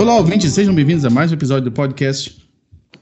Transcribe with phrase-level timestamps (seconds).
[0.00, 2.50] Olá, ouvintes, sejam bem-vindos a mais um episódio do podcast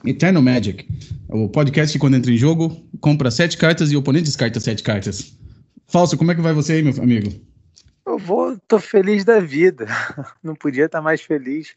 [0.04, 0.84] Eternal Magic.
[1.28, 4.82] O podcast que, quando entra em jogo, compra sete cartas e o oponente descarta sete
[4.82, 5.32] cartas.
[5.86, 7.30] Falso, como é que vai você aí, meu amigo?
[8.04, 9.86] Eu vou, tô feliz da vida.
[10.42, 11.76] Não podia estar mais feliz.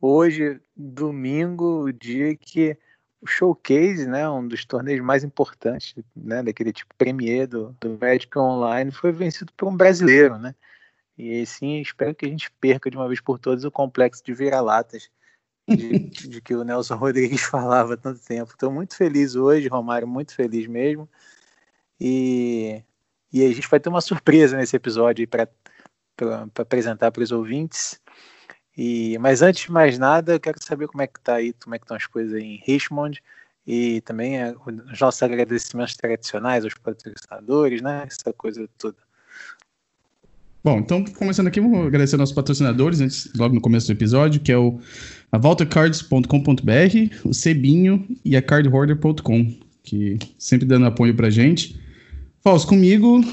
[0.00, 2.78] Hoje, domingo, o dia que
[3.20, 8.38] o showcase, né, um dos torneios mais importantes, né, daquele tipo premier do, do Magic
[8.38, 10.54] Online, foi vencido por um brasileiro, né?
[11.18, 14.34] E sim, espero que a gente perca de uma vez por todas o complexo de
[14.34, 15.10] vira-latas
[15.66, 15.98] de,
[16.28, 18.52] de, que o Nelson Rodrigues falava há tanto tempo.
[18.52, 21.08] Estou muito feliz hoje, Romário, muito feliz mesmo.
[22.00, 22.82] E,
[23.32, 25.48] e a gente vai ter uma surpresa nesse episódio para
[26.58, 28.00] apresentar para os ouvintes.
[28.76, 31.74] E, mas antes de mais nada, eu quero saber como é que tá aí, como
[31.74, 33.22] é que estão as coisas aí em Richmond
[33.66, 34.54] e também é,
[34.90, 38.04] os nossos agradecimentos tradicionais aos patrocinadores, né?
[38.06, 39.05] Essa coisa toda.
[40.66, 44.50] Bom, então começando aqui, vamos agradecer nossos patrocinadores, antes, logo no começo do episódio, que
[44.50, 44.80] é o
[45.30, 51.78] a voltacards.com.br, o Cebinho e a cardhoarder.com, que sempre dando apoio pra gente.
[52.42, 53.24] Fausto, comigo,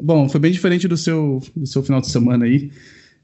[0.00, 2.70] bom, foi bem diferente do seu, do seu final de semana aí.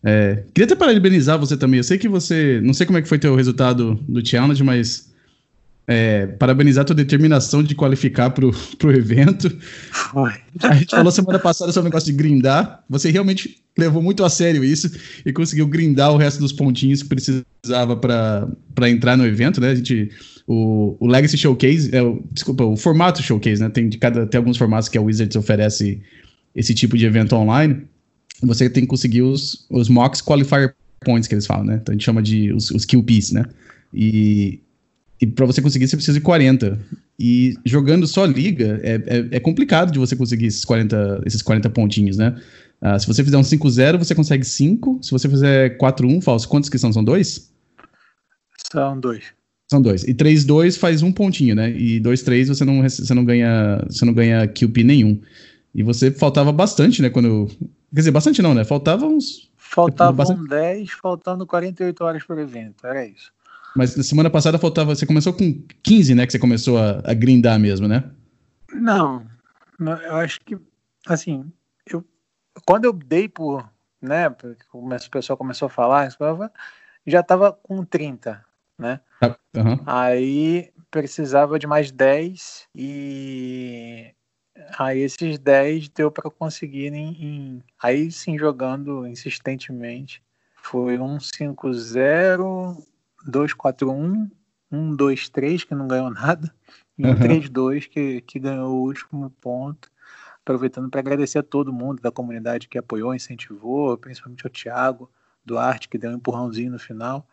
[0.04, 1.78] É, queria até parabenizar você também.
[1.78, 2.60] Eu sei que você.
[2.62, 5.10] Não sei como é que foi teu resultado do challenge, mas.
[5.86, 9.54] É, parabenizar a tua determinação de qualificar pro, pro evento.
[10.62, 12.82] A gente falou semana passada sobre o negócio de grindar.
[12.88, 14.90] Você realmente levou muito a sério isso
[15.26, 19.70] e conseguiu grindar o resto dos pontinhos que precisava para entrar no evento, né?
[19.70, 20.10] A gente.
[20.46, 23.70] O, o Legacy Showcase, é o, desculpa, o formato Showcase, né?
[23.70, 26.02] Tem, de cada, tem alguns formatos que a Wizards oferece
[26.54, 27.82] esse tipo de evento online
[28.42, 30.74] você tem que conseguir os, os mocks qualifier
[31.04, 31.78] points que eles falam, né?
[31.80, 33.44] Então a gente chama de os, os QPs, né?
[33.92, 34.60] E,
[35.20, 36.78] e para você conseguir, você precisa de 40.
[37.18, 41.70] E jogando só liga, é, é, é, complicado de você conseguir esses 40, esses 40
[41.70, 42.40] pontinhos, né?
[42.82, 44.98] Uh, se você fizer um 5-0, você consegue 5.
[45.00, 46.92] Se você fizer 4-1, falso, quantos que são?
[46.92, 47.50] São dois?
[48.70, 49.24] São dois.
[49.70, 50.04] São dois.
[50.04, 51.70] E 3-2 faz um pontinho, né?
[51.70, 53.82] E 2-3 você não, você não ganha.
[53.88, 55.20] Você não ganha QP nenhum.
[55.74, 57.08] E você faltava bastante, né?
[57.08, 57.48] Quando.
[57.94, 58.64] Quer dizer, bastante não, né?
[58.64, 59.48] Faltava uns.
[59.56, 60.48] Faltavam bastante...
[60.48, 63.32] 10, faltando 48 horas por evento, era isso.
[63.76, 64.94] Mas na semana passada faltava.
[64.94, 66.26] Você começou com 15, né?
[66.26, 68.04] Que você começou a, a grindar mesmo, né?
[68.72, 69.26] Não.
[69.78, 70.56] Eu acho que.
[71.06, 71.50] Assim,
[71.86, 72.04] eu.
[72.66, 73.68] Quando eu dei por.
[74.00, 74.28] Né?
[74.72, 76.14] O pessoal começou a falar,
[77.06, 78.44] já tava com 30,
[78.78, 79.00] né?
[79.56, 79.80] Uhum.
[79.86, 84.14] Aí precisava de mais 10 e
[84.78, 90.22] Aí esses 10 deu para conseguir em, em, Aí sim, jogando insistentemente.
[90.56, 92.82] Foi um 5-0,
[93.28, 94.30] 2-4-1,
[94.72, 96.52] 1-2-3, que não ganhou nada,
[96.98, 97.16] e um uhum.
[97.16, 99.90] 3-2 que, que ganhou o último ponto.
[100.42, 105.10] Aproveitando para agradecer a todo mundo da comunidade que apoiou, incentivou, principalmente ao Thiago
[105.44, 107.26] Duarte, que deu um empurrãozinho no final.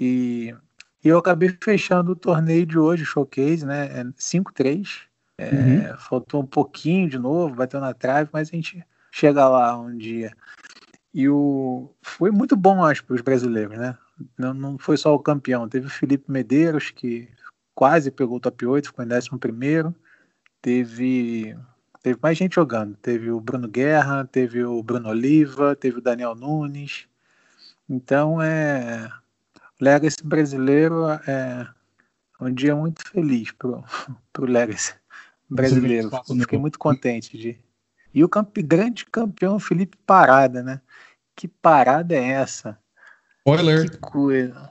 [0.00, 0.54] E,
[1.02, 4.04] e eu acabei fechando o torneio de hoje, o showcase, né?
[4.18, 5.06] 5-3
[5.38, 5.50] é,
[5.90, 5.96] uhum.
[5.98, 10.32] Faltou um pouquinho de novo, bateu na trave, mas a gente chega lá um dia.
[11.12, 13.96] E o foi muito bom, acho, para os brasileiros, né?
[14.38, 17.28] Não, não foi só o campeão, teve o Felipe Medeiros, que
[17.74, 19.94] quase pegou o top 8, ficou em 11.
[20.62, 21.56] Teve,
[22.02, 22.96] teve mais gente jogando.
[22.96, 27.06] Teve o Bruno Guerra, teve o Bruno Oliva, teve o Daniel Nunes.
[27.88, 29.10] Então, é.
[29.80, 31.68] O Legacy brasileiro é
[32.40, 33.84] um dia muito feliz pro,
[34.32, 34.94] pro Legacy
[35.50, 36.10] brasileiro.
[36.40, 37.58] Fiquei muito contente de.
[38.12, 38.56] E o camp...
[38.58, 40.80] grande campeão Felipe Parada, né?
[41.34, 42.78] Que parada é essa?
[43.46, 43.90] Spoiler.
[43.90, 44.70] Que coisa.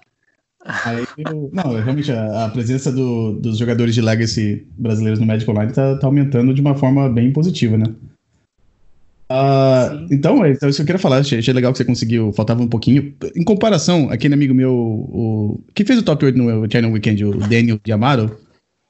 [0.66, 1.06] Aí,
[1.52, 5.98] não, realmente a, a presença do, dos jogadores de Legacy brasileiros no Magic Online tá,
[5.98, 7.86] tá aumentando de uma forma bem positiva, né?
[9.30, 12.62] Uh, então, é, então, isso eu queria falar, achei, achei, legal que você conseguiu, faltava
[12.62, 13.14] um pouquinho.
[13.36, 17.38] Em comparação, aquele amigo meu, o, que fez o top 8 no China Weekend, o
[17.38, 18.38] Daniel Diamaro,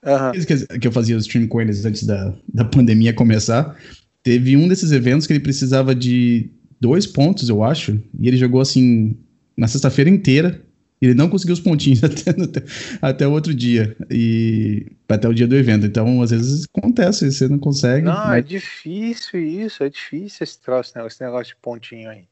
[0.06, 0.46] Uhum.
[0.46, 3.78] Que, que eu fazia o stream com eles antes da, da pandemia começar.
[4.22, 6.50] Teve um desses eventos que ele precisava de
[6.80, 9.16] dois pontos, eu acho, e ele jogou assim
[9.56, 10.62] na sexta-feira inteira.
[11.02, 12.64] Ele não conseguiu os pontinhos até, até,
[13.02, 13.96] até, o outro dia.
[14.10, 15.86] E até o dia do evento.
[15.86, 18.06] Então, às vezes acontece, você não consegue.
[18.06, 18.38] Não, mas...
[18.38, 22.26] é difícil isso, é difícil esse troço, né, esse negócio de pontinho aí.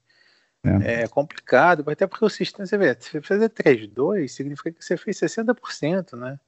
[0.63, 1.01] É.
[1.01, 4.95] é complicado, até porque o sistema, você vê, se você fazer 3-2, significa que você
[4.95, 6.39] fez 60%, né?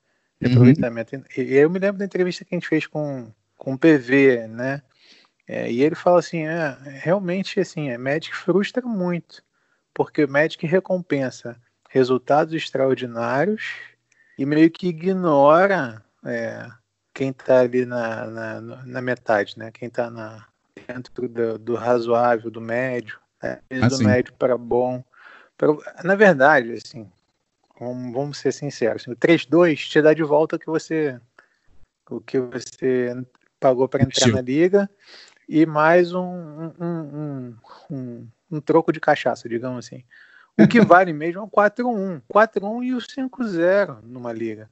[0.44, 0.54] de uhum.
[0.54, 1.16] aproveitamento.
[1.16, 1.24] Uhum.
[1.38, 4.82] E eu me lembro da entrevista que a gente fez com, com o PV, né?
[5.48, 9.44] É, e ele fala assim, é, realmente assim, a Magic frustra muito,
[9.94, 11.56] porque o Magic recompensa
[11.90, 13.76] resultados extraordinários
[14.38, 16.68] e meio que ignora é,
[17.14, 19.72] quem está ali na, na, na, metade, né?
[19.72, 20.48] Quem está
[20.88, 23.60] dentro do, do, razoável, do médio, né?
[23.88, 25.04] do médio para bom,
[26.04, 27.10] Na verdade, assim,
[27.80, 31.20] vamos ser sinceros, o 3-2 te dá de volta o que você,
[32.10, 33.16] o que você
[33.60, 34.90] pagou para entrar na liga
[35.48, 37.56] e mais um, um, um,
[37.92, 38.28] um,
[38.62, 40.04] troco de cachaça, digamos assim.
[40.60, 42.22] O que vale mesmo é o 4-1.
[42.32, 44.70] 4-1 e o 5-0 numa liga.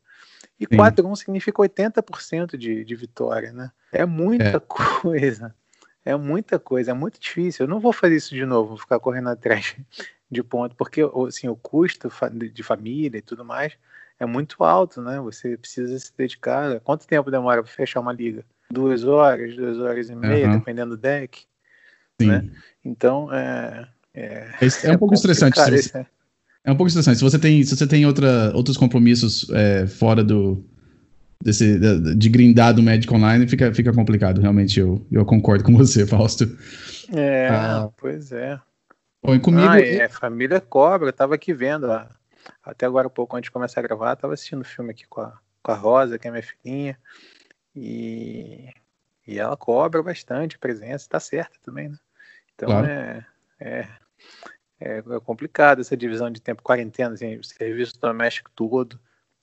[0.60, 3.72] E 4-1 significa 80% de, de vitória, né?
[3.92, 4.60] É muita é.
[5.02, 5.56] coisa.
[6.04, 7.66] É muita coisa, é muito difícil.
[7.66, 9.76] Eu não vou fazer isso de novo, vou ficar correndo atrás
[10.30, 12.12] de ponto, porque assim, o custo
[12.54, 13.78] de família e tudo mais
[14.20, 15.20] é muito alto, né?
[15.20, 16.80] Você precisa se dedicar.
[16.82, 18.46] Quanto tempo demora para fechar uma liga?
[18.70, 20.60] Duas horas, duas horas e meia, uhum.
[20.60, 21.46] dependendo do deck.
[22.24, 22.30] Sim.
[22.30, 22.50] Né?
[22.84, 23.88] Então é.
[24.14, 25.58] É, é, é um pouco estressante.
[25.58, 26.06] Você, é.
[26.66, 27.18] é um pouco estressante.
[27.18, 30.64] Se você tem, se você tem outra, outros compromissos é, fora do,
[31.42, 34.42] desse, de, de grindar do Magic Online, fica, fica complicado.
[34.42, 36.46] Realmente, eu, eu concordo com você, Fausto.
[37.14, 38.60] É, ah, pois é.
[39.24, 39.68] Bom, e comigo.
[39.68, 41.88] Ah, é, família cobra, eu tava aqui vendo.
[41.88, 42.06] Ó,
[42.64, 45.22] até agora, um pouco antes de começar a gravar, tava assistindo o filme aqui com
[45.22, 46.98] a, com a Rosa, que é minha filhinha.
[47.76, 48.70] E,
[49.28, 51.98] e ela cobra bastante presença, tá certa também, né?
[52.56, 52.88] Então claro.
[52.88, 53.26] é,
[53.60, 53.88] é,
[54.80, 59.00] é, complicado essa divisão de tempo, quarentena, assim, o serviço doméstico todo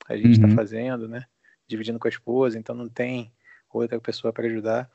[0.08, 0.54] a gente está uhum.
[0.54, 1.24] fazendo, né?
[1.66, 3.30] Dividindo com a esposa, então não tem
[3.70, 4.90] outra pessoa para ajudar.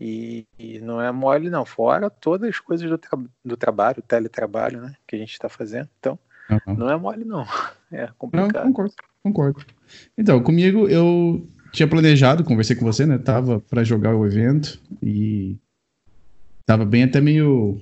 [0.00, 1.66] E, e, não é mole, não.
[1.66, 4.94] Fora todas as coisas do, tra do trabalho, teletrabalho, né?
[5.06, 5.88] Que a gente está fazendo.
[5.98, 6.18] Então,
[6.50, 6.74] uhum.
[6.74, 7.44] não é mole, não.
[7.90, 8.66] É complicado.
[8.66, 9.64] Não, concordo, concordo.
[10.18, 11.42] Então, comigo, eu
[11.72, 13.16] tinha planejado, conversei com você, né?
[13.16, 15.56] Tava para jogar o evento e
[16.68, 17.80] tava bem até meio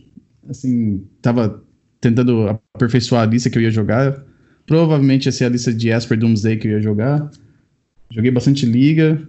[0.49, 1.61] assim, tava
[2.01, 4.25] tentando aperfeiçoar a lista que eu ia jogar.
[4.65, 7.29] Provavelmente ia ser a lista de Esper Doomsday que eu ia jogar.
[8.13, 9.21] Joguei bastante liga,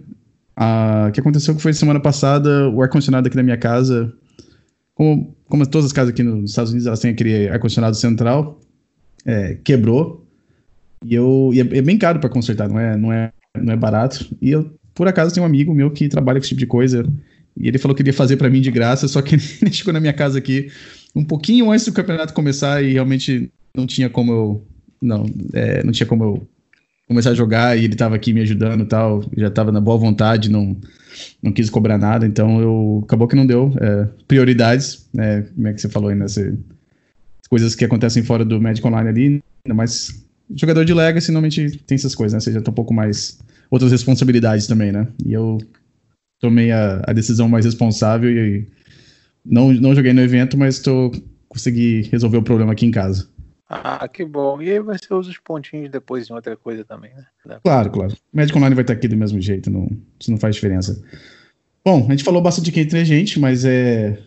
[0.56, 4.14] ah, o que aconteceu que foi semana passada, o ar-condicionado aqui da minha casa,
[4.94, 8.60] como, como todas as casas aqui nos Estados Unidos, elas têm aquele ar-condicionado central,
[9.26, 10.24] é, quebrou.
[11.04, 13.76] E eu e é, é bem caro para consertar, não é, não, é, não é
[13.76, 14.24] barato.
[14.40, 17.04] E eu, por acaso, tenho um amigo meu que trabalha com esse tipo de coisa.
[17.58, 20.00] E ele falou que iria fazer para mim de graça, só que ele chegou na
[20.00, 20.70] minha casa aqui
[21.14, 24.66] um pouquinho antes do campeonato começar e realmente não tinha como eu.
[25.00, 26.48] Não, é, não tinha como eu
[27.08, 29.96] começar a jogar e ele estava aqui me ajudando e tal, já estava na boa
[29.96, 30.76] vontade, não,
[31.42, 33.72] não quis cobrar nada, então eu acabou que não deu.
[33.80, 36.54] É, prioridades, né, como é que você falou aí, nessa
[37.48, 40.22] coisas que acontecem fora do Magic Online ali, ainda mais
[40.54, 43.38] jogador de Legacy normalmente tem essas coisas, né, você já tá um pouco mais
[43.70, 45.58] outras responsabilidades também, né, e eu
[46.38, 48.66] tomei a, a decisão mais responsável e
[49.44, 51.10] não, não joguei no evento, mas tô,
[51.48, 53.28] consegui resolver o problema aqui em casa.
[53.68, 54.62] Ah, que bom.
[54.62, 57.26] E aí você usa os pontinhos depois em outra coisa também, né?
[57.62, 58.14] Claro, claro.
[58.32, 61.02] O Magic Online vai estar aqui do mesmo jeito, não, isso não faz diferença.
[61.84, 64.18] Bom, a gente falou bastante aqui entre a gente, mas é.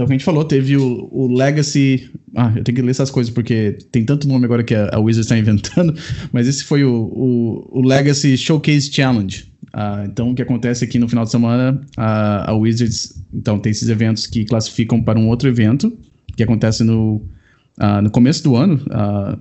[0.00, 2.10] Então, o que a gente falou, teve o, o Legacy.
[2.34, 4.98] Ah, eu tenho que ler essas coisas porque tem tanto nome agora que a, a
[4.98, 5.94] Wizards está inventando,
[6.32, 9.52] mas esse foi o, o, o Legacy Showcase Challenge.
[9.74, 13.72] Ah, então, o que acontece aqui no final de semana, a, a Wizards então, tem
[13.72, 15.92] esses eventos que classificam para um outro evento,
[16.34, 17.16] que acontece no
[17.78, 19.38] uh, no começo do ano, uh,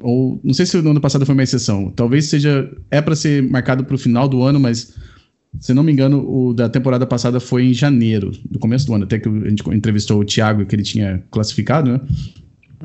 [0.00, 3.44] ou não sei se no ano passado foi uma exceção, talvez seja, é para ser
[3.44, 4.92] marcado para o final do ano, mas
[5.58, 9.04] se não me engano, o da temporada passada foi em janeiro, do começo do ano,
[9.04, 12.00] até que a gente entrevistou o Thiago, que ele tinha classificado, né?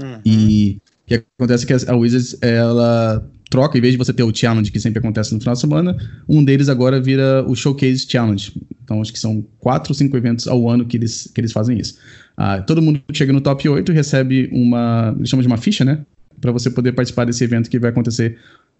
[0.01, 0.19] Uhum.
[0.25, 4.23] E o que acontece é que a Wizards, ela troca, em vez de você ter
[4.23, 5.95] o challenge que sempre acontece no final de semana,
[6.27, 8.51] um deles agora vira o Showcase Challenge.
[8.83, 11.79] Então acho que são quatro ou cinco eventos ao ano que eles, que eles fazem
[11.79, 11.97] isso.
[12.37, 15.13] Ah, todo mundo que chega no top 8 recebe uma.
[15.17, 16.05] Eles chamam de uma ficha, né?
[16.41, 18.37] Para você poder participar desse evento que vai acontecer,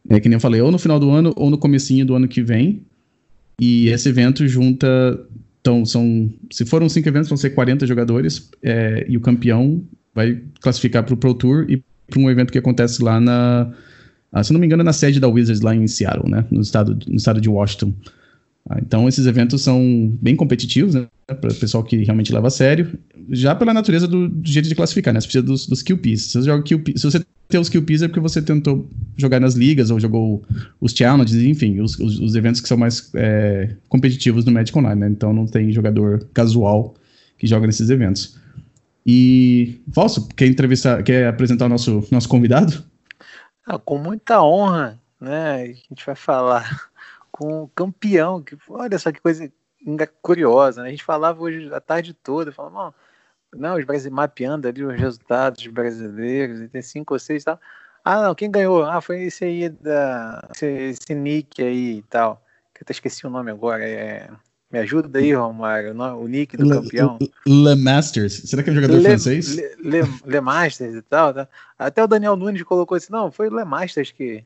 [0.10, 2.27] é, que nem eu falei, ou no final do ano ou no comecinho do ano
[2.27, 2.82] que vem.
[3.60, 4.88] E esse evento junta.
[5.62, 6.32] Então, são.
[6.52, 8.50] Se foram cinco eventos, vão ser 40 jogadores.
[8.62, 9.84] É, e o campeão
[10.14, 13.72] vai classificar para o Pro Tour e para um evento que acontece lá na.
[14.32, 16.46] Ah, se não me engano, na sede da Wizards, lá em Seattle, né?
[16.52, 17.94] No estado, no estado de Washington.
[18.69, 21.07] Ah, então, esses eventos são bem competitivos, né?
[21.27, 22.98] Para o pessoal que realmente leva a sério.
[23.29, 25.22] Já pela natureza do, do jeito de classificar, né?
[25.22, 26.31] Você precisa dos, dos kill pieces.
[26.31, 29.39] Se você, joga kill, se você tem os kill pieces é porque você tentou jogar
[29.39, 30.43] nas ligas ou jogou
[30.81, 35.01] os challenges, enfim, os, os, os eventos que são mais é, competitivos no Magic Online,
[35.01, 35.10] né?
[35.10, 36.95] Então, não tem jogador casual
[37.38, 38.39] que joga nesses eventos.
[39.05, 42.84] E, Falso, quer entrevistar, quer apresentar o nosso, nosso convidado?
[43.67, 45.62] Ah, com muita honra, né?
[45.62, 46.89] A gente vai falar
[47.36, 48.42] com o campeão.
[48.42, 49.51] Que, olha só que coisa
[50.22, 50.88] curiosa, né?
[50.88, 52.96] A gente falava hoje a tarde toda, falava,
[53.54, 57.46] não, os brasileiros mapeando ali os resultados dos brasileiros, e tem cinco ou seis e
[57.46, 57.60] tal.
[58.06, 58.86] Ah, não, quem ganhou?
[58.86, 60.48] Ah, foi esse aí da.
[60.56, 62.42] Esse, esse Nick aí e tal.
[62.74, 63.84] Que eu até esqueci o nome agora.
[63.84, 64.30] É
[64.72, 67.18] Me ajuda aí, Romário, o nick do Le, campeão.
[67.46, 68.44] Le Masters.
[68.46, 69.56] Será que é um jogador Le, francês?
[69.56, 71.34] Le, Le, Le, Masters e tal.
[71.34, 71.50] Tá?
[71.77, 74.46] Até o Daniel Nunes colocou assim, não, foi o Le Masters que,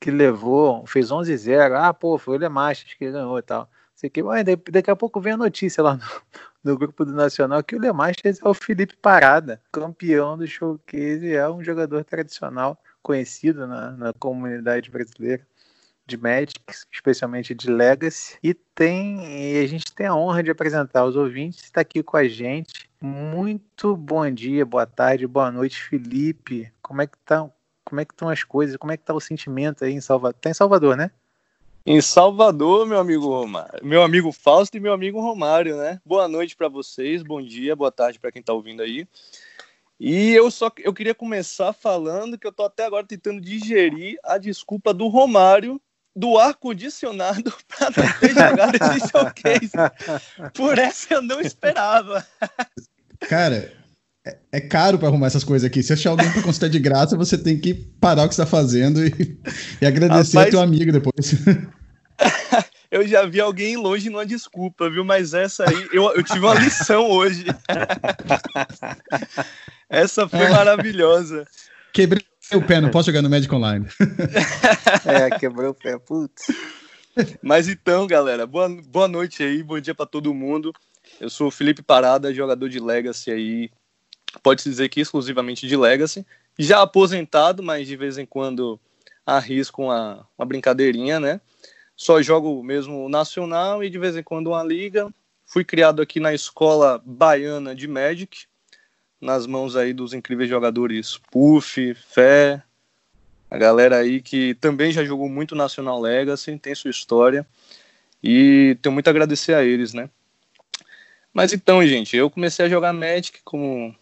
[0.00, 1.74] que levou, fez 11-0.
[1.74, 3.68] Ah, pô, foi o Le Masters que ganhou e tal.
[3.94, 5.96] Sei que, mas daqui a pouco vem a notícia lá
[6.64, 10.46] no, no grupo do Nacional que o Le Masters é o Felipe Parada, campeão do
[10.46, 15.44] showcase, é um jogador tradicional conhecido na, na comunidade brasileira
[16.06, 16.58] de Magic,
[16.90, 21.64] especialmente de Legacy, e tem e a gente tem a honra de apresentar os ouvintes,
[21.64, 22.88] está aqui com a gente.
[23.00, 26.72] Muito bom dia, boa tarde, boa noite, Felipe.
[26.80, 27.50] Como é que tá?
[27.88, 28.76] Como é que estão as coisas?
[28.76, 30.38] Como é que tá o sentimento aí em Salvador?
[30.38, 31.10] Tá em Salvador, né?
[31.86, 35.98] Em Salvador, meu amigo Romário, meu amigo Fausto e meu amigo Romário, né?
[36.04, 39.08] Boa noite para vocês, bom dia, boa tarde para quem tá ouvindo aí.
[39.98, 44.36] E eu só eu queria começar falando que eu tô até agora tentando digerir a
[44.36, 45.80] desculpa do Romário
[46.14, 49.72] do ar-condicionado para não ter jogado esse showcase.
[50.52, 52.26] Por essa eu não esperava.
[53.20, 53.77] Cara,
[54.28, 55.82] é, é caro para arrumar essas coisas aqui.
[55.82, 59.04] Se achar alguém para consultar de graça, você tem que parar o que está fazendo
[59.04, 59.38] e,
[59.80, 61.34] e agradecer Rapaz, teu amigo depois.
[62.90, 65.04] eu já vi alguém longe numa desculpa, viu?
[65.04, 67.46] Mas essa aí, eu, eu tive uma lição hoje.
[69.88, 71.46] essa foi maravilhosa.
[71.92, 73.86] Quebrei o pé, não posso jogar no Magic Online.
[75.04, 76.46] é, quebrou o pé, putz.
[77.42, 80.72] Mas então, galera, boa, boa noite aí, bom dia para todo mundo.
[81.20, 83.70] Eu sou o Felipe Parada, jogador de Legacy aí,
[84.42, 86.26] pode-se dizer que exclusivamente de Legacy.
[86.58, 88.78] Já aposentado, mas de vez em quando
[89.24, 91.40] arrisco uma, uma brincadeirinha, né?
[91.96, 95.12] Só jogo mesmo nacional e de vez em quando uma liga.
[95.46, 98.46] Fui criado aqui na escola baiana de Magic,
[99.20, 102.62] nas mãos aí dos incríveis jogadores Puff, Fé,
[103.50, 107.46] a galera aí que também já jogou muito Nacional Legacy, tem sua história
[108.22, 110.10] e tenho muito a agradecer a eles, né?
[111.32, 113.94] Mas então, gente, eu comecei a jogar Magic como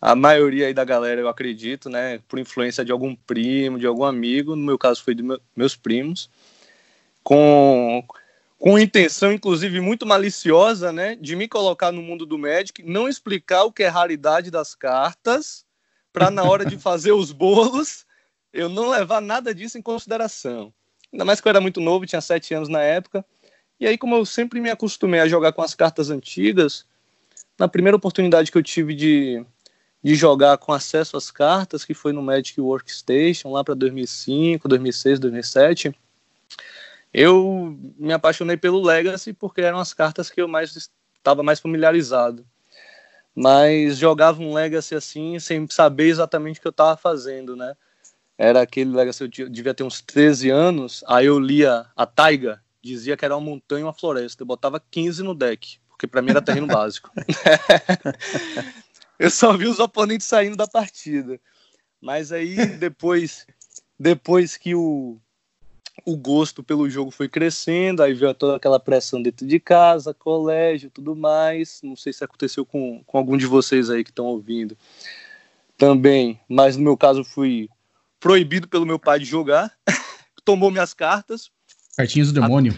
[0.00, 4.04] a maioria aí da galera, eu acredito, né, por influência de algum primo, de algum
[4.04, 6.30] amigo, no meu caso foi de meu, meus primos,
[7.22, 8.02] com
[8.58, 13.64] com intenção, inclusive, muito maliciosa, né, de me colocar no mundo do Magic, não explicar
[13.64, 15.64] o que é raridade das cartas,
[16.12, 18.04] para na hora de fazer os bolos,
[18.52, 20.72] eu não levar nada disso em consideração.
[21.10, 23.24] Ainda mais que eu era muito novo, tinha sete anos na época.
[23.78, 26.84] E aí, como eu sempre me acostumei a jogar com as cartas antigas,
[27.58, 29.44] na primeira oportunidade que eu tive de,
[30.02, 35.18] de jogar com acesso às cartas, que foi no Magic Workstation, lá para 2005, 2006,
[35.18, 35.94] 2007
[37.12, 42.46] eu me apaixonei pelo Legacy porque eram as cartas que eu mais estava mais familiarizado.
[43.34, 47.74] Mas jogava um Legacy assim, sem saber exatamente o que eu estava fazendo, né?
[48.36, 53.16] Era aquele Legacy, eu devia ter uns 13 anos, aí eu lia a Taiga, dizia
[53.16, 54.42] que era uma montanha e uma floresta.
[54.42, 57.10] Eu botava 15 no deck, porque para mim era terreno básico.
[59.20, 61.38] eu só vi os oponentes saindo da partida.
[62.00, 63.46] Mas aí depois,
[63.98, 65.20] depois que o
[66.06, 70.90] o gosto pelo jogo foi crescendo, aí veio toda aquela pressão dentro de casa, colégio,
[70.90, 71.80] tudo mais.
[71.82, 74.74] Não sei se aconteceu com, com algum de vocês aí que estão ouvindo
[75.76, 77.68] também, mas no meu caso fui
[78.18, 79.72] proibido pelo meu pai de jogar,
[80.44, 81.50] tomou minhas cartas.
[81.96, 82.74] Cartinhas do demônio.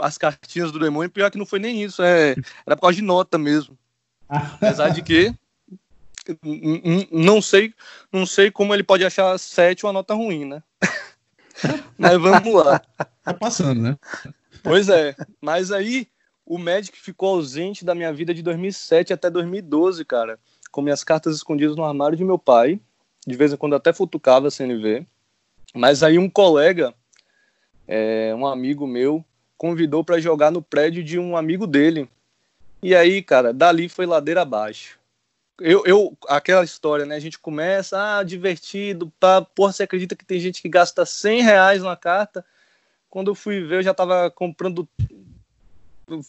[0.00, 2.96] A, as cartinhas do demônio, pior que não foi nem isso, é, era por causa
[2.96, 3.76] de nota mesmo.
[4.28, 5.34] Apesar de que
[7.10, 7.72] não sei,
[8.12, 10.62] não sei como ele pode achar 7 uma nota ruim, né?
[11.98, 12.80] Mas vamos lá.
[13.22, 13.98] Tá passando, né?
[14.62, 15.14] Pois é.
[15.40, 16.08] Mas aí
[16.44, 20.38] o Magic ficou ausente da minha vida de 2007 até 2012, cara.
[20.70, 22.80] Com minhas cartas escondidas no armário de meu pai.
[23.26, 25.06] De vez em quando até futucava a CNV.
[25.74, 26.94] Mas aí um colega,
[27.88, 29.24] é, um amigo meu,
[29.56, 32.08] convidou para jogar no prédio de um amigo dele.
[32.82, 34.98] E aí, cara, dali foi ladeira abaixo
[35.60, 37.16] eu, eu, aquela história, né?
[37.16, 41.42] A gente começa, ah, divertido, pá, porra, você acredita que tem gente que gasta 100
[41.42, 42.44] reais na carta?
[43.08, 44.86] Quando eu fui ver, eu já tava comprando,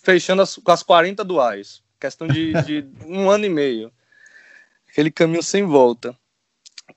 [0.03, 1.81] fechando as, com as 40 duais.
[1.99, 3.91] Questão de, de um ano e meio.
[4.89, 6.15] Aquele caminho sem volta.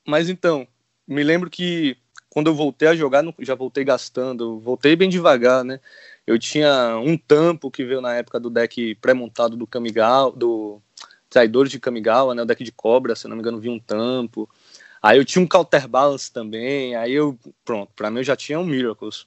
[0.07, 0.67] Mas então,
[1.07, 1.97] me lembro que
[2.29, 5.81] quando eu voltei a jogar, já voltei gastando, voltei bem devagar, né?
[6.25, 10.81] Eu tinha um tampo que veio na época do deck pré-montado do Kamigal, do
[11.31, 14.51] traidores de Kamigawa, né, o deck de cobra, se não me engano, vi um tampo.
[15.01, 18.65] Aí eu tinha um Counterbalance também, aí eu, pronto, para mim eu já tinha um
[18.65, 19.27] Miracles.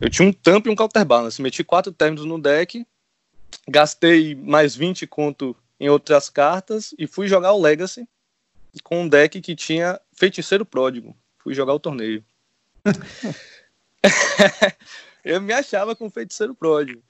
[0.00, 2.84] Eu tinha um tampo e um Counterbalance, meti quatro términos no deck,
[3.68, 8.08] gastei mais 20 conto em outras cartas e fui jogar o Legacy
[8.82, 11.16] com um deck que tinha Feiticeiro Pródigo.
[11.38, 12.24] Fui jogar o torneio.
[15.24, 17.02] eu me achava com Feiticeiro Pródigo.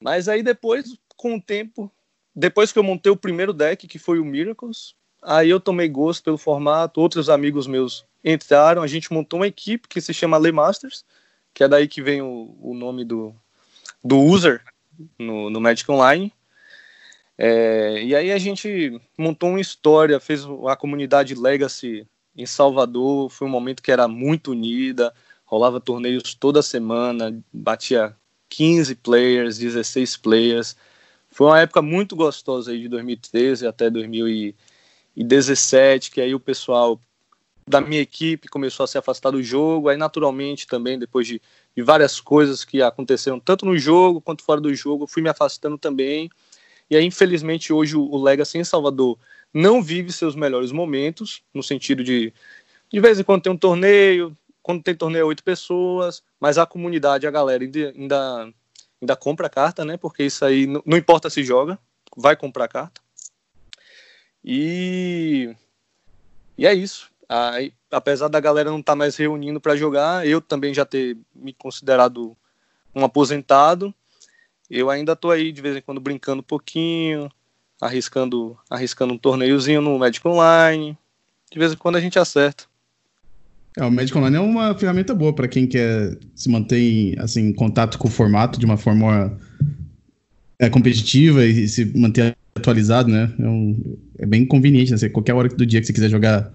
[0.00, 1.92] Mas aí depois, com o tempo,
[2.40, 6.24] depois que eu montei o primeiro deck, que foi o Miracles, aí eu tomei gosto
[6.24, 10.50] pelo formato, outros amigos meus entraram, a gente montou uma equipe que se chama Le
[10.50, 11.04] Masters,
[11.52, 13.34] que é daí que vem o, o nome do,
[14.02, 14.62] do user
[15.18, 16.32] no, no Magic Online.
[17.36, 23.46] É, e aí a gente montou uma história, fez a comunidade Legacy em Salvador, foi
[23.46, 25.12] um momento que era muito unida,
[25.44, 28.16] rolava torneios toda semana, batia
[28.48, 30.76] 15 players, 16 players.
[31.30, 37.00] Foi uma época muito gostosa aí de 2013 até 2017, que aí o pessoal
[37.66, 41.40] da minha equipe começou a se afastar do jogo, aí naturalmente também depois de,
[41.76, 45.78] de várias coisas que aconteceram tanto no jogo quanto fora do jogo, fui me afastando
[45.78, 46.28] também.
[46.90, 49.16] E aí infelizmente hoje o, Legacy em Salvador
[49.54, 52.32] não vive seus melhores momentos, no sentido de
[52.92, 57.24] de vez em quando tem um torneio, quando tem torneio oito pessoas, mas a comunidade,
[57.24, 58.52] a galera ainda, ainda,
[59.00, 59.96] ainda compra carta, né?
[59.96, 61.78] Porque isso aí não, importa se joga,
[62.16, 63.00] vai comprar carta.
[64.44, 65.54] E,
[66.56, 67.10] e é isso.
[67.28, 71.16] Aí, apesar da galera não estar tá mais reunindo para jogar, eu também já ter
[71.34, 72.36] me considerado
[72.94, 73.94] um aposentado,
[74.68, 77.30] eu ainda tô aí de vez em quando brincando um pouquinho,
[77.80, 80.96] arriscando, arriscando um torneiozinho no Magic Online.
[81.50, 82.69] De vez em quando a gente acerta.
[83.76, 87.52] É, o Magic Online é uma ferramenta boa para quem quer se manter assim, em
[87.52, 89.36] contato com o formato de uma forma
[90.58, 93.32] é, competitiva e se manter atualizado, né?
[93.38, 95.08] É, um, é bem conveniente, né?
[95.08, 96.52] qualquer hora do dia que você quiser jogar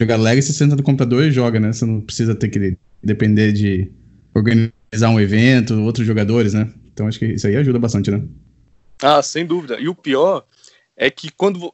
[0.00, 1.72] jogar Legacy, você senta no computador e joga, né?
[1.72, 3.90] Você não precisa ter que depender de
[4.34, 6.72] organizar um evento, outros jogadores, né?
[6.92, 8.22] Então acho que isso aí ajuda bastante, né?
[9.00, 9.78] Ah, sem dúvida.
[9.80, 10.44] E o pior
[10.96, 11.72] é que quando,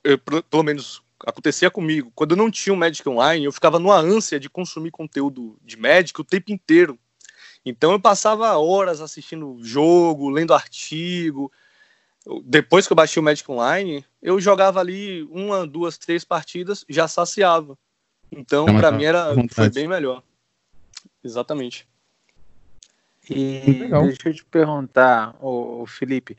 [0.51, 2.13] pelo menos acontecia comigo.
[2.15, 5.77] Quando eu não tinha um Magic Online, eu ficava numa ânsia de consumir conteúdo de
[5.77, 6.99] Magic o tempo inteiro.
[7.65, 11.51] Então eu passava horas assistindo jogo, lendo artigo.
[12.45, 17.09] Depois que eu baixei o Magic Online, eu jogava ali uma, duas, três partidas, já
[17.09, 17.77] saciava.
[18.31, 20.23] Então, para mim era foi bem melhor.
[21.25, 21.89] Exatamente.
[23.31, 26.37] E deixa eu te perguntar, o Felipe,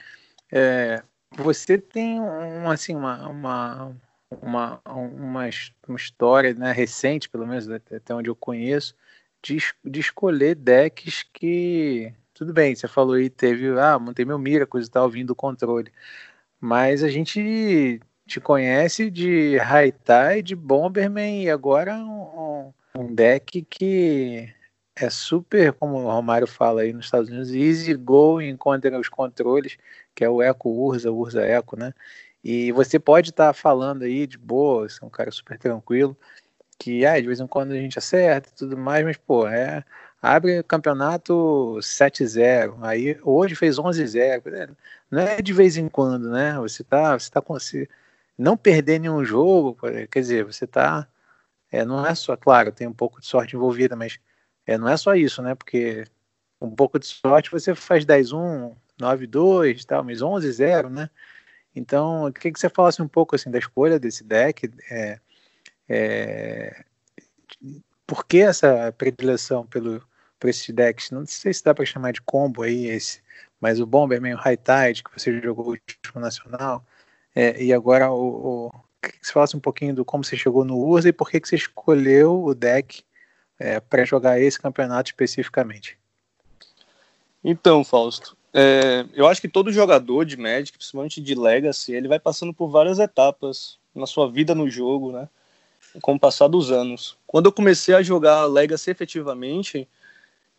[0.51, 3.95] é, você tem um, assim, uma, uma
[4.31, 5.49] uma, uma,
[5.87, 8.95] uma história né, recente, pelo menos até onde eu conheço,
[9.41, 12.13] de, de escolher decks que.
[12.33, 13.77] Tudo bem, você falou aí, teve.
[13.79, 15.91] Ah, montei meu Miracles e tal, vindo do controle.
[16.59, 24.53] Mas a gente te conhece de Haitai, de Bomberman e agora um, um deck que
[24.95, 29.77] é super, como o Romário fala aí nos Estados Unidos, easy go encontra os controles,
[30.13, 31.93] que é o Eco Urza, Urza Eco, né?
[32.43, 36.17] E você pode estar tá falando aí de boa, você é um cara super tranquilo,
[36.77, 39.83] que ah, de vez em quando a gente acerta e tudo mais, mas pô, é,
[40.21, 44.69] abre campeonato 7-0, aí hoje fez 11-0, é,
[45.11, 46.57] não é de vez em quando, né?
[46.59, 47.89] Você tá, você tá com se
[48.37, 49.77] não perder nenhum jogo,
[50.09, 51.07] quer dizer, você tá
[51.71, 54.19] é, não é só, claro, tem um pouco de sorte envolvida, mas
[54.65, 55.55] é, não é só isso, né?
[55.55, 56.05] Porque
[56.61, 61.09] um pouco de sorte você faz 10-1, 9-2, tal, mas 11-0, né?
[61.75, 65.19] Então, eu queria que você falasse um pouco assim da escolha desse deck, é,
[65.87, 66.83] é,
[68.05, 70.03] por que essa predileção pelo,
[70.39, 71.11] por esses decks?
[71.11, 73.21] Não sei se dá para chamar de combo aí esse,
[73.61, 76.83] mas o Bomberman, o High Tide, que você jogou o último nacional,
[77.35, 80.77] é, e agora o, o que você falasse um pouquinho do como você chegou no
[80.77, 83.03] Urza e por que, que você escolheu o deck
[83.57, 85.97] é, para jogar esse campeonato especificamente.
[87.43, 92.19] Então, Fausto, é, eu acho que todo jogador de Magic, principalmente de Legacy, ele vai
[92.19, 95.27] passando por várias etapas na sua vida no jogo, né?
[96.01, 97.17] Com o passar dos anos.
[97.27, 99.87] Quando eu comecei a jogar Legacy efetivamente,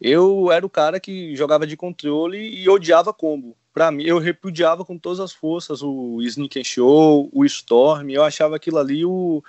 [0.00, 3.56] eu era o cara que jogava de controle e odiava combo.
[3.72, 8.10] Para mim, eu repudiava com todas as forças o Sneak and Show, o Storm.
[8.10, 9.42] Eu achava aquilo ali o,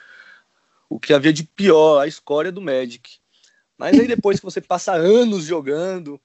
[0.89, 3.17] o que havia de pior, a escória do Magic.
[3.77, 6.21] Mas aí depois que você passa anos jogando,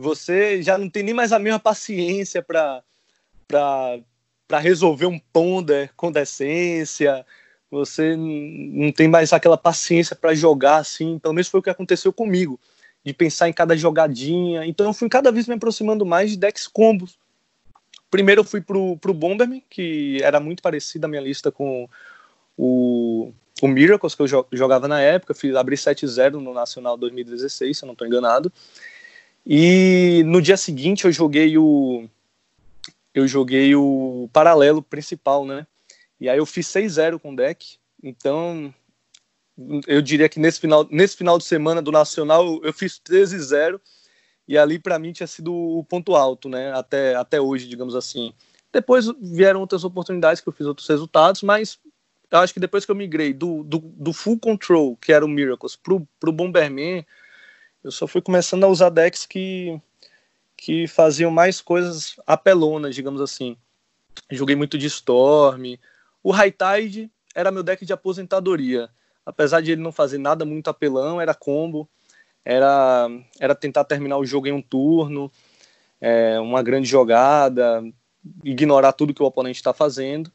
[0.00, 2.82] você já não tem nem mais a mesma paciência para
[4.58, 7.24] resolver um ponder com decência,
[7.70, 12.14] você não tem mais aquela paciência para jogar assim, pelo menos foi o que aconteceu
[12.14, 12.58] comigo,
[13.04, 14.64] de pensar em cada jogadinha.
[14.64, 17.18] Então eu fui cada vez me aproximando mais de decks combos.
[18.10, 21.86] Primeiro eu fui pro, pro Bomberman, que era muito parecido a minha lista com
[22.56, 25.34] o, o Miracles, que eu jogava na época.
[25.34, 28.50] Fiz, abri 7-0 no Nacional 2016, se eu não estou enganado.
[29.46, 32.08] E no dia seguinte eu joguei o
[33.12, 35.66] eu joguei o paralelo principal, né?
[36.20, 37.78] E aí eu fiz 6-0 com o deck.
[38.02, 38.72] Então,
[39.86, 43.80] eu diria que nesse final, nesse final de semana do Nacional eu fiz 13-0
[44.46, 46.72] E ali para mim tinha sido o ponto alto, né?
[46.72, 48.32] Até, até hoje, digamos assim.
[48.72, 51.78] Depois vieram outras oportunidades que eu fiz outros resultados, mas
[52.30, 55.28] eu acho que depois que eu migrei do, do, do Full Control, que era o
[55.28, 57.04] Miracles, pro, pro Bomberman,
[57.82, 59.80] eu só fui começando a usar decks que,
[60.56, 63.56] que faziam mais coisas apelonas, digamos assim.
[64.30, 65.78] Joguei muito de Storm.
[66.22, 68.90] O High Tide era meu deck de aposentadoria.
[69.24, 71.88] Apesar de ele não fazer nada muito apelão, era combo.
[72.44, 75.30] Era, era tentar terminar o jogo em um turno,
[76.00, 77.82] é, uma grande jogada,
[78.42, 80.32] ignorar tudo que o oponente está fazendo.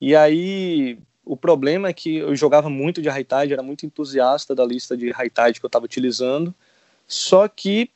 [0.00, 4.54] E aí, o problema é que eu jogava muito de high tide, era muito entusiasta
[4.54, 6.54] da lista de high tide que eu estava utilizando.
[7.06, 7.90] Só que,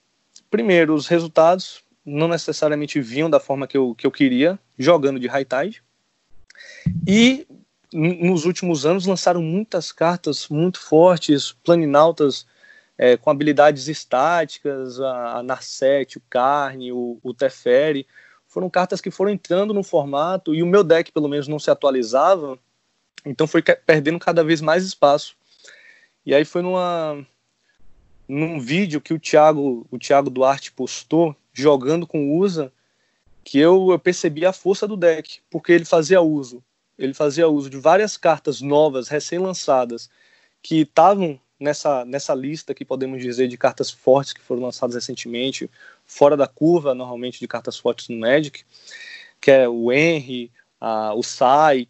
[0.51, 5.27] primeiro, os resultados não necessariamente vinham da forma que eu, que eu queria, jogando de
[5.27, 5.83] high tide.
[7.07, 7.47] E
[7.93, 12.47] nos últimos anos lançaram muitas cartas muito fortes, planinautas
[12.99, 18.07] é, com habilidades estáticas, a, a Narset, o Carne, o, o Teferi,
[18.49, 21.71] foram cartas que foram entrando no formato e o meu deck, pelo menos, não se
[21.71, 22.59] atualizava,
[23.25, 25.37] então foi perdendo cada vez mais espaço.
[26.25, 27.27] E aí foi numa
[28.27, 32.73] num vídeo que o Thiago, o Thiago Duarte postou jogando com o USA
[33.45, 36.65] que eu, eu percebi a força do deck, porque ele fazia uso,
[36.99, 40.09] ele fazia uso de várias cartas novas, recém-lançadas,
[40.63, 45.71] que estavam nessa, nessa lista que podemos dizer de cartas fortes que foram lançadas recentemente,
[46.07, 48.65] fora da curva, normalmente, de cartas fortes no Magic,
[49.41, 51.87] que é o Henry, a, o Sai,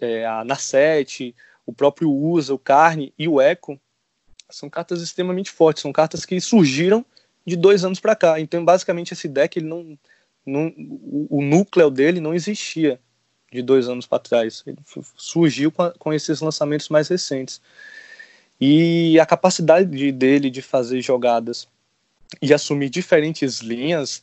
[0.00, 1.34] é, a Nasset,
[1.66, 3.78] o próprio Usa, o Carne e o Echo,
[4.50, 7.04] são cartas extremamente fortes, são cartas que surgiram
[7.46, 8.40] de dois anos para cá.
[8.40, 9.98] Então, basicamente, esse deck, ele não,
[10.44, 13.00] não, o, o núcleo dele não existia
[13.52, 14.62] de dois anos para trás.
[14.66, 14.78] Ele
[15.16, 17.60] surgiu com, a, com esses lançamentos mais recentes.
[18.60, 21.68] E a capacidade dele de fazer jogadas
[22.40, 24.22] e assumir diferentes linhas,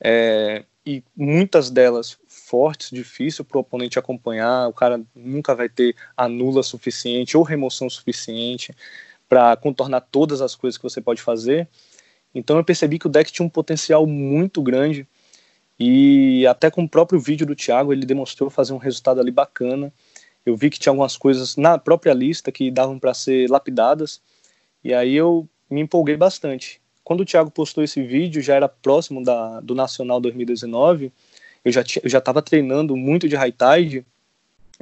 [0.00, 2.18] é, e muitas delas
[2.48, 7.88] fortes, difícil para o oponente acompanhar, o cara nunca vai ter anula suficiente ou remoção
[7.90, 8.74] suficiente
[9.28, 11.68] para contornar todas as coisas que você pode fazer.
[12.34, 15.06] Então eu percebi que o deck tinha um potencial muito grande
[15.78, 19.92] e até com o próprio vídeo do Thiago ele demonstrou fazer um resultado ali bacana
[20.46, 24.22] eu vi que tinha algumas coisas na própria lista que davam para ser lapidadas,
[24.82, 26.80] e aí eu me empolguei bastante.
[27.02, 31.12] Quando o Thiago postou esse vídeo, já era próximo da, do Nacional 2019,
[31.66, 34.06] eu já eu já estava treinando muito de high tide,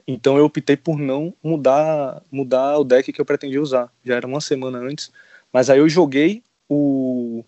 [0.07, 3.91] então eu optei por não mudar mudar o deck que eu pretendia usar.
[4.05, 5.11] Já era uma semana antes,
[5.51, 7.43] mas aí eu joguei o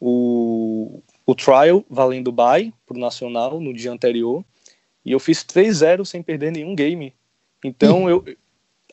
[0.00, 4.42] o, o trial valendo buy pro Nacional no dia anterior
[5.04, 7.12] e eu fiz 3-0 sem perder nenhum game.
[7.62, 8.24] Então eu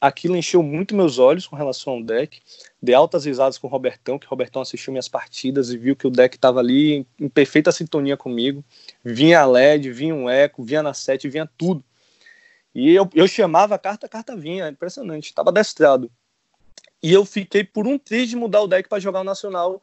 [0.02, 2.40] aquilo encheu muito meus olhos com relação ao deck.
[2.82, 6.08] Dei altas risadas com o Robertão, que o Robertão assistiu minhas partidas e viu que
[6.08, 8.64] o deck estava ali em, em, perfeita sintonia comigo.
[9.04, 11.84] Vinha a LED, vinha um eco, vinha na 7, vinha tudo.
[12.74, 16.12] E eu, eu chamava a carta, a carta vinha, impressionante, estava destrado.
[17.02, 19.82] E eu fiquei por um triz de mudar o deck para jogar o Nacional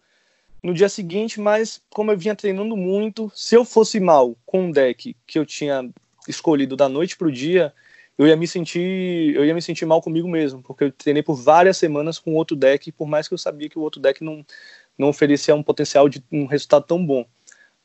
[0.62, 4.70] no dia seguinte, mas como eu vinha treinando muito, se eu fosse mal com um
[4.70, 5.90] deck que eu tinha
[6.26, 7.72] escolhido da noite para o dia,
[8.16, 11.34] eu ia me sentir eu ia me sentir mal comigo mesmo, porque eu treinei por
[11.34, 14.44] várias semanas com outro deck, por mais que eu sabia que o outro deck não,
[14.98, 17.26] não oferecia um potencial de um resultado tão bom.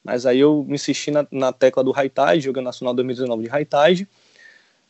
[0.03, 3.49] Mas aí eu me insisti na, na tecla do High Tide, jogando Nacional 2019 de
[3.49, 4.07] High Tide.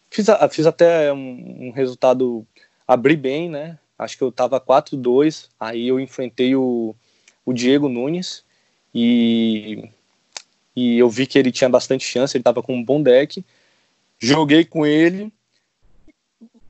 [0.10, 2.45] Fiz, fiz até um, um resultado,
[2.88, 3.78] abri bem, né?
[3.97, 6.95] Acho que eu tava 4-2, aí eu enfrentei o,
[7.45, 8.43] o Diego Nunes
[8.93, 9.89] e
[10.75, 13.43] e eu vi que ele tinha bastante chance, ele estava com um bom deck.
[14.21, 15.32] Joguei com ele,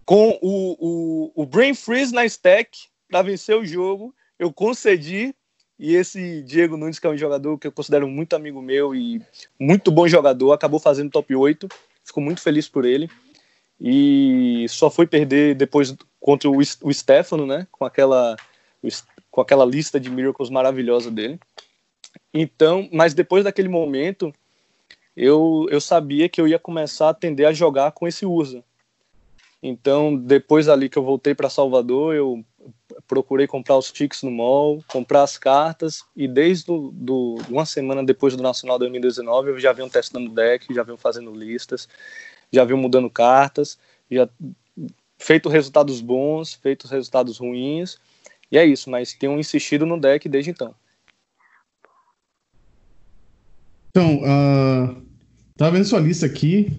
[0.06, 2.78] com o, o, o Brain Freeze na stack
[3.10, 4.14] para vencer o jogo.
[4.38, 5.36] Eu concedi,
[5.78, 9.22] e esse Diego Nunes, que é um jogador que eu considero muito amigo meu e
[9.60, 11.68] muito bom jogador, acabou fazendo top 8.
[12.04, 13.10] Fico muito feliz por ele.
[13.80, 17.66] E só foi perder depois contra o, o Stefano, né?
[17.72, 18.36] Com aquela,
[19.32, 21.40] com aquela lista de miracles maravilhosa dele.
[22.34, 24.34] Então, mas depois daquele momento,
[25.20, 28.64] eu, eu sabia que eu ia começar a tender a jogar com esse USA.
[29.62, 32.46] Então, depois ali que eu voltei para Salvador, eu
[33.06, 38.02] procurei comprar os tickets no mall, comprar as cartas, e desde do, do, uma semana
[38.02, 41.90] depois do Nacional 2019, eu já venho testando deck, já venho fazendo listas,
[42.50, 43.78] já venho mudando cartas,
[44.10, 44.30] já
[45.18, 47.98] feito resultados bons, feito resultados ruins,
[48.50, 50.74] e é isso, mas tenho insistido no deck desde então.
[53.90, 55.09] Então, uh,
[55.60, 56.72] tava vendo sua lista aqui.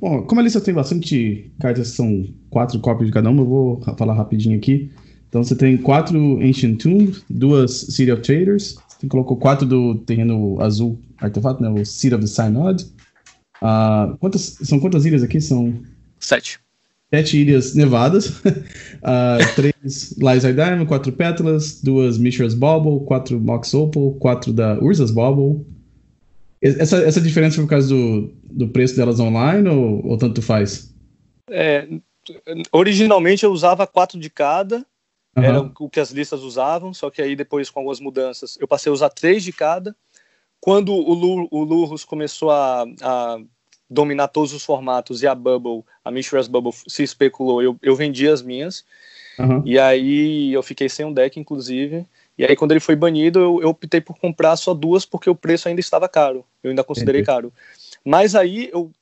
[0.00, 3.82] Bom, como a lista tem bastante cartas, são quatro cópias de cada uma, eu vou
[3.98, 4.90] falar rapidinho aqui.
[5.28, 10.58] Então você tem quatro Ancient Tomb, duas City of Traders, Você colocou quatro do terreno
[10.60, 11.68] azul artefato, né?
[11.68, 12.86] O Seed of the Synod.
[13.60, 15.38] Uh, quantas, são quantas ilhas aqui?
[15.38, 15.74] São.
[16.18, 16.58] Sete.
[17.12, 18.38] Sete ilhas nevadas.
[18.38, 25.10] uh, três Lizard Diamond, quatro Pétalas, duas Mishra's Bauble, quatro Mox Opal, quatro da Urza's
[25.10, 25.66] Bauble.
[26.60, 30.92] Essa, essa diferença foi por causa do, do preço delas online ou, ou tanto faz?
[31.50, 31.88] É,
[32.72, 34.84] originalmente eu usava quatro de cada,
[35.36, 35.42] uhum.
[35.42, 38.90] era o que as listas usavam, só que aí depois com algumas mudanças eu passei
[38.90, 39.94] a usar três de cada.
[40.60, 43.38] Quando o, Lu, o Lurus começou a, a,
[43.88, 48.28] dominar todos os formatos e a Bubble, a Mishra's Bubble se especulou, eu, eu vendi
[48.28, 48.84] as minhas.
[49.38, 49.62] Uhum.
[49.64, 52.04] E aí eu fiquei sem um deck, inclusive.
[52.38, 55.34] E aí, quando ele foi banido, eu, eu, optei por comprar só duas porque o
[55.34, 56.44] preço ainda estava caro.
[56.62, 57.26] Eu ainda considerei Entendi.
[57.26, 57.52] caro.
[58.04, 58.92] Mas aí eu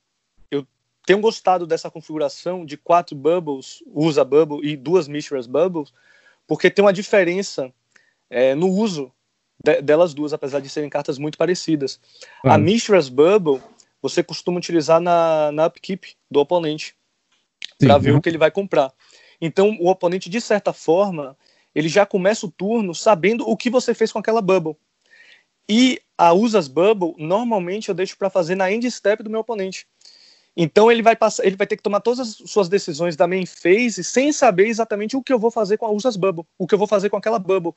[1.07, 5.95] tenho gostado dessa configuração de quatro bubbles, usa bubble e duas Mishra's bubbles,
[6.49, 7.73] porque tem uma diferença
[8.29, 9.13] é, no uso
[9.63, 12.01] de, delas duas, apesar de serem cartas muito parecidas.
[12.43, 13.63] A Mishra's bubble
[14.03, 16.97] você costuma utilizar na, na upkeep do oponente
[17.79, 18.93] para ver o que ele vai comprar.
[19.41, 21.37] Então o oponente, de certa forma,
[21.77, 24.79] ele já começa o turno sabendo o que você fez com aquela bubble.
[25.69, 29.87] E a usas bubble, normalmente eu deixo para fazer na end step do meu oponente.
[30.57, 33.45] Então ele vai passar, ele vai ter que tomar todas as suas decisões da main
[33.45, 36.73] phase sem saber exatamente o que eu vou fazer com a Usas Bubble, o que
[36.73, 37.75] eu vou fazer com aquela Bubble.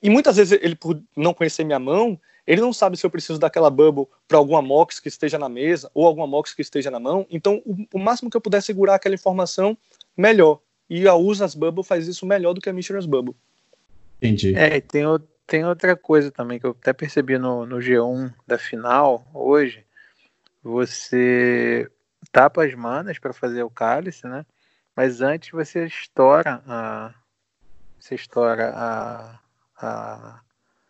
[0.00, 3.40] E muitas vezes ele, por não conhecer minha mão, ele não sabe se eu preciso
[3.40, 7.00] daquela Bubble para alguma Mox que esteja na mesa ou alguma Mox que esteja na
[7.00, 7.26] mão.
[7.28, 9.76] Então, o, o máximo que eu puder segurar aquela informação,
[10.16, 10.60] melhor.
[10.94, 13.34] E a Usas Bubble faz isso melhor do que a Mishra's Bubble.
[14.18, 14.54] Entendi.
[14.54, 15.04] É, tem,
[15.46, 19.86] tem outra coisa também que eu até percebi no, no G1 da final hoje.
[20.62, 21.90] Você
[22.30, 24.44] tapa as manas para fazer o cálice, né?
[24.94, 27.14] Mas antes você estoura a
[27.98, 29.40] você estoura a,
[29.78, 30.40] a,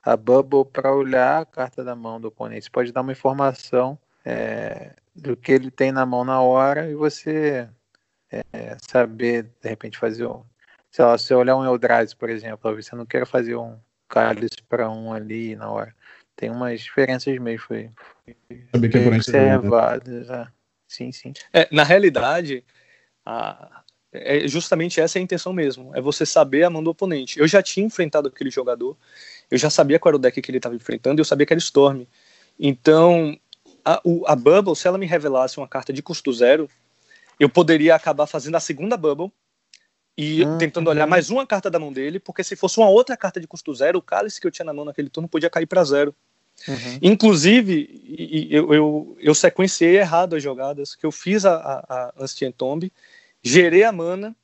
[0.02, 2.64] a bubble para olhar a carta da mão do oponente.
[2.64, 6.94] Você pode dar uma informação é, do que ele tem na mão na hora e
[6.96, 7.68] você
[8.52, 10.42] é, saber, de repente, fazer um.
[10.90, 14.62] Sei lá, se você olhar um Eldrazi, por exemplo, você não quer fazer um cálice
[14.68, 15.94] para um ali na hora.
[16.36, 17.66] Tem umas diferenças mesmo.
[17.66, 17.90] Foi,
[18.46, 20.10] foi Saber que é observado.
[20.10, 20.48] Né?
[20.86, 21.32] Sim, sim.
[21.52, 22.64] É, na realidade,
[23.24, 25.94] a, é justamente essa é a intenção mesmo.
[25.94, 27.38] É você saber a mão do oponente.
[27.38, 28.96] Eu já tinha enfrentado aquele jogador,
[29.50, 31.52] eu já sabia qual era o deck que ele estava enfrentando, e eu sabia que
[31.52, 32.04] era Storm.
[32.58, 33.38] Então,
[33.84, 36.68] a, o, a Bubble, se ela me revelasse uma carta de custo zero,
[37.42, 39.32] eu poderia acabar fazendo a segunda Bubble
[40.16, 43.16] e ah, tentando olhar mais uma carta da mão dele, porque se fosse uma outra
[43.16, 45.66] carta de custo zero, o cálice que eu tinha na mão naquele turno podia cair
[45.66, 46.14] para zero.
[46.68, 46.98] Uhum.
[47.02, 52.54] Inclusive, eu, eu, eu, sequenciei errado as jogadas, que eu fiz a, a, a Ancient
[52.56, 52.92] Tomb,
[53.42, 54.36] gerei a mana,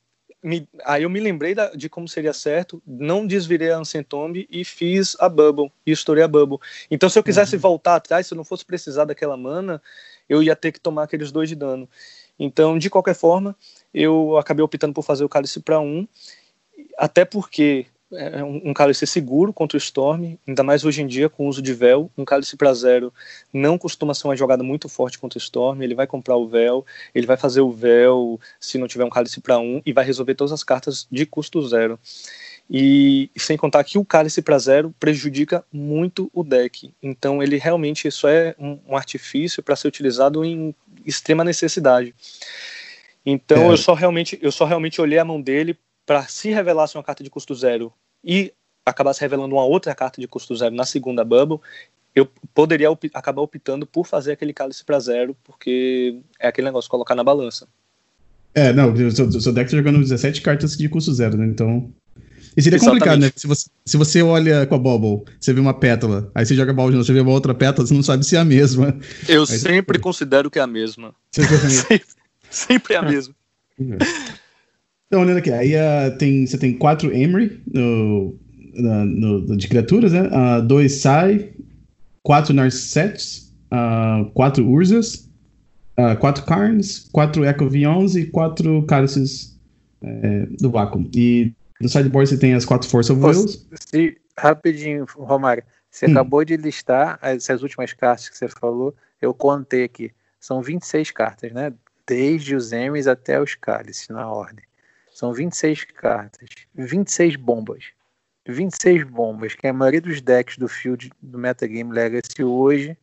[0.42, 4.44] me, aí eu me lembrei da, de como seria certo, não desvirei a Ancient Tomb
[4.50, 6.58] e fiz a Bubble, e estourei a Bubble.
[6.90, 7.62] Então, se eu quisesse uhum.
[7.62, 9.80] voltar atrás, se eu não fosse precisar daquela mana,
[10.28, 11.88] eu ia ter que tomar aqueles dois de dano.
[12.38, 13.56] Então, de qualquer forma,
[13.92, 16.06] eu acabei optando por fazer o cálice para um,
[16.96, 21.28] até porque é um, um cálice seguro contra o Storm, ainda mais hoje em dia
[21.28, 22.10] com o uso de véu.
[22.16, 23.12] Um cálice para zero
[23.52, 25.82] não costuma ser uma jogada muito forte contra o Storm.
[25.82, 29.40] Ele vai comprar o véu, ele vai fazer o véu se não tiver um cálice
[29.40, 31.98] para um e vai resolver todas as cartas de custo zero.
[32.70, 36.92] E sem contar que o cálice para zero prejudica muito o deck.
[37.02, 40.74] Então ele realmente isso é um, um artifício para ser utilizado em
[41.08, 42.14] extrema necessidade.
[43.24, 43.72] Então é.
[43.72, 47.24] eu só realmente eu só realmente olhei a mão dele para se revelasse uma carta
[47.24, 47.92] de custo zero
[48.24, 48.52] e
[48.84, 51.60] acabasse revelando uma outra carta de custo zero na segunda bubble,
[52.14, 56.90] eu poderia op acabar optando por fazer aquele cálice para zero, porque é aquele negócio,
[56.90, 57.68] colocar na balança.
[58.54, 61.46] É, não, o seu, deck tá jogando 17 cartas de custo zero, né?
[61.46, 61.92] Então.
[62.58, 63.04] E seria Exatamente.
[63.04, 63.32] complicado, né?
[63.36, 66.72] Se você, se você olha com a Bubble, você vê uma pétala, aí você joga
[66.72, 68.98] a Bubble, você vê uma outra pétala, você não sabe se é a mesma.
[69.28, 70.02] Eu aí sempre você...
[70.02, 71.14] considero que é a mesma.
[71.30, 72.02] sempre,
[72.50, 73.32] sempre é a mesma.
[75.06, 78.36] Então, olhando aqui, aí uh, tem, você tem quatro Emery no,
[78.74, 79.04] no,
[79.38, 80.22] no, de criaturas, né?
[80.22, 81.50] Uh, dois Sai,
[82.24, 85.30] quatro Narcets, uh, quatro Urzas,
[85.96, 89.56] uh, quatro Carns, quatro Echo V11 e quatro Cálices
[90.02, 91.08] é, do Vácuo.
[91.14, 93.66] E no sideboard você tem as quatro Force of Wills.
[93.88, 96.10] Se, rapidinho, Romário, você hum.
[96.12, 100.12] acabou de listar essas últimas cartas que você falou, eu contei aqui.
[100.40, 101.72] São 26 cartas, né?
[102.06, 104.64] Desde os Emmys até os Cálices, na ordem.
[105.12, 107.86] São 26 cartas, 26 bombas.
[108.46, 112.96] 26 bombas que a maioria dos decks do field do Metagame Legacy hoje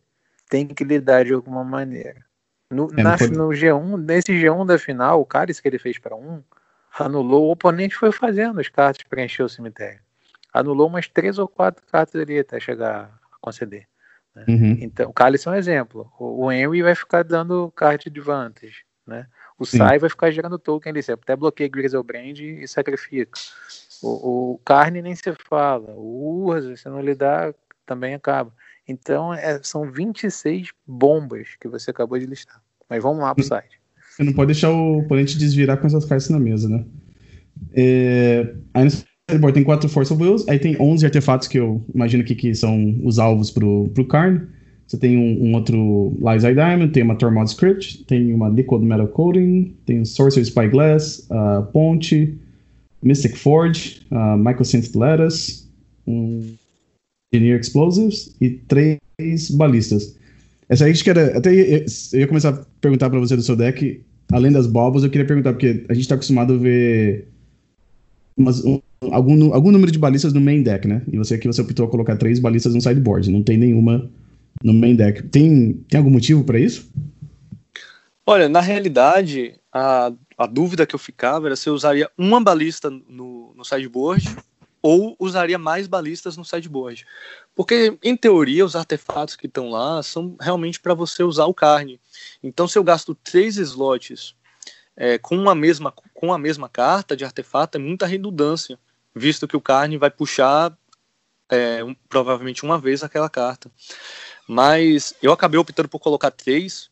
[0.50, 2.26] tem que lidar de alguma maneira.
[2.72, 6.16] No, é, na, no G1, nesse G1 da final, o cálice que ele fez para
[6.16, 6.42] um,
[6.98, 10.00] anulou, o oponente foi fazendo as cartas para encher o cemitério.
[10.54, 13.88] anulou umas três ou quatro cartas ali até chegar a conceder.
[14.34, 14.46] Né?
[14.48, 14.78] Uhum.
[14.82, 16.12] Então, o Cálice é um exemplo.
[16.18, 19.28] O, o Henry vai ficar dando card advantage, né?
[19.58, 23.40] O Sai vai ficar gerando token ali, você até bloqueia Griselbrand e sacrifica.
[24.02, 25.92] O, o Carne nem se fala.
[25.96, 27.54] O Urza, se não lhe dá,
[27.86, 28.54] também acaba.
[28.88, 32.62] Então, é, são 26 bombas que você acabou de listar.
[32.90, 33.48] Mas vamos lá pro Hum.
[33.48, 33.80] site.
[34.16, 36.86] Você não pode deixar o oponente desvirar com essas cartas na mesa, né?
[37.74, 41.84] É, aí no sideboard tem quatro Force of Wills, aí tem 11 artefatos que eu
[41.94, 44.48] imagino que, que são os alvos pro, pro Karn.
[44.88, 48.84] Você tem um, um outro Lies Eye Diamond, tem uma Tormod Script, tem uma Liquid
[48.84, 52.38] Metal Coating, tem um Sorcerer Spyglass, uh, Ponte,
[53.04, 55.68] Mystic Forge, uh, Mycosynth Lettuce,
[56.08, 56.54] um
[57.34, 60.16] Engineer Explosives e três balistas.
[60.68, 61.38] Essa aí acho que era.
[61.38, 65.04] Até ia- eu ia começar a perguntar pra você do seu deck, além das bobas,
[65.04, 67.28] eu queria perguntar, porque a gente tá acostumado a ver
[68.38, 71.02] umas- um- algum, algum número de balistas no main deck, né?
[71.12, 74.10] E você aqui você optou a colocar três balistas no sideboard, não tem nenhuma
[74.64, 75.24] no main deck.
[75.24, 76.90] Tem, tem algum motivo pra isso?
[78.26, 82.90] Olha, na realidade, a, a dúvida que eu ficava era se eu usaria uma balista
[82.90, 84.36] no, no sideboard
[84.82, 87.06] ou usaria mais balistas no sideboard.
[87.56, 92.00] Porque, em teoria, os artefatos que estão lá são realmente para você usar o carne.
[92.44, 94.36] Então, se eu gasto três slots
[94.98, 98.78] é, com, a mesma, com a mesma carta de artefato, é muita redundância,
[99.16, 100.78] visto que o carne vai puxar
[101.50, 103.72] é, um- provavelmente uma vez aquela carta.
[104.48, 106.90] Mas eu acabei optando por colocar três,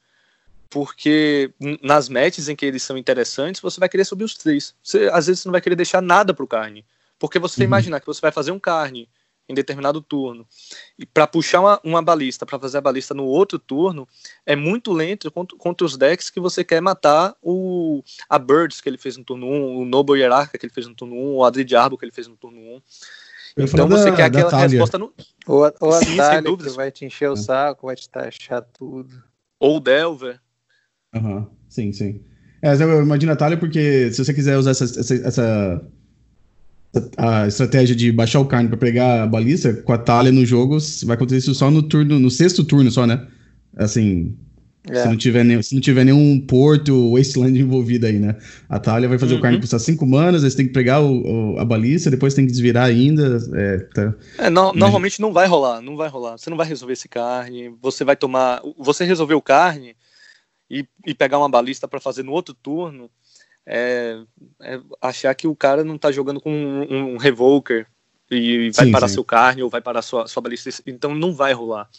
[0.70, 4.74] porque nas matches em que eles são interessantes, você vai querer subir os três.
[4.82, 6.86] Você, às vezes você não vai querer deixar nada pro carne.
[7.20, 7.66] Porque você Uhum.
[7.68, 9.10] imaginar que você vai fazer um carne
[9.48, 10.48] em determinado turno,
[10.98, 14.08] e para puxar uma, uma balista, para fazer a balista no outro turno,
[14.46, 18.88] é muito lento contra, contra os decks que você quer matar o a Birds que
[18.90, 21.44] ele fez no turno 1, o Noble Hierarca que ele fez no turno 1, o
[21.44, 22.64] Adri Diabo que ele fez no turno 1.
[22.64, 24.68] Eu ia Então você da- quer aquela Thalia.
[24.70, 25.14] resposta no.
[25.46, 26.76] Ou a, ou a Sim, sem que dúvidas.
[26.76, 29.22] vai te encher o saco, vai te taxar tudo.
[29.60, 30.40] Ou Delver.
[31.14, 32.24] Aham, sim, sim.
[32.62, 35.92] É, mas eu imagino a Thalia porque se você quiser usar essa, essa, essa-
[37.18, 40.78] a estratégia de baixar o carne pra pegar a balista, com a Thalia no jogo,
[41.06, 43.26] vai acontecer isso só no turno, no sexto turno só, né?
[43.76, 44.38] Assim,
[44.86, 45.06] se, É.
[45.08, 48.36] não tiver nenhum, se não tiver nenhum porto Wasteland envolvido aí, né?
[48.70, 49.42] A Thalia vai fazer o Uhum.
[49.42, 52.46] carne custar 5 manas, aí você tem que pegar o, o- a balista, depois tem
[52.46, 53.38] que desvirar ainda.
[53.54, 54.14] É, tá.
[54.38, 56.38] É, no- normalmente não vai rolar, não vai rolar.
[56.38, 57.74] Você não vai resolver esse carne.
[57.82, 58.62] Você vai tomar.
[58.78, 59.96] Você resolveu o carne
[60.70, 63.10] e, e pegar uma balista para fazer no outro turno.
[63.66, 64.22] É,
[64.62, 67.88] é achar que o cara não tá jogando com um, um revoker
[68.30, 69.14] e vai Sim, parar sim.
[69.16, 70.70] seu carne ou vai parar sua, sua balista.
[70.86, 71.90] Então não vai rolar.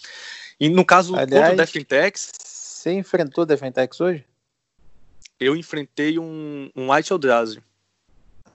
[0.61, 4.25] E no caso contra o Aliás- Death Tex, Você enfrentou Defentex hoje?
[5.41, 7.63] eu enfrentei um, um White Eldrazi.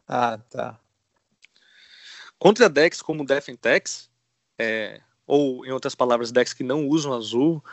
[0.08, 0.80] Ah, tá.
[2.38, 4.10] Contra decks como Defentex,
[4.58, 7.64] é, ou em outras palavras, decks que não usam azul,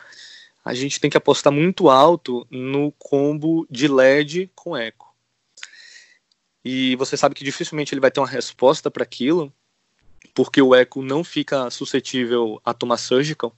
[0.63, 5.06] a gente tem que apostar muito alto no combo de LED com Echo.
[6.69, 9.53] E você sabe que dificilmente ele vai ter uma resposta para aquilo,
[10.35, 13.55] porque o Echo não fica suscetível a tomar Surgical,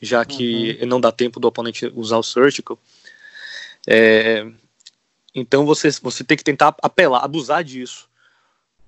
[0.00, 2.78] já que não dá tempo do oponente usar o Surgical.
[3.84, 4.46] É,
[5.34, 8.08] então você, você tem que tentar apelar, abusar disso.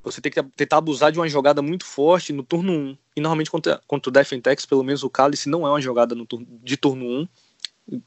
[0.05, 2.99] Você tem que tentar abusar de uma jogada muito forte no turno 1.
[3.17, 6.25] E normalmente contra, contra o Defentex, pelo menos o Cálice não é uma jogada no
[6.63, 7.29] de turno 1.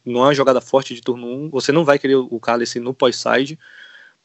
[0.06, 1.49] Não é uma jogada forte de turno 1.
[1.49, 3.60] Você não vai querer o Cálice no pós-side,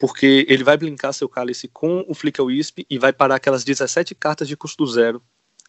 [0.03, 4.17] porque ele vai blinkar seu Cálice com o Flicker Wisp e vai parar aquelas 17
[4.17, 5.23] cartas de custo zero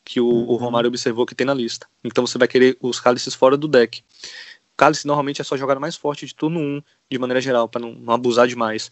[0.04, 1.86] que o, o Romário observou que tem na lista.
[2.04, 4.02] Então você vai querer os Cálices fora do deck.
[4.74, 7.69] O Cálice normalmente é a sua jogada mais forte de turno 1, de maneira geral,
[7.69, 8.89] para não, não abusar demais.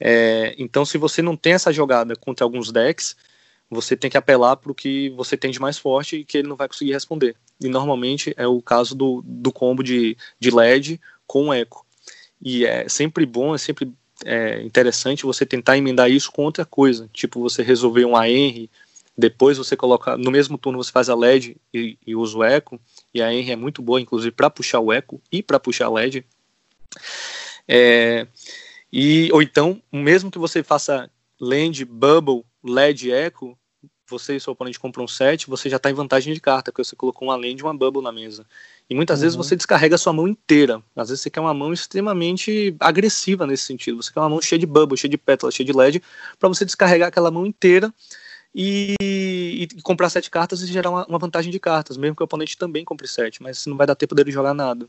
[0.00, 3.14] É, então, se você não tem essa jogada contra alguns decks,
[3.68, 6.48] você tem que apelar para o que você tem de mais forte e que ele
[6.48, 7.36] não vai conseguir responder.
[7.60, 11.84] E normalmente é o caso do, do combo de, de LED com eco.
[12.40, 13.92] E é sempre bom, é sempre
[14.24, 17.08] é, interessante você tentar emendar isso com outra coisa.
[17.12, 18.68] Tipo, você resolver um AR,
[19.16, 20.16] depois você coloca.
[20.16, 22.80] No mesmo turno você faz a LED e, e usa o eco.
[23.12, 25.90] E a AR é muito boa, inclusive, para puxar o eco e para puxar a
[25.90, 26.24] LED.
[27.66, 28.26] É,
[28.92, 31.10] e, ou então, mesmo que você faça
[31.40, 33.56] land, bubble, LED, echo,
[34.08, 36.84] você e seu oponente compram um set, você já está em vantagem de carta, porque
[36.84, 38.46] você colocou uma land e uma bubble na mesa.
[38.88, 39.22] E muitas uhum.
[39.22, 40.82] vezes você descarrega a sua mão inteira.
[40.94, 44.02] Às vezes você quer uma mão extremamente agressiva nesse sentido.
[44.02, 46.02] Você quer uma mão cheia de bubble, cheia de pétalas, cheia de LED,
[46.38, 47.92] para você descarregar aquela mão inteira
[48.54, 52.24] e, e, comprar sete cartas e gerar uma, uma, vantagem de cartas, mesmo que o
[52.24, 54.86] oponente também compre sete, mas não vai dar tempo dele jogar nada.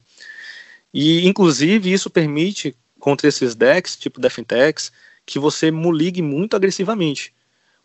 [0.94, 4.92] E, inclusive, isso permite, contra esses decks, tipo Defentex,
[5.26, 7.34] que você muligue muito agressivamente.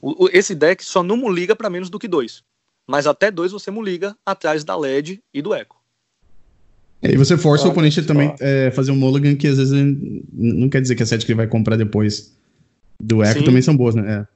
[0.00, 2.44] O, o, esse deck só não liga para menos do que dois.
[2.86, 5.80] Mas até dois você liga atrás da LED e do Echo.
[7.03, 9.72] E você força o oponente também é, fazer um mulligan que às vezes
[10.32, 12.36] não quer dizer que a set que ele vai comprar depois
[13.01, 13.44] do Echo Sim.
[13.44, 14.03] também são boas, né?
[14.12, 14.26] É.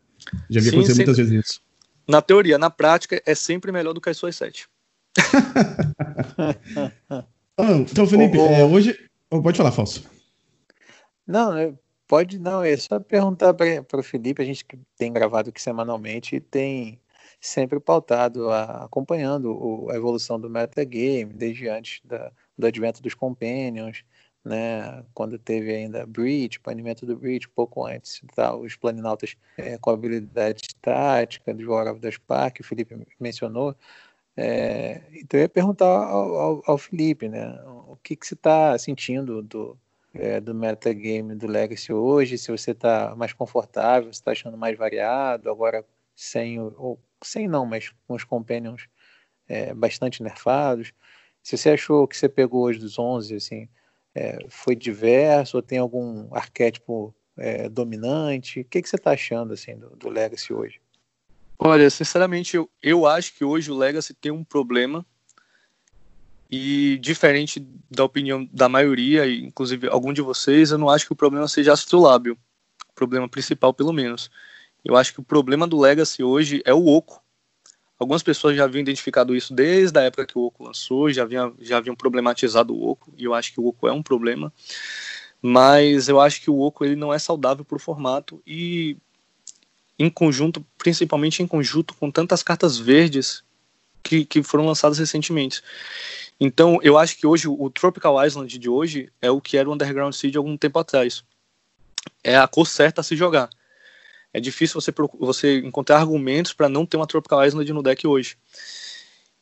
[0.48, 1.06] Já vi Sim, acontecer sempre...
[1.06, 1.60] muitas vezes isso.
[2.08, 4.66] Na teoria, na prática, é sempre melhor do que as suas sete.
[7.58, 8.52] ah, então, Felipe, oh, oh.
[8.52, 8.98] É, hoje.
[9.30, 10.04] Oh, pode falar, Falso.
[11.26, 11.72] Não, é,
[12.06, 16.36] pode não, é só perguntar para o Felipe, a gente que tem gravado aqui semanalmente
[16.36, 16.98] e tem
[17.40, 23.14] sempre pautado, a, acompanhando o, a evolução do metagame, desde antes da, do advento dos
[23.14, 24.04] Companions,
[24.44, 29.90] né, quando teve ainda Breach, banimento do Breach, pouco antes, tá, os planinautas é, com
[29.90, 33.74] habilidade tática do War of the Spark, o Felipe mencionou.
[34.36, 38.76] É, então eu ia perguntar ao, ao, ao Felipe, né, o que, que você está
[38.78, 39.78] sentindo do,
[40.12, 44.76] é, do metagame do Legacy hoje, se você está mais confortável, se está achando mais
[44.76, 45.84] variado, agora
[46.14, 48.88] sem, ou sem não, mas com os Companions
[49.48, 50.92] é, bastante nerfados.
[51.44, 53.68] Se você achou que você pegou hoje dos 11, assim,
[54.14, 58.60] é, foi diverso ou tem algum arquétipo é, dominante?
[58.60, 60.80] O que, que você está achando assim do, do, Legacy hoje?
[61.58, 65.04] Olha, sinceramente, eu, eu acho que hoje o Legacy tem um problema
[66.50, 71.16] e diferente da opinião da maioria, inclusive algum de vocês, eu não acho que o
[71.16, 72.38] problema seja astrolábio.
[72.88, 74.30] O problema principal, pelo menos.
[74.82, 77.23] Eu acho que o problema do Legacy hoje é o Oco.
[77.98, 81.54] Algumas pessoas já haviam identificado isso desde a época que o Oco lançou, já haviam,
[81.60, 84.52] já haviam problematizado o Oco, e eu acho que o Oco é um problema.
[85.40, 88.96] Mas eu acho que o Oco ele não é saudável para o formato e
[89.96, 93.44] em conjunto, principalmente em conjunto com tantas cartas verdes
[94.02, 95.62] que, que foram lançadas recentemente.
[96.40, 99.72] Então, eu acho que hoje o Tropical Island de hoje é o que era o
[99.72, 101.22] Underground Seed algum tempo atrás.
[102.24, 103.48] É a cor certa a se jogar
[104.34, 108.36] é difícil você, você encontrar argumentos para não ter uma Tropical Island no deck hoje.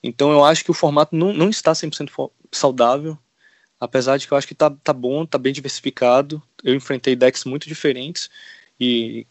[0.03, 3.17] Então eu acho que o formato não, não está 100% saudável,
[3.81, 6.43] apesar de que eu acho que tá, tá bom, tá bem diversificado.
[6.63, 8.29] Eu enfrentei decks muito diferentes
[8.79, 9.27] e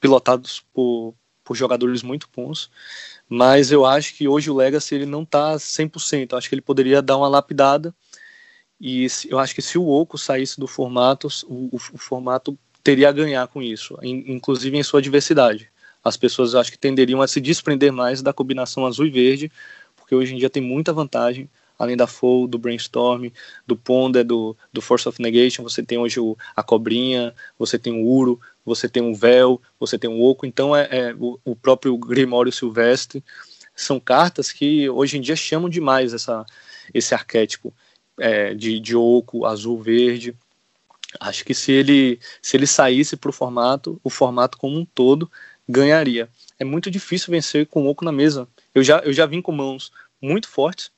[0.00, 2.68] pilotados por, por jogadores muito bons,
[3.28, 6.62] mas eu acho que hoje o Legacy ele não tá 100%, eu acho que ele
[6.62, 7.94] poderia dar uma lapidada
[8.80, 12.58] e eu acho que se o Oco saísse do formato, o, o, o formato
[12.88, 15.70] teria a ganhar com isso, inclusive em sua diversidade.
[16.02, 19.52] As pessoas acho que tenderiam a se desprender mais da combinação azul e verde,
[19.94, 23.28] porque hoje em dia tem muita vantagem, além da Foe, do Brainstorm,
[23.66, 27.92] do Ponder, do, do Force of Negation, você tem hoje o, a Cobrinha, você tem
[27.92, 31.54] o Uro, você tem o Véu, você tem o Oco, então é, é o, o,
[31.54, 33.22] próprio Grimório Silvestre,
[33.76, 36.46] são cartas que hoje em dia chamam demais essa,
[36.94, 37.70] esse arquétipo
[38.18, 40.34] é, de, de Oco, azul, verde,
[41.20, 45.30] Acho que se ele, se ele saísse para o formato, o formato como um todo
[45.68, 46.28] ganharia.
[46.58, 48.48] É muito difícil vencer com o oco na mesa.
[48.74, 49.90] Eu já, eu já vim com mãos
[50.20, 50.90] muito fortes,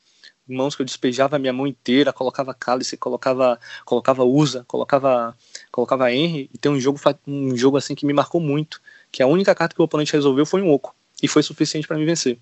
[0.49, 5.37] mãos que eu despejava a minha mão inteira, colocava cálice, colocava, colocava usa, colocava,
[5.71, 8.81] colocava Henry, e tem um jogo, um jogo assim que me marcou muito,
[9.13, 11.97] que a única carta que o oponente resolveu foi um oco, e foi suficiente para
[11.97, 12.39] me vencer.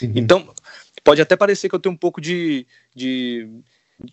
[0.00, 0.12] Uhum.
[0.16, 0.54] Então,
[1.02, 3.48] pode até parecer que eu tenho um pouco de, de,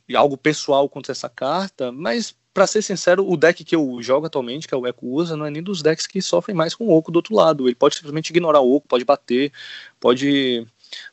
[0.08, 4.26] de algo pessoal contra essa carta, mas para ser sincero, o deck que eu jogo
[4.26, 6.86] atualmente, que é o Echo usa, não é nem dos decks que sofrem mais com
[6.86, 7.68] o Oco do outro lado.
[7.68, 9.52] Ele pode simplesmente ignorar o Oco, pode bater,
[10.00, 10.66] pode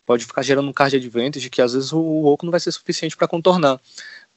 [0.05, 3.17] pode ficar gerando um card advantage que às vezes o Oco não vai ser suficiente
[3.17, 3.81] para contornar.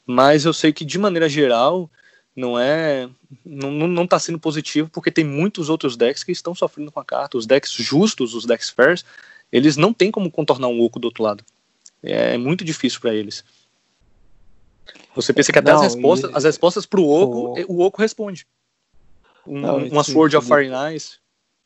[0.06, 1.89] Mas eu sei que de maneira geral
[2.36, 3.10] não é
[3.45, 7.06] não, não tá sendo positivo porque tem muitos outros decks que estão sofrendo com a
[7.06, 7.38] carta.
[7.38, 9.04] Os decks justos, os decks fairs,
[9.52, 11.43] eles não têm como contornar um Oco do outro lado.
[12.04, 13.43] É muito difícil para eles.
[15.16, 16.38] Você pensa que até não, as respostas, e...
[16.38, 17.76] as respostas pro Oco, o...
[17.76, 18.47] o Oco responde.
[19.45, 21.20] Um, não, uma Sword of Fire Nice.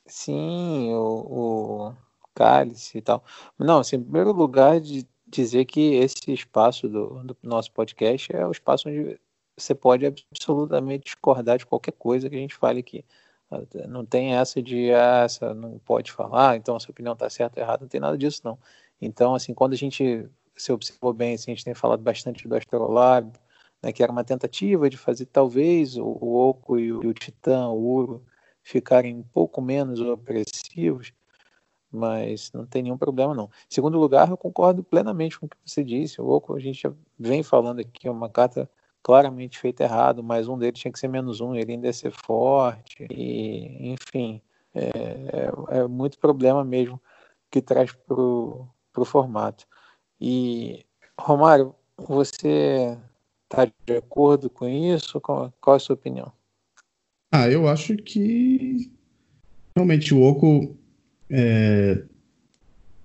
[0.08, 1.94] Sim, o, o
[2.34, 3.24] Cálice e tal.
[3.58, 8.46] Não, assim, em primeiro lugar, de dizer que esse espaço do, do nosso podcast é
[8.46, 9.20] o espaço onde
[9.58, 13.04] você pode absolutamente discordar de qualquer coisa que a gente fale aqui.
[13.88, 17.60] Não tem essa de ah, essa não pode falar, então a sua opinião está certa
[17.60, 18.58] ou errada, não tem nada disso não.
[19.02, 22.56] Então, assim, quando a gente se observou bem, assim, a gente tem falado bastante do
[22.56, 23.38] Astrolabe,
[23.82, 27.14] né, que era uma tentativa de fazer talvez o, o Oco e o, e o
[27.14, 28.26] Titã, o Uro,
[28.64, 31.14] ficarem um pouco menos opressivos,
[31.92, 33.46] mas não tem nenhum problema não.
[33.46, 36.20] Em segundo lugar, eu concordo plenamente com o que você disse.
[36.20, 38.70] O Oco, a gente já vem falando aqui, é uma carta
[39.04, 42.12] claramente feita errado, mas um deles tinha que ser menos um, ele ainda ia ser
[42.12, 44.42] forte, e enfim,
[44.74, 47.00] é, é, é muito problema mesmo
[47.52, 49.68] que traz para o formato.
[50.20, 50.86] E,
[51.20, 52.98] Romário, você
[53.44, 55.20] está de acordo com isso?
[55.22, 56.32] Qual, qual é a sua opinião?
[57.32, 58.92] Ah, eu acho que
[59.76, 60.76] realmente o Oco
[61.30, 62.04] é,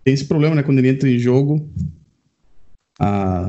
[0.05, 0.63] tem esse problema, né?
[0.63, 1.69] Quando ele entra em jogo,
[2.99, 3.47] a,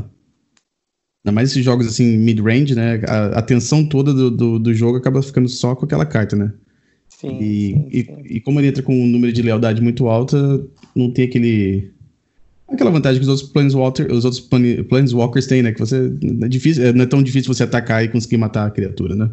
[1.24, 3.02] ainda mais esses jogos assim, mid-range, né?
[3.08, 6.54] A atenção toda do, do, do, jogo acaba ficando só com aquela carta, né?
[7.10, 8.22] Sim, e, sim, e, sim.
[8.26, 10.38] e, como ele entra com um número de lealdade muito alta,
[10.96, 11.94] não tem aquele.
[12.72, 14.42] Aquela vantagem que os outros Planeswalker, os outros
[14.88, 15.74] Planeswalkers têm, né?
[15.74, 16.12] Que você.
[16.42, 19.30] É difícil, é, não é tão difícil você atacar e conseguir matar a criatura, né?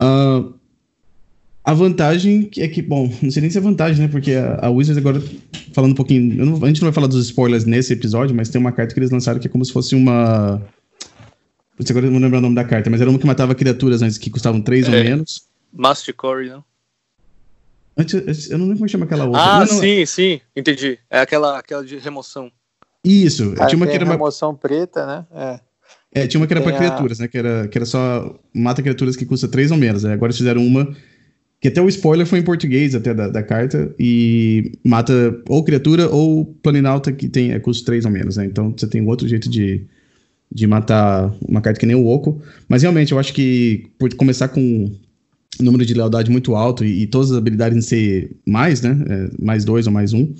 [0.00, 0.52] Uh,
[1.64, 4.08] a vantagem é que, bom, não sei nem se é vantagem, né?
[4.08, 5.22] Porque a, a Wizards agora,
[5.72, 6.44] falando um pouquinho.
[6.44, 9.00] Não, a gente não vai falar dos spoilers nesse episódio, mas tem uma carta que
[9.00, 10.62] eles lançaram que é como se fosse uma.
[11.76, 14.02] Putz, agora eu não lembro o nome da carta, mas era uma que matava criaturas
[14.02, 15.42] antes que custavam 3 é, ou menos.
[15.72, 16.64] Mastercore, não?
[17.96, 19.40] Antes, eu não lembro como chama aquela outra.
[19.40, 20.98] Ah, não, não, sim, sim, entendi.
[21.08, 22.50] É aquela, aquela de remoção.
[23.02, 24.12] Isso, ah, tinha uma que era uma.
[24.12, 25.26] remoção preta, né?
[25.32, 25.60] É.
[26.12, 27.28] É, tinha uma que era para criaturas, né?
[27.28, 30.02] Que era, que era só mata criaturas que custa 3 ou menos.
[30.02, 30.14] Né?
[30.14, 30.94] Agora fizeram uma
[31.60, 36.08] que até o spoiler foi em português até da, da carta, e mata ou criatura
[36.08, 38.44] ou planinalta que tem é, custo 3 ou menos, né?
[38.46, 39.86] Então você tem outro jeito de,
[40.52, 42.40] de matar uma carta que nem o Oco.
[42.68, 44.90] Mas realmente, eu acho que por começar com
[45.60, 48.96] número de lealdade muito alto e, e todas as habilidades em ser mais, né?
[49.08, 50.32] É, mais dois ou mais um,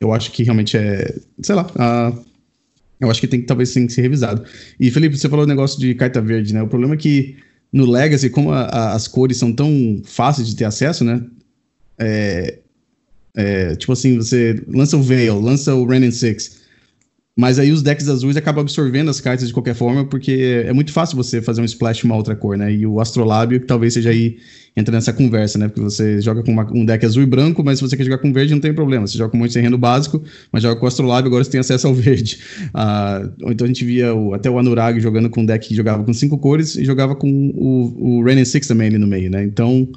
[0.00, 1.14] eu acho que realmente é.
[1.42, 1.66] Sei lá.
[3.00, 4.44] eu acho que tem que talvez sim, ser revisado.
[4.78, 6.62] E Felipe, você falou o negócio de carta verde, né?
[6.62, 7.36] O problema é que
[7.72, 11.22] no Legacy, como a, a, as cores são tão fáceis de ter acesso, né?
[11.98, 12.58] É,
[13.34, 16.62] é, tipo assim, você lança o Veil, lança o Renin Six,
[17.36, 20.90] mas aí os decks azuis acabam absorvendo as cartas de qualquer forma, porque é muito
[20.90, 22.72] fácil você fazer um splash uma outra cor, né?
[22.72, 24.38] E o Astrolábio talvez seja aí,
[24.74, 25.68] entra nessa conversa, né?
[25.68, 28.18] Porque você joga com uma, um deck azul e branco, mas se você quer jogar
[28.18, 29.06] com verde, não tem problema.
[29.06, 31.50] Você joga com um monte de terreno básico, mas joga com o Astrolábio, agora você
[31.50, 32.38] tem acesso ao verde.
[32.78, 36.04] Ah, então a gente via o, até o Anurag jogando com um deck que jogava
[36.04, 39.44] com cinco cores e jogava com o, o Six também ali no meio, né?
[39.44, 39.88] Então,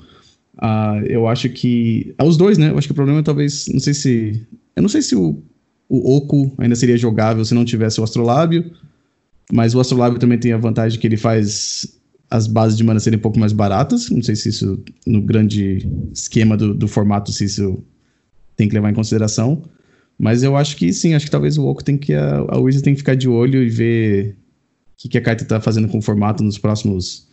[0.58, 2.14] ah, eu acho que...
[2.18, 2.70] Ah, os dois, né?
[2.70, 3.68] Eu acho que o problema é talvez...
[3.68, 4.42] Não sei se...
[4.76, 5.42] Eu não sei se o
[5.90, 8.72] o Oco ainda seria jogável se não tivesse o Astrolábio,
[9.52, 11.98] mas o Astrolábio também tem a vantagem que ele faz
[12.30, 14.08] as bases de mana serem um pouco mais baratas.
[14.12, 17.84] Não sei se isso, no grande esquema do, do formato, se isso
[18.56, 19.64] tem que levar em consideração.
[20.18, 22.14] Mas eu acho que sim, acho que talvez o Oco tem que.
[22.14, 24.36] A, a Wizard tem que ficar de olho e ver
[24.94, 27.28] o que, que a carta está fazendo com o formato nos próximos,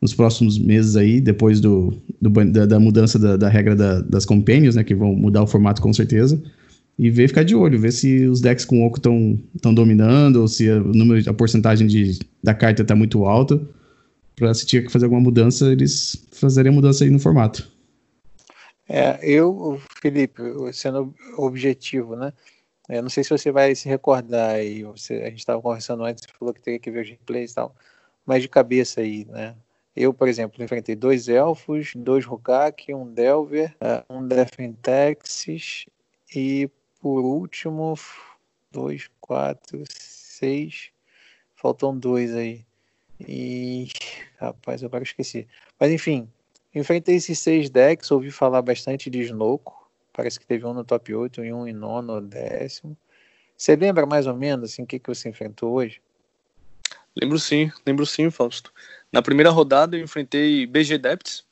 [0.00, 4.24] nos próximos meses aí, depois do, do da, da, mudança da, da regra da, das
[4.24, 4.82] Companions, né?
[4.82, 6.42] Que vão mudar o formato com certeza
[6.98, 10.70] e ver ficar de olho, ver se os decks com oco estão dominando ou se
[10.70, 13.60] a, número, a porcentagem de, da carta está muito alta.
[14.36, 17.70] Para se tiver que fazer alguma mudança, eles fazerem a mudança aí no formato.
[18.88, 22.32] É, eu, Felipe, sendo objetivo, né?
[22.88, 26.24] Eu não sei se você vai se recordar aí, você, a gente estava conversando antes,
[26.24, 27.74] você falou que teria que ver os replays e tal,
[28.26, 29.54] mas de cabeça aí, né?
[29.94, 35.46] Eu, por exemplo, enfrentei dois elfos, dois Rukak, um Delver, é, um Defentex
[36.34, 36.70] e
[37.02, 37.98] por último,
[38.70, 40.90] dois, quatro, seis.
[41.56, 42.64] Faltam dois aí.
[43.20, 43.88] E.
[44.38, 45.48] Rapaz, agora esqueci.
[45.80, 46.28] Mas enfim,
[46.72, 49.90] enfrentei esses seis decks, ouvi falar bastante de Snowco.
[50.12, 52.96] Parece que teve um no top 8 e um em nono ou décimo.
[53.56, 56.00] Você lembra mais ou menos assim, o que, que você enfrentou hoje?
[57.20, 58.72] Lembro sim, lembro sim, Fausto.
[59.10, 61.44] Na primeira rodada eu enfrentei BG Depths.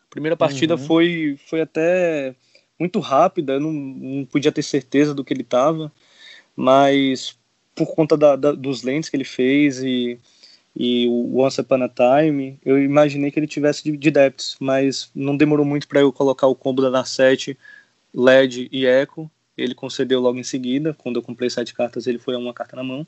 [0.00, 0.86] A primeira partida uhum.
[0.86, 2.34] foi, foi até
[2.78, 5.92] muito rápida, eu não, não podia ter certeza do que ele estava,
[6.54, 7.38] mas
[7.74, 10.18] por conta da, da, dos lentes que ele fez e,
[10.74, 15.10] e o Once Upon a Time, eu imaginei que ele tivesse de, de depths, mas
[15.14, 17.56] não demorou muito para eu colocar o combo da Narset,
[18.14, 19.30] LED e Echo.
[19.56, 22.76] Ele concedeu logo em seguida, quando eu comprei sete cartas, ele foi a uma carta
[22.76, 23.06] na mão.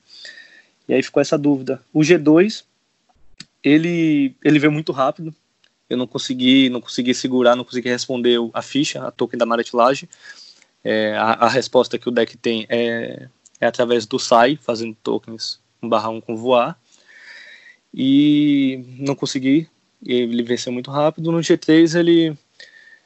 [0.89, 1.83] E aí ficou essa dúvida.
[1.93, 2.64] O G2,
[3.62, 5.35] ele, ele veio muito rápido,
[5.89, 10.09] eu não consegui, não consegui segurar, não consegui responder a ficha, a token da Maretilage.
[10.84, 13.28] É, a, a, resposta que o deck tem é,
[13.61, 16.78] é através do SAI, fazendo tokens 1 barra 1 com voar.
[17.93, 19.68] E não consegui,
[20.05, 21.32] ele venceu muito rápido.
[21.32, 22.36] No G3 ele,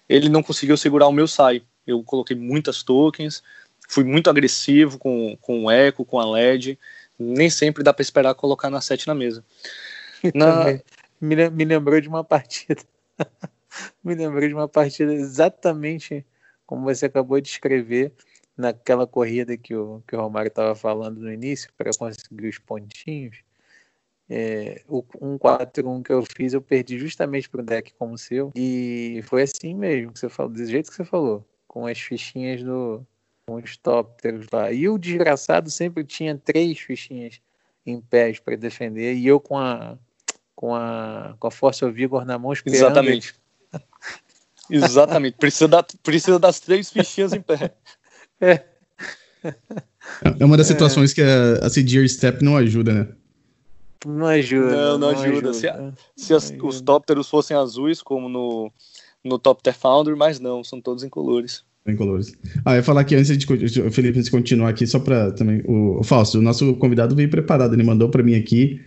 [0.09, 1.63] ele não conseguiu segurar o meu SAI.
[1.87, 3.43] Eu coloquei muitas tokens,
[3.89, 6.79] fui muito agressivo com, com o Echo, com a LED.
[7.19, 9.45] Nem sempre dá para esperar colocar na 7 na mesa.
[10.35, 10.79] Na,
[11.23, 12.83] me, me lembrou de uma partida.
[14.03, 16.27] me lembrou de uma partida exatamente
[16.67, 18.13] como você acabou de escrever
[18.57, 23.39] naquela corrida que o, que o Romário estava falando no início, para conseguir os pontinhos.
[24.29, 28.51] É, o 1-4-1 que eu fiz, eu perdi justamente para um deck como o seu.
[28.55, 32.63] E foi assim mesmo que você falou, do jeito que você falou, com as fichinhas
[32.63, 33.07] do.
[33.47, 34.73] com os tópteros lá.
[34.73, 37.41] E o desgraçado sempre tinha três fichinhas
[37.85, 39.99] em pés para defender, e eu com a
[40.63, 42.77] com a, com a Força Vigor na mão esperando.
[42.77, 43.35] Exatamente.
[44.71, 45.37] Exatamente.
[45.37, 47.75] Precisa, da, precisa das três fichinhas em pé.
[48.41, 48.65] É.
[50.41, 53.09] É uma das situações que a, a CDR Step não ajuda, né?
[54.05, 54.71] Não ajuda.
[54.73, 55.29] Não, não, ajuda.
[55.29, 55.55] ajuda.
[55.55, 58.73] Se, a, se as, os tópteros fossem azuis, como no,
[59.23, 61.63] no Topter Founder, mas não, são todos incolores.
[61.87, 62.37] Incolores.
[62.65, 63.47] Ah, eu ia falar aqui antes de
[63.93, 65.63] Felipe, antes de continuar aqui, só para também.
[65.65, 68.81] O, o Fausto, o nosso convidado veio preparado, ele mandou para mim aqui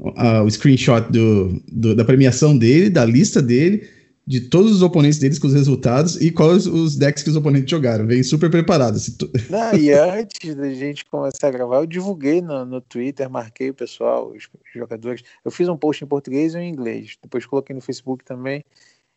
[0.00, 3.88] uh, o screenshot do, do, da premiação dele, da lista dele,
[4.26, 7.70] de todos os oponentes deles com os resultados e quais os decks que os oponentes
[7.70, 8.06] jogaram.
[8.06, 8.96] Vem super preparado.
[9.50, 13.74] Não, e antes da gente começar a gravar, eu divulguei no, no Twitter, marquei o
[13.74, 15.22] pessoal, os jogadores.
[15.44, 17.16] Eu fiz um post em português e em inglês.
[17.20, 18.64] Depois coloquei no Facebook também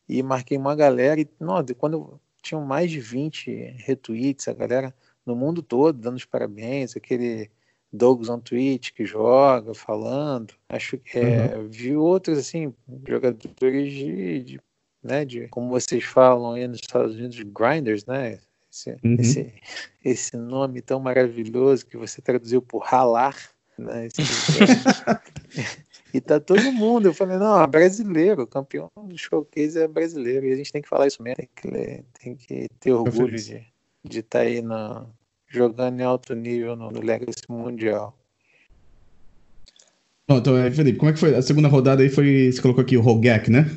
[0.10, 1.22] e marquei uma galera.
[1.22, 4.94] E, não, quando tinham mais de 20 retweets, a galera
[5.26, 7.50] no mundo todo dando os parabéns, aquele
[7.94, 10.54] Douglas on Twitch que joga, falando.
[10.68, 11.68] Acho que é, uhum.
[11.70, 12.74] vi outros assim,
[13.08, 14.62] jogadores de, de,
[15.04, 18.40] né, de, como vocês falam aí nos Estados Unidos, grinders, né?
[18.72, 19.16] Esse, uhum.
[19.20, 19.54] esse,
[20.04, 23.38] esse nome tão maravilhoso que você traduziu por ralar,
[23.78, 24.08] né?
[24.08, 24.24] Esse,
[26.14, 27.08] E tá todo mundo.
[27.08, 30.46] Eu falei, não, é brasileiro, campeão do showcase é brasileiro.
[30.46, 33.40] E a gente tem que falar isso mesmo, tem que, tem que ter orgulho de
[33.40, 33.64] estar
[34.04, 35.10] de tá aí no,
[35.54, 38.18] jogando em alto nível no, no Legacy Mundial.
[40.28, 41.36] Bom, então, Felipe, como é que foi?
[41.36, 42.52] A segunda rodada aí foi.
[42.52, 43.70] Você colocou aqui o Rogak, né?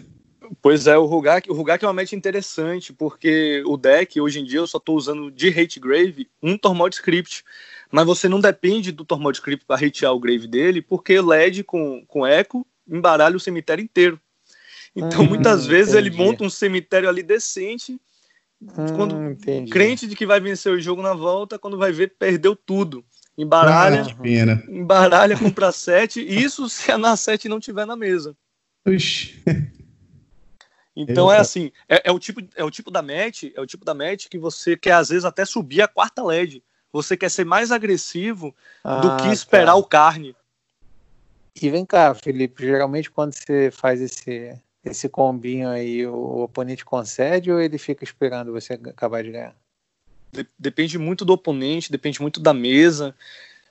[0.62, 4.44] Pois é, o Rugak, o Rugak é uma match interessante, porque o deck, hoje em
[4.44, 7.42] dia, eu só estou usando de Hate Grave um Tormod Script
[7.90, 12.04] mas você não depende do Tormod Script para hatear o grave dele, porque LED com,
[12.06, 14.20] com eco embaralha o cemitério inteiro.
[14.94, 16.08] Então, hum, muitas vezes entendi.
[16.08, 18.00] ele monta um cemitério ali decente,
[18.60, 22.54] hum, quando crente de que vai vencer o jogo na volta, quando vai ver, perdeu
[22.54, 23.04] tudo.
[23.36, 28.36] Embaralha, ah, embaralha, compra 7, isso se a na 7 não tiver na mesa.
[28.86, 29.42] Ixi.
[30.98, 33.84] Então é assim, é, é, o tipo, é o tipo da match, é o tipo
[33.84, 36.62] da match que você quer às vezes até subir a quarta LED
[36.96, 39.76] você quer ser mais agressivo ah, do que esperar tá.
[39.76, 40.34] o carne.
[41.60, 44.58] E vem cá, Felipe, geralmente quando você faz esse,
[44.90, 49.56] esse combinho aí, o oponente concede ou ele fica esperando você acabar de ganhar?
[50.58, 53.14] Depende muito do oponente, depende muito da mesa,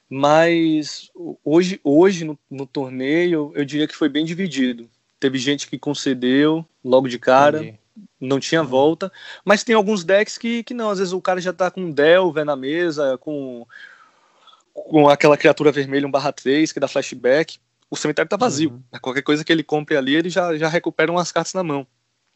[0.09, 1.11] mas
[1.43, 4.89] hoje, hoje no, no torneio eu diria que foi bem dividido.
[5.19, 7.79] Teve gente que concedeu logo de cara, Entendi
[8.19, 8.67] não tinha uhum.
[8.67, 9.11] volta.
[9.43, 12.45] Mas tem alguns decks que, que não, às vezes o cara já tá com Delver
[12.45, 13.65] na mesa, com,
[14.73, 17.57] com aquela criatura vermelha, um barra 3, que dá flashback.
[17.89, 18.71] O cemitério tá vazio.
[18.71, 18.99] Uhum.
[18.99, 21.87] Qualquer coisa que ele compre ali, ele já, já recupera umas cartas na mão.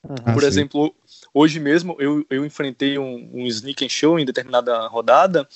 [0.02, 0.34] Uhum.
[0.34, 0.96] Por ah, exemplo,
[1.34, 5.48] hoje mesmo eu, eu enfrentei um, um Sneak and Show em determinada rodada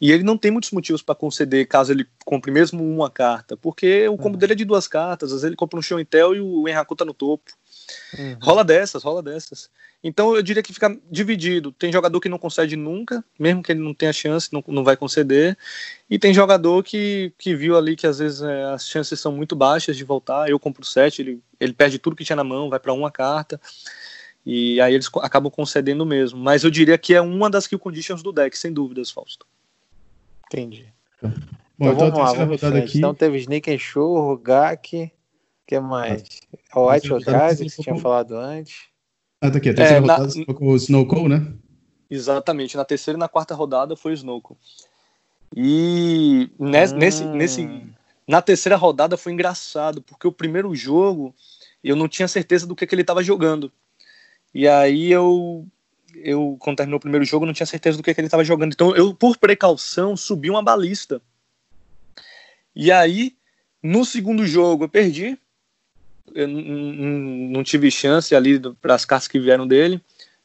[0.00, 4.08] e ele não tem muitos motivos para conceder caso ele compre mesmo uma carta, porque
[4.08, 4.38] o combo uhum.
[4.38, 6.96] dele é de duas cartas, às vezes ele compra um Show Intel e o Enraku
[6.96, 7.52] tá no topo.
[8.18, 8.36] Uhum.
[8.40, 9.70] Rola dessas, rola dessas.
[10.02, 11.72] Então eu diria que fica dividido.
[11.72, 14.96] Tem jogador que não concede nunca, mesmo que ele não tenha chance, não, não vai
[14.96, 15.56] conceder.
[16.08, 19.54] E tem jogador que, que viu ali que às vezes é, as chances são muito
[19.54, 20.48] baixas de voltar.
[20.48, 23.60] Eu compro 7, ele, ele perde tudo que tinha na mão, vai para uma carta.
[24.44, 26.38] E aí eles acabam concedendo mesmo.
[26.38, 29.46] Mas eu diria que é uma das kill conditions do deck, sem dúvidas, Fausto.
[30.46, 30.86] Entendi.
[31.22, 32.98] Bom, então, então vamos lá, vamos aqui.
[32.98, 35.12] Então teve Snake and Show, Rogak,
[35.70, 36.24] que mais?
[36.74, 38.88] O White Odrade, que você tinha falado antes.
[39.40, 39.68] Ah, tá aqui.
[39.68, 40.54] A terceira é, rodada na...
[40.54, 41.46] com o Snowcall, né?
[42.10, 42.76] Exatamente.
[42.76, 44.58] Na terceira e na quarta rodada foi o Snowcall.
[45.56, 46.98] E nesse, hum.
[46.98, 47.86] nesse, nesse,
[48.26, 51.32] na terceira rodada foi engraçado, porque o primeiro jogo
[51.84, 53.70] eu não tinha certeza do que, que ele estava jogando.
[54.52, 55.64] E aí eu,
[56.16, 58.72] eu, quando terminou o primeiro jogo, não tinha certeza do que, que ele estava jogando.
[58.72, 61.22] Então eu, por precaução, subi uma balista.
[62.74, 63.36] E aí,
[63.80, 65.38] no segundo jogo, eu perdi
[66.34, 70.00] eu não tive chance ali para as cartas que vieram dele.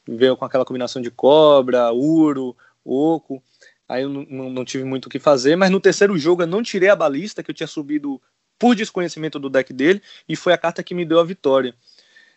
[0.06, 3.42] Veio com aquela combinação de cobra, uro, oco.
[3.88, 5.56] Aí eu não, tive muito o que fazer.
[5.56, 8.20] Mas no terceiro jogo eu não tirei a balista, que eu tinha subido
[8.58, 10.02] por desconhecimento do deck dele.
[10.28, 11.74] E foi a carta que me deu a vitória.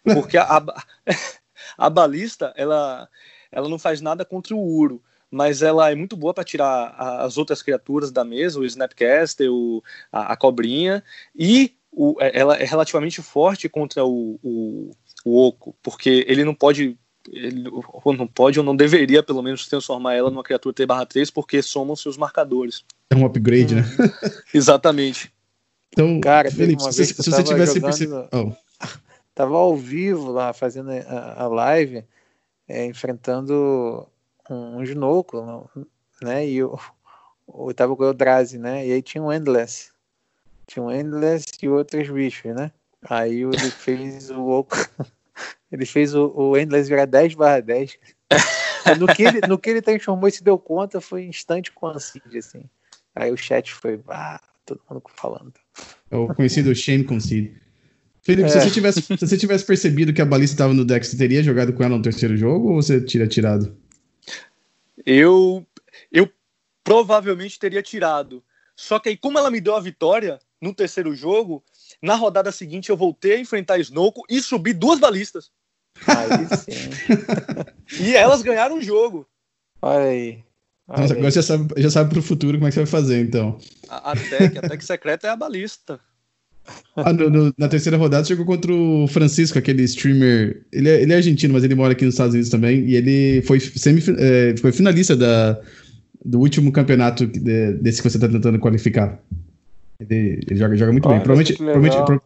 [0.03, 0.83] Porque a, a,
[1.77, 3.09] a balista, ela,
[3.51, 7.37] ela não faz nada contra o uro mas ela é muito boa para tirar as
[7.37, 11.03] outras criaturas da mesa, o Snapcaster, o, a, a, cobrinha,
[11.35, 14.91] e o, é, ela é relativamente forte contra o, o,
[15.25, 16.97] o Oco, porque ele não pode
[17.31, 21.61] ele ou não pode ou não deveria pelo menos transformar ela numa criatura T/3 porque
[21.61, 22.83] somam seus marcadores.
[23.09, 23.83] É um upgrade, né?
[24.53, 25.31] Exatamente.
[25.91, 28.27] Então, cara, Felipe, se, se você tivesse percebido.
[28.31, 28.51] Oh.
[29.33, 32.03] Tava ao vivo lá fazendo a, a live,
[32.67, 34.05] é, enfrentando
[34.49, 35.69] um, um Ginoco,
[36.21, 36.45] né?
[36.45, 36.77] E eu,
[37.47, 38.85] eu tava com o Eldrazi, né?
[38.85, 39.91] E aí tinha um Endless.
[40.69, 42.71] Tinha um Endless e outros bichos, né?
[43.09, 44.77] Aí ele fez o oco.
[45.71, 47.95] Ele fez o, o Endless virar 10 barra 10.
[48.99, 52.63] no, que ele, no que ele transformou e se deu conta, foi instante concede, assim.
[53.15, 55.53] Aí o chat foi, ah, todo mundo falando.
[56.09, 57.55] É o conhecido Shame Concede.
[58.23, 58.49] Felipe, é.
[58.49, 61.43] se, você tivesse, se você tivesse percebido que a balista estava no deck, você teria
[61.43, 63.77] jogado com ela no terceiro jogo ou você teria tirado?
[65.05, 65.65] Eu,
[66.11, 66.27] eu
[66.83, 68.43] provavelmente teria tirado.
[68.75, 71.63] Só que aí, como ela me deu a vitória no terceiro jogo,
[72.01, 75.51] na rodada seguinte eu voltei a enfrentar Snowco e subi duas balistas.
[76.05, 78.03] Aí sim.
[78.03, 79.27] e elas ganharam o jogo.
[79.81, 80.43] Olha aí.
[80.87, 82.87] Olha Nossa, agora você já sabe, já sabe pro futuro como é que você vai
[82.87, 83.59] fazer, então.
[83.87, 85.99] A, a tech, a tech secreta é a balista.
[86.95, 90.65] Ah, no, no, na terceira rodada jogou contra o Francisco, aquele streamer.
[90.71, 92.85] Ele é, ele é, argentino, mas ele mora aqui nos Estados Unidos também.
[92.85, 95.59] E ele foi, semi, é, foi finalista da,
[96.23, 99.19] do último campeonato de, desse que você está tentando qualificar.
[99.99, 101.19] Ele, ele joga, joga muito bem.
[101.19, 102.21] Provavelmente, provavelmente,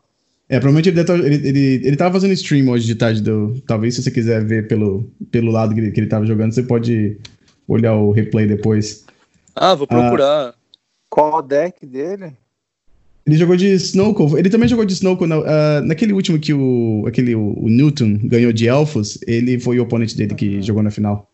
[0.49, 3.21] é, provavelmente ele, deve, ele, ele, ele tava fazendo stream hoje de tarde.
[3.21, 6.53] Do, talvez se você quiser ver pelo, pelo lado que ele, que ele tava jogando,
[6.53, 7.17] você pode
[7.67, 9.05] olhar o replay depois.
[9.55, 10.49] Ah, vou procurar.
[10.49, 10.53] Ah,
[11.09, 12.33] Qual o deck dele?
[13.25, 14.37] Ele jogou de Snowcove.
[14.37, 18.19] Ele também jogou de Snowcove na, uh, naquele último que o, aquele, o, o, Newton
[18.23, 19.17] ganhou de Elfos.
[19.25, 20.61] Ele foi o oponente dele que uhum.
[20.61, 21.29] jogou na final.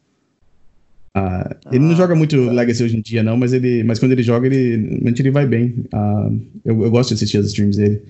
[1.16, 2.52] Uh, ele não ah, joga muito tá.
[2.52, 5.86] Legacy hoje em dia, não, mas, ele, mas quando ele joga, ele, ele vai bem.
[5.94, 8.04] Uh, eu, eu, gosto de assistir as streams dele.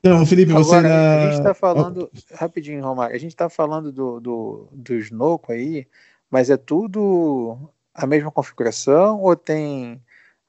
[0.00, 0.86] Então, Felipe, Agora, você.
[0.86, 2.10] A gente tá falando.
[2.12, 2.34] Oh.
[2.34, 3.14] Rapidinho, Romário.
[3.14, 5.86] A gente tá falando do, do, do aí,
[6.30, 10.00] mas é tudo a mesma configuração ou tem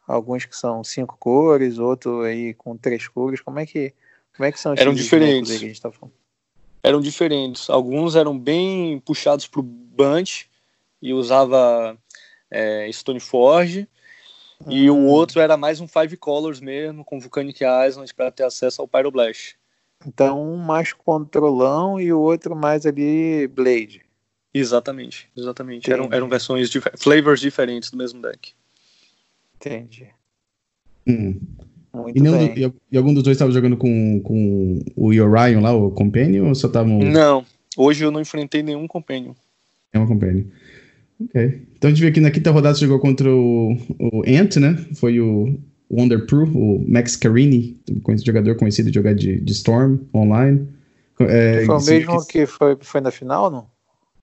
[0.07, 3.41] alguns que são cinco cores, outro aí com três cores.
[3.41, 3.93] Como é que,
[4.36, 5.51] como é que são Eram diferentes.
[5.51, 6.14] Que a gente tá falando?
[6.82, 7.70] Eram diferentes.
[7.70, 10.49] Alguns eram bem puxados para o Bunch
[11.02, 11.97] e usava
[12.49, 13.88] é, Stoneforge.
[14.68, 15.08] E o hum.
[15.08, 19.56] outro era mais um Five Colors mesmo, com Vulcanic Island para ter acesso ao Pyroblast.
[20.06, 24.02] Então, um mais controlão e o outro mais ali Blade.
[24.54, 25.91] Exatamente, exatamente.
[25.91, 28.54] Eram, eram versões, dif flavors diferentes do mesmo deck.
[29.56, 30.08] Entendi.
[31.08, 31.39] Hum.
[31.93, 32.70] Muito e, bem.
[32.70, 36.56] Do, e, algum dos dois estava jogando com, com o Orion lá, o Companion, ou
[36.56, 36.99] só estavam...
[36.99, 37.45] Não,
[37.76, 39.34] hoje eu não enfrentei nenhum Companion.
[39.93, 40.45] É uma Companion.
[41.26, 41.61] Ok.
[41.78, 44.78] Então a gente vê aqui na quinta rodada jogou contra o, o Ant, né?
[44.95, 45.59] Foi o
[45.89, 47.80] Wonder Pro, o Max Carini,
[48.24, 50.67] jogador conhecido de jogar de, de Storm online.
[51.19, 53.69] É, foi o mesmo que, que foi, foi na final, não?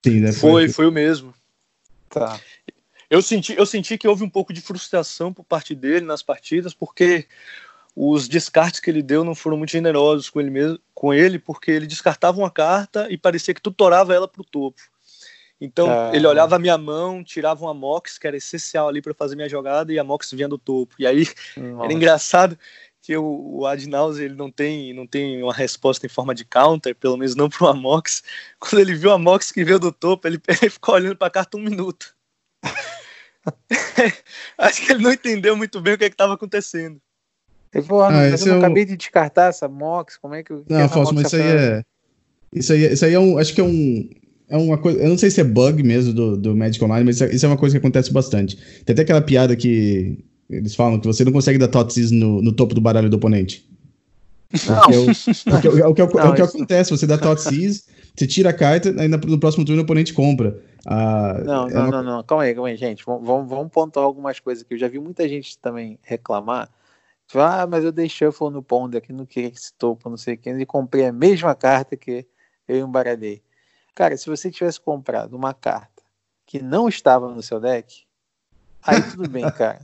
[0.05, 0.31] Sim, né?
[0.31, 1.33] Foi, foi, foi o mesmo.
[2.09, 2.39] Tá.
[3.09, 6.73] Eu senti, eu senti que houve um pouco de frustração por parte dele nas partidas,
[6.73, 7.25] porque
[7.95, 11.71] os descartes que ele deu não foram muito generosos com ele mesmo, com ele, porque
[11.71, 14.79] ele descartava uma carta e parecia que tutorava ela para o topo.
[15.61, 16.11] Então ah.
[16.13, 19.49] ele olhava a minha mão, tirava uma Mox, que era essencial ali para fazer minha
[19.49, 20.95] jogada, e a Mox vinha do topo.
[20.97, 21.25] E aí
[21.57, 21.85] Nossa.
[21.85, 22.57] era engraçado
[23.01, 26.95] que o, o Adnaus ele não tem, não tem uma resposta em forma de counter,
[26.95, 28.23] pelo menos não para uma Mox.
[28.59, 31.31] Quando ele viu a Mox que veio do topo, ele, ele ficou olhando para a
[31.31, 32.15] carta um minuto.
[34.57, 37.01] Acho que ele não entendeu muito bem o que é estava acontecendo.
[37.73, 40.53] Ele falou, ah, mas eu é acabei de descartar essa Mox, como é que...
[40.67, 41.83] Não, Afonso, mas isso aí é...
[42.51, 43.37] Isso aí, isso aí é um...
[43.37, 44.09] Acho que é um...
[44.49, 44.99] É uma coisa...
[44.99, 47.57] Eu não sei se é bug mesmo do, do Magic Online, mas isso é uma
[47.57, 48.57] coisa que acontece bastante.
[48.83, 50.17] Tem até aquela piada que
[50.49, 53.69] eles falam que você não consegue dar Totsis no, no topo do baralho do oponente.
[54.67, 54.83] Não.
[54.91, 56.01] É, é, o, que,
[56.41, 60.59] acontece, você dá Totsis, você tira a carta, aí no próximo turno o oponente compra.
[60.85, 61.91] Ah, não, é não, uma...
[61.91, 63.03] não, não, calma aí, calma aí, gente.
[63.05, 66.67] Vamos, vamos pontuar algumas coisas que eu já vi muita gente também reclamar.
[67.35, 70.37] Ah, mas eu dei shuffle no Ponder que não queria esse topo, não sei o
[70.37, 72.25] que, e comprei a mesma carta que
[72.67, 73.43] eu embaralhei.
[73.99, 76.01] Cara, se você tivesse comprado uma carta
[76.45, 78.05] que não estava no seu deck,
[78.81, 79.81] aí tudo bem, cara.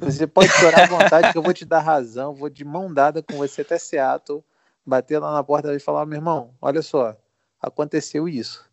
[0.00, 3.22] Você pode chorar à vontade que eu vou te dar razão, vou de mão dada
[3.22, 4.42] com você até Seattle,
[4.84, 7.16] bater lá na porta e falar, meu irmão, olha só,
[7.60, 8.68] aconteceu isso.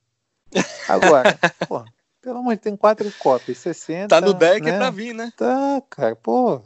[0.87, 1.37] Agora,
[1.67, 1.85] pô,
[2.19, 4.07] pelo amor de tem quatro cópias, 60.
[4.07, 4.71] Tá no deck né?
[4.71, 5.31] é pra vir, né?
[5.37, 6.63] Tá, cara, pô.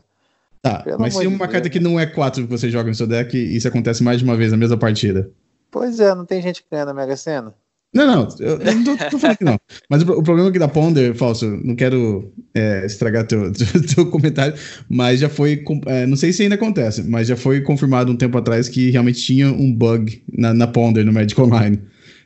[0.61, 3.37] Tá, mas se uma carta que não é quatro que você joga no seu deck,
[3.37, 5.29] isso acontece mais de uma vez na mesma partida.
[5.69, 7.53] Pois é, não tem gente que ganha na Mega Sena?
[7.93, 9.59] Não, não, eu, não tô, tô, falando que não.
[9.87, 14.05] Mas o, o, problema aqui da Ponder, Falso, não quero é, estragar teu, teu, teu,
[14.07, 14.55] comentário,
[14.89, 15.63] mas já foi.
[15.85, 19.21] É, não sei se ainda acontece, mas já foi confirmado um tempo atrás que realmente
[19.21, 21.79] tinha um bug na, na Ponder no Magic Online.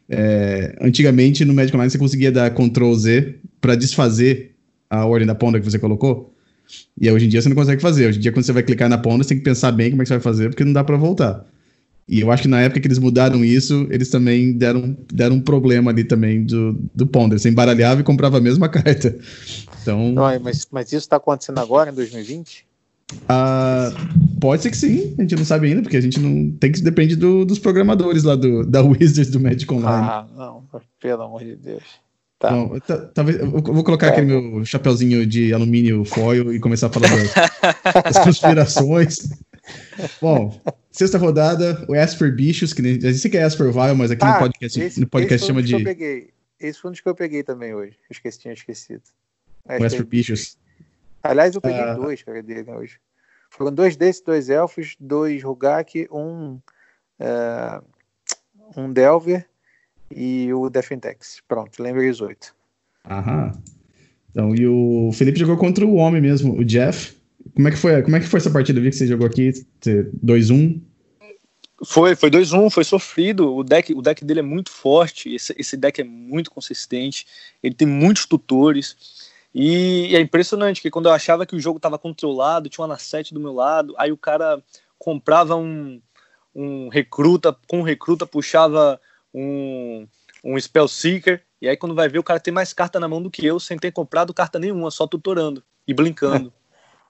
[0.09, 4.55] É, antigamente no Magic Online você conseguia dar Ctrl Z para desfazer
[4.89, 6.33] a ordem da ponta que você colocou.
[6.99, 8.07] E hoje em dia você não consegue fazer.
[8.07, 10.01] Hoje em dia, quando você vai clicar na ponta, você tem que pensar bem como
[10.01, 11.45] é que você vai fazer, porque não dá para voltar.
[12.07, 15.41] E eu acho que na época que eles mudaram isso, eles também deram, deram um
[15.41, 17.37] problema ali também do, do Ponder.
[17.37, 19.17] Você embaralhava e comprava a mesma carta.
[19.81, 20.11] Então.
[20.13, 22.65] Não, mas, mas isso está acontecendo agora, em 2020?
[23.27, 23.91] Ah,
[24.39, 26.51] pode ser que sim, a gente não sabe ainda, porque a gente não.
[26.51, 30.07] Tem que depende do, dos programadores lá do, da Wizards do Magic Online.
[30.09, 30.63] Ah, não,
[30.99, 31.83] pelo amor de Deus.
[32.39, 32.51] Tá.
[32.51, 36.89] Bom, tá- talvez eu vou colocar aquele meu chapeuzinho de alumínio foil e começar a
[36.89, 39.29] falar das, das conspirações.
[40.21, 40.59] Bom,
[40.91, 44.11] sexta rodada, o Asper Bichos, que nem, a gente sei que é Asper Vile, mas
[44.11, 46.29] aqui no Ah, podcast, esse- no podcast esse chama de peguei.
[46.59, 47.97] Esse foi um dos que eu peguei também hoje.
[48.09, 49.03] Esqueci, tinha esquecido.
[49.67, 50.57] o Asper Bichos.
[51.21, 51.93] Aliás, eu peguei Ah.
[51.93, 52.97] dois, cara, dele hoje.
[53.49, 56.59] Foram dois desses, dois elfos, dois Rugak, um,
[57.19, 57.81] é,
[58.75, 59.45] um Delver
[60.09, 61.41] e o Defentex.
[61.47, 62.55] Pronto, lembrei os oito.
[63.09, 63.51] Aham.
[64.31, 67.16] Então, e o Felipe jogou contra o homem mesmo, o Jeff.
[67.57, 68.77] Como é que foi, como é que foi essa partida?
[68.77, 69.51] Eu vi que você jogou aqui,
[69.81, 70.79] você- 2-1.
[71.83, 73.51] Foi, foi 2-1, foi sofrido.
[73.51, 77.25] O deck, o deck dele é muito forte, esse, esse deck é muito consistente,
[77.63, 78.95] ele tem muitos tutores.
[79.55, 82.99] E, é impressionante que quando eu achava que o jogo estava controlado, tinha uma na
[82.99, 84.61] 7 do meu lado, aí o cara
[84.99, 85.99] comprava um,
[86.53, 89.01] um recruta, com um recruta puxava
[89.33, 90.07] um,
[90.43, 93.19] um Spell Seeker, e aí quando vai ver o cara tem mais carta na mão
[93.19, 96.53] do que eu, sem ter comprado carta nenhuma, só tutorando e blinkando.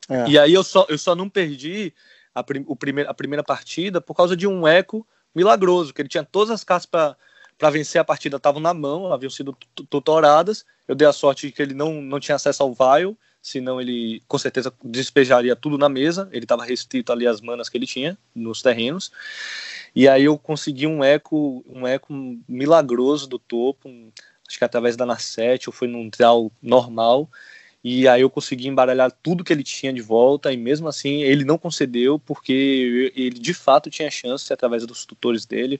[0.10, 0.30] É.
[0.30, 1.94] E aí eu só, eu só não perdi
[2.34, 5.06] a, prim, o primeir, a primeira partida por causa de um eco
[5.36, 9.30] milagroso, que ele tinha todas as cartas para vencer a partida, estavam na mão, haviam
[9.30, 10.66] sido tu- tutoradas.
[10.88, 14.22] Eu dei a sorte de que ele não, não tinha acesso ao Vile, senão ele
[14.28, 16.30] com certeza despejaria tudo na mesa.
[16.32, 19.12] Ele estava restrito ali às manas que ele tinha nos terrenos.
[19.96, 22.14] E aí eu consegui um eco, um eco
[22.48, 24.12] milagroso do topo, um-
[24.48, 27.30] acho que através da Nasset, ou foi num draw normal.
[27.90, 31.46] E aí eu consegui embaralhar tudo que ele tinha de volta, e mesmo assim ele
[31.46, 35.80] não concedeu, porque ele de fato tinha chance através dos tutores dele.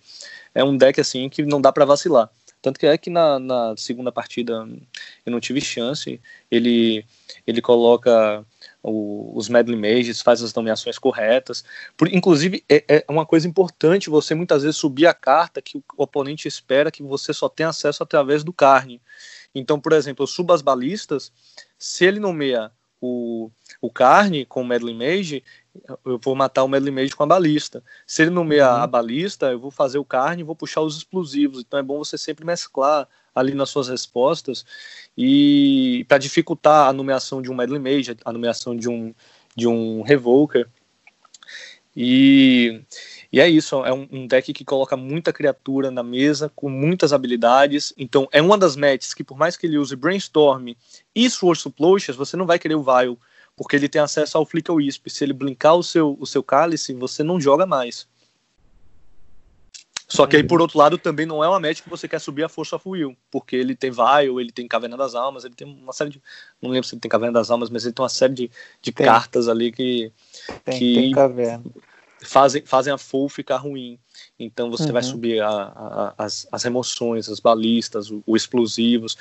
[0.56, 2.30] É um deck assim que não dá para vacilar.
[2.62, 4.66] Tanto que é que na, na segunda partida
[5.26, 6.20] eu não tive chance.
[6.50, 7.06] Ele,
[7.46, 8.46] ele coloca
[8.82, 11.64] o- os Medley Mages, faz as nomeações corretas.
[11.98, 15.84] Por, inclusive, é, é uma coisa importante você muitas vezes subir a carta que o
[15.98, 19.02] oponente espera que você só tenha acesso através do carne.
[19.54, 21.32] Então, por exemplo, eu subo as balistas,
[21.78, 22.72] se ele nomeia
[23.02, 23.50] o,
[23.82, 25.44] o carne com o Medley Mage,
[26.06, 27.84] eu vou matar o Medley Mage com a balista.
[28.06, 28.82] Se ele nomeia Uhum.
[28.82, 31.62] a balista, eu vou fazer o carne e vou puxar os explosivos.
[31.62, 34.66] Então é bom você sempre mesclar ali nas suas respostas
[35.16, 39.14] e para dificultar a nomeação de um Medley Mage, a nomeação de um
[39.56, 40.68] de um Revoker.
[41.96, 42.82] E,
[43.32, 47.12] e é isso, é um, um deck que coloca muita criatura na mesa, com muitas
[47.12, 47.94] habilidades.
[47.98, 50.70] Então, é uma das matches que, por mais que ele use Brainstorm
[51.14, 53.18] e Sword Supplotias, você não vai querer o Vile,
[53.56, 55.10] porque ele tem acesso ao Flicker Wisp.
[55.10, 58.08] Se ele blinkar o seu, o seu cálice, você não joga mais.
[60.10, 62.44] Só que aí, por outro lado, também não é uma match que você quer subir
[62.44, 65.68] a Force of Will, porque ele tem Vile, ele tem Caverna das Almas, ele tem
[65.68, 66.22] uma série de.
[66.62, 68.52] Não lembro se ele tem Caverna das Almas, mas ele tem uma série de,
[68.82, 69.06] de Tem.
[69.06, 70.10] cartas ali que
[70.64, 71.66] Tem, Que- tem caverna.
[72.22, 74.00] Fazem, fazem a full ficar ruim.
[74.40, 75.10] Então você vai Uhum.
[75.10, 79.18] subir a- a- as, as remoções, as balistas, o, o explosivos.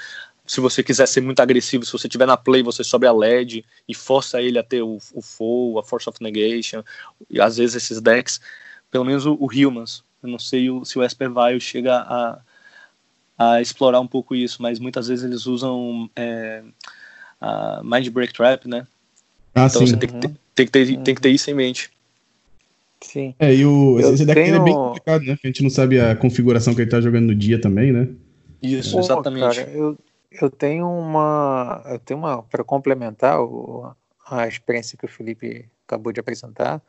[0.47, 3.65] Se você quiser ser muito agressivo, se você tiver na play, você sobe a LED
[3.89, 6.83] e força ele a ter o, o full, a Force of Negation.
[7.29, 8.41] E às vezes esses decks,
[8.91, 12.41] pelo menos o, o Humans, eu não sei o- se o Esper Vile chega a,
[13.37, 16.63] a explorar um pouco isso, mas muitas vezes eles usam é,
[17.41, 18.87] a Mind Break Trap, né?
[19.55, 19.89] Ah, Então sim.
[19.89, 21.91] você tem que, ter, tem, que ter, tem que ter isso em mente.
[23.03, 23.35] Sim.
[23.39, 25.35] É, e o, Eu esse deck dele é bem tenho- complicado, né?
[25.35, 28.09] Porque a gente não sabe a configuração que ele tá jogando no dia também, né?
[28.63, 29.57] Isso, Pô, exatamente.
[29.57, 29.97] cara, eu,
[30.31, 31.83] eu tenho uma.
[31.87, 32.43] Eu tenho uma.
[32.43, 33.93] Para complementar o,
[34.27, 36.83] a experiência que o Felipe acabou de apresentar,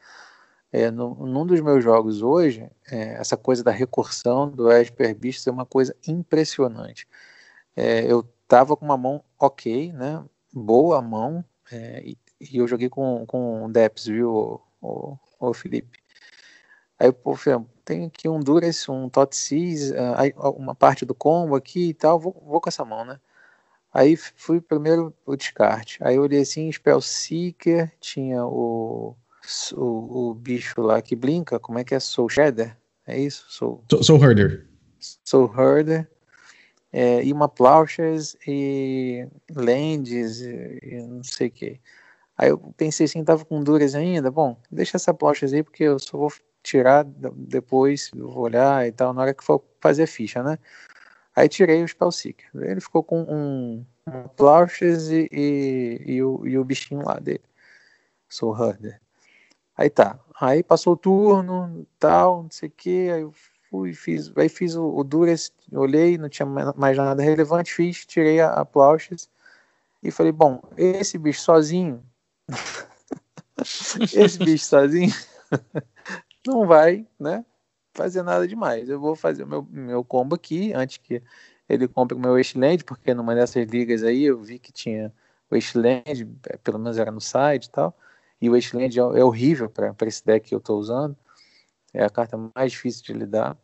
[0.72, 5.46] é, no, num dos meus jogos hoje, é, essa coisa da recursão do Esper Beasts
[5.46, 7.06] é uma coisa impressionante.
[7.76, 10.24] É, eu tava com uma mão ok, né?
[10.54, 16.00] Boa mão, é, e, e eu joguei com, com Deps, viu, o, o, Felipe?
[17.00, 21.90] Aí, pô, falei, tem aqui um Duras, um Totsis, uh, uma parte do combo aqui
[21.90, 23.20] e tal, vou, vou com essa mão, né?
[23.94, 25.98] Aí fui primeiro o descarte.
[26.02, 29.16] Aí eu olhei assim, Spell Seeker, tinha o,
[29.74, 32.00] o, o bicho lá que blinca, como é que é?
[32.00, 32.76] Soul Shader?
[33.06, 33.46] É isso?
[33.50, 34.68] Soul, Sou, sou herder.
[35.24, 36.10] Soul Herder.
[36.92, 41.80] É, e uma Plowshares e Lands e, e não sei o que.
[42.38, 45.98] Aí eu pensei assim, tava com duras ainda, bom, deixa essa Plowshares aí porque eu
[45.98, 46.32] só vou
[46.62, 50.60] tirar depois, vou olhar e tal, na hora que for fazer a ficha, né?
[51.36, 52.50] Aí tirei o Spellseeker.
[52.56, 57.44] Ele ficou com um, um Plowshares e, e, e, o, e o bichinho lá dele.
[58.30, 59.00] Soul Herder.
[59.76, 60.20] Aí tá.
[60.40, 63.10] Aí passou o turno, tal, não sei o que.
[63.12, 63.34] Aí eu
[63.70, 64.32] fui, fiz.
[64.36, 68.66] Aí fiz o, o Duras, olhei, não tinha mais nada relevante, fiz, tirei a, a
[68.66, 69.30] Plauches
[70.04, 72.04] e falei, bom, esse bicho sozinho
[74.16, 75.14] esse bicho sozinho
[76.46, 77.46] não vai, né?
[77.94, 78.90] Fazer nada demais.
[78.90, 81.22] Eu vou fazer o meu, meu combo aqui antes que
[81.68, 85.14] ele compre o meu Wasteland, porque numa dessas ligas aí eu vi que tinha
[85.52, 87.98] Wasteland, é, pelo menos era no site e tal.
[88.42, 91.18] E o Wasteland é, é horrível para esse deck que eu estou usando.
[91.94, 93.58] É a carta mais difícil de lidar,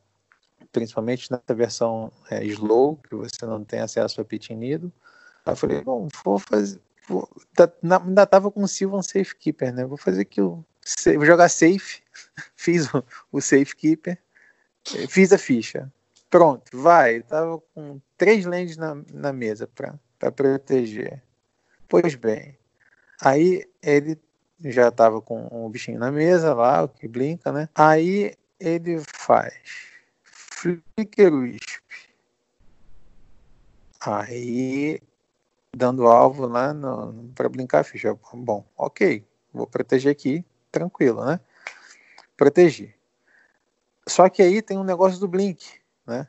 [0.72, 4.92] principalmente nessa versão é, slow, que você não tem acesso a pit nido.
[5.46, 6.82] Aí eu falei, bom, vou fazer.
[7.54, 7.72] Tá,
[8.04, 9.86] ainda tava com o Sylvan Safekeeper, né?
[9.86, 10.64] Vou fazer aqui o.
[11.16, 12.02] Vou jogar safe.
[12.56, 14.18] Fiz o, o Safekeeper.
[15.10, 15.92] Fiz a ficha.
[16.30, 17.22] Pronto, vai.
[17.22, 21.22] tava com três lands na, na mesa para proteger.
[21.88, 22.58] Pois bem.
[23.22, 24.20] Aí ele
[24.60, 27.70] já tava com o bichinho na mesa lá, o que brinca, né?
[27.76, 29.54] Aí ele faz
[30.24, 31.82] Flicker Wisp.
[34.02, 35.00] Aí
[35.76, 36.74] dando alvo lá
[37.34, 38.18] para brincar ficha.
[38.34, 41.40] Bom, ok, vou proteger aqui, tranquilo, né?
[42.38, 42.96] Proteger.
[44.08, 45.66] Só que aí tem um negócio do Blink,
[46.06, 46.28] né?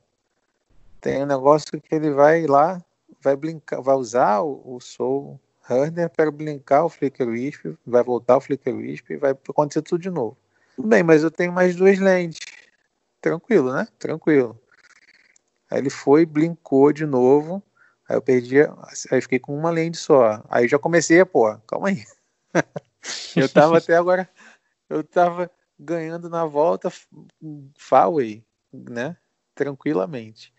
[1.00, 2.82] Tem um negócio que ele vai lá,
[3.20, 5.38] vai brincar, vai usar o, o Soul
[5.68, 10.00] Herder para brincar o Flicker Wisp, vai voltar o Flicker Wisp e vai acontecer tudo
[10.00, 10.36] de novo.
[10.76, 12.38] Tudo bem, mas eu tenho mais duas lentes.
[13.20, 13.86] Tranquilo, né?
[13.98, 14.58] Tranquilo.
[15.70, 17.62] Aí ele foi, blinkou de novo.
[18.08, 18.58] Aí eu perdi,
[19.10, 20.42] aí fiquei com uma lente só.
[20.48, 22.04] Aí já comecei pô, calma aí.
[23.36, 24.28] eu tava até agora,
[24.88, 26.92] eu tava ganhando na volta
[27.78, 29.16] Faway, né?
[29.54, 30.52] Tranquilamente.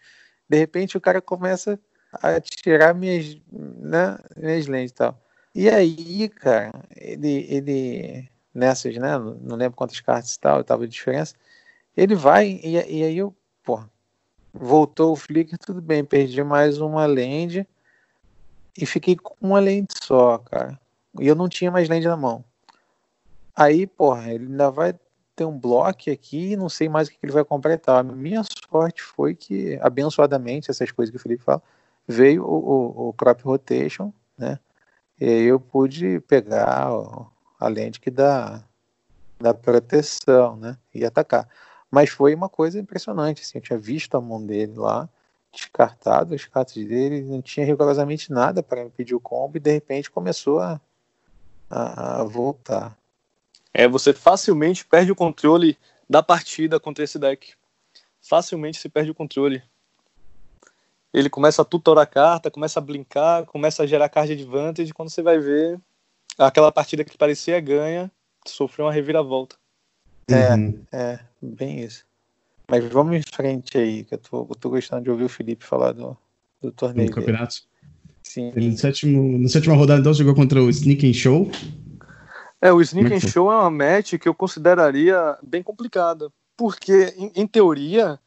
[0.47, 1.79] De repente o cara começa
[2.13, 5.21] a tirar minhas, né, minhas lentes e tal.
[5.53, 10.93] E aí, cara, ele, ele nessas, né, não lembro quantas cartas e tal, tava de
[10.93, 11.35] diferença,
[11.95, 13.83] ele vai e, e aí eu, pô,
[14.60, 17.68] voltou o flicker, tudo bem, perdi mais uma lente
[18.78, 20.80] e fiquei com uma lente só, cara.
[21.20, 22.43] E eu não tinha mais lente na mão.
[23.56, 24.93] Aí, porra, ele ainda vai
[25.36, 27.97] ter um bloco aqui não sei mais o que ele vai comprar tal.
[27.97, 31.62] A minha sorte foi que, abençoadamente, essas coisas que o Felipe fala,
[32.08, 34.60] veio o, o, o crop rotation, né?
[35.20, 36.89] E aí eu pude pegar
[37.60, 38.62] a lente que dá,
[39.39, 40.78] dá proteção, né?
[40.93, 41.47] E atacar.
[41.95, 45.07] Mas foi uma coisa impressionante, assim, eu tinha visto a mão dele lá,
[45.53, 50.11] descartado as cartas dele, não tinha rigorosamente nada para impedir o combo e de repente
[50.11, 50.81] começou a,
[51.69, 52.97] a, a voltar.
[53.73, 55.77] É, você facilmente perde o controle
[56.09, 57.53] da partida contra esse deck.
[58.21, 59.63] Facilmente se perde o controle
[61.13, 65.09] ele começa a tutorar a carta, começa a brincar, começa a gerar card advantage, quando
[65.09, 65.79] você vai ver
[66.37, 68.11] aquela partida que parecia ganha,
[68.45, 69.55] sofreu uma reviravolta.
[70.29, 70.83] É, uhum.
[70.91, 72.05] é, bem isso.
[72.69, 75.63] Mas vamos em frente aí, que eu tô, eu tô gostando de ouvir o Felipe
[75.63, 76.17] falar do,
[76.61, 77.09] do torneio.
[77.09, 77.63] No campeonato?
[78.23, 78.51] Sim.
[78.55, 81.49] no sétimo, na sétima rodada, então, jogou contra o Sneak and Show.
[82.59, 86.31] É, o Sneak and Show é uma match que eu consideraria bem complicada.
[86.57, 88.19] Porque, em, em teoria,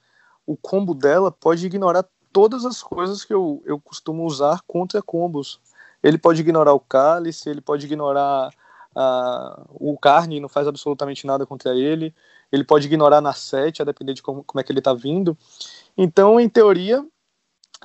[0.47, 5.61] o combo dela pode ignorar todas as coisas que eu, eu costumo usar contra combos.
[6.03, 8.51] Ele pode ignorar o cálice, ele pode ignorar
[8.95, 12.15] uh, o carne, não faz absolutamente nada contra ele.
[12.51, 15.37] Ele pode ignorar na 7, a depender de como, como é que ele está vindo.
[15.97, 17.05] Então, em teoria,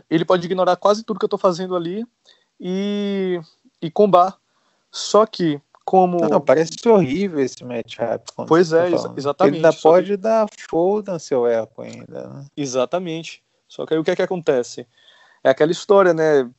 [0.09, 2.05] ele pode ignorar quase tudo que eu estou fazendo ali
[2.59, 3.39] e,
[3.82, 4.38] e combar.
[4.91, 6.20] Só que, como.
[6.20, 8.24] Não, não, parece horrível esse matchup.
[8.47, 9.57] Pois é, ex exatamente.
[9.57, 10.18] Ele ainda pode que...
[10.18, 12.30] dar fold no seu eco ainda.
[12.30, 12.45] Né?
[12.55, 13.43] Exatamente.
[13.68, 14.88] Só que aí o que é que acontece?
[15.43, 16.49] É aquela história, né?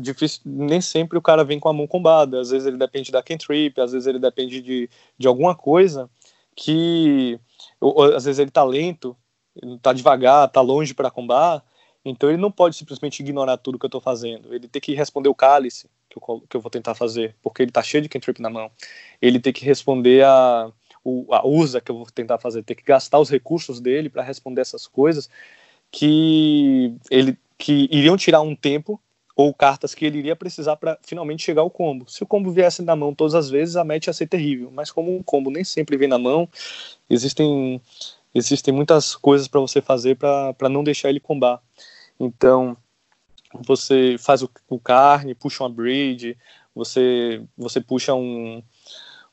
[0.00, 2.40] Difícil, nem sempre o cara vem com a mão combada.
[2.40, 4.88] Às vezes ele depende da cantrip, às vezes ele depende de,
[5.18, 6.10] de alguma coisa
[6.56, 7.38] que.
[8.14, 9.16] Às vezes ele tá lento,
[9.60, 11.62] ele tá devagar, tá longe para combar.
[12.04, 14.54] Então ele não pode simplesmente ignorar tudo que eu tô fazendo.
[14.54, 17.70] Ele tem que responder o cálice que eu, que eu vou tentar fazer, porque ele
[17.70, 18.70] tá cheio de cantrip na mão.
[19.20, 20.70] Ele tem que responder a,
[21.04, 24.22] o, a usa que eu vou tentar fazer, tem que gastar os recursos dele para
[24.22, 25.28] responder essas coisas
[25.90, 29.00] que ele que iriam tirar um tempo
[29.36, 32.10] ou cartas que ele iria precisar para finalmente chegar ao combo.
[32.10, 34.70] Se o combo viesse na mão todas as vezes, a match ia ser terrível.
[34.70, 36.48] Mas como um combo nem sempre vem na mão,
[37.14, 37.80] existem
[38.34, 41.60] existem muitas coisas para você fazer para não deixar ele combar.
[42.18, 42.76] Então,
[43.66, 46.36] você faz o, o carne, puxa uma bridge,
[46.74, 48.62] você você puxa um,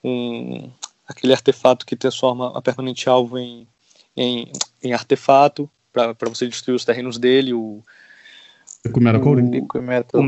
[0.03, 0.69] um
[1.07, 3.67] aquele artefato que transforma a permanente alvo em,
[4.15, 4.51] em,
[4.83, 7.53] em artefato para você destruir os terrenos dele.
[7.53, 7.81] O,
[9.55, 9.83] Liquid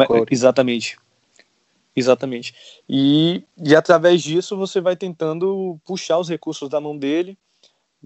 [0.08, 0.34] Code?
[0.34, 0.98] Exatamente.
[1.96, 2.54] Exatamente.
[2.88, 7.38] E, e através disso você vai tentando puxar os recursos da mão dele.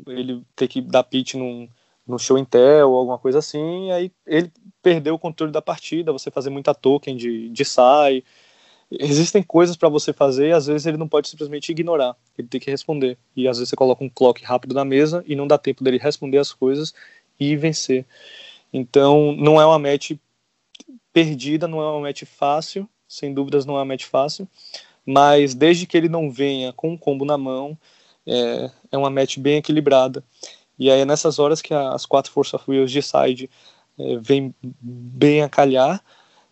[0.07, 1.69] Ele ter que dar pitch num,
[2.05, 3.91] no show Intel ou alguma coisa assim.
[3.91, 6.11] Aí ele perdeu o controle da partida.
[6.11, 8.23] Você fazer muita token de, de sai.
[8.91, 12.59] existem coisas para você fazer e às vezes ele não pode simplesmente ignorar, ele tem
[12.59, 13.17] que responder.
[13.35, 15.97] E às vezes você coloca um clock rápido na mesa e não dá tempo dele
[15.97, 16.93] responder as coisas
[17.39, 18.05] e vencer.
[18.73, 20.11] Então, não é uma match
[21.13, 24.47] perdida, não é uma match fácil, sem dúvidas não é uma match fácil,
[25.05, 27.77] mas desde que ele não venha com um combo na mão,
[28.25, 30.23] é, é uma match bem equilibrada.
[30.77, 33.49] E aí é nessas horas que as quatro Force of Wheels de side
[33.97, 36.03] é, vem bem a calhar,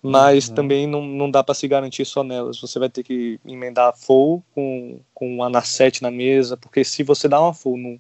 [0.02, 0.56] mas uhum.
[0.56, 2.60] também não, não dá para se garantir só nelas.
[2.60, 6.84] Você vai ter que emendar a full com, com uma na 7 na mesa, porque
[6.84, 8.00] se você dá uma full no.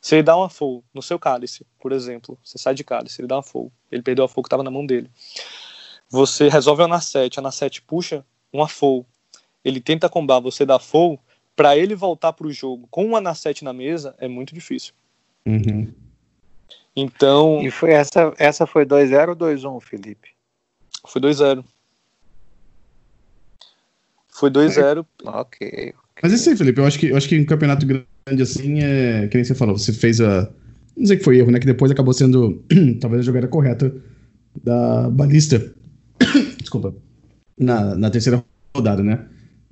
[0.00, 3.28] Se ele dá uma full no seu cálice, por exemplo, você sai de cálice, ele
[3.28, 5.10] dá uma full, ele perdeu a full que estava na mão dele.
[6.10, 9.06] Você resolve a na 7, a na 7 puxa uma full,
[9.64, 11.20] ele tenta combar, você dá full,
[11.54, 14.92] para ele voltar para o jogo com uma na 7 na mesa é muito difícil.
[15.46, 15.92] Uhum.
[16.96, 17.62] Então.
[17.62, 20.28] E foi essa, essa foi 2-0 ou 2-1, Felipe?
[21.06, 21.64] Foi 2-0.
[24.28, 25.04] Foi 2-0.
[25.24, 25.94] Ok.
[26.22, 26.80] Mas é isso aí, Felipe.
[26.80, 29.28] Eu acho que, eu acho que um campeonato grande assim é.
[29.28, 30.50] Que nem você falou, você fez a.
[30.96, 31.58] Não sei que foi erro, né?
[31.58, 32.62] Que depois acabou sendo
[33.00, 33.94] talvez a jogada correta
[34.62, 35.74] da balista.
[36.70, 36.94] Desculpa.
[37.58, 38.44] Na, na terceira
[38.74, 39.26] rodada, né?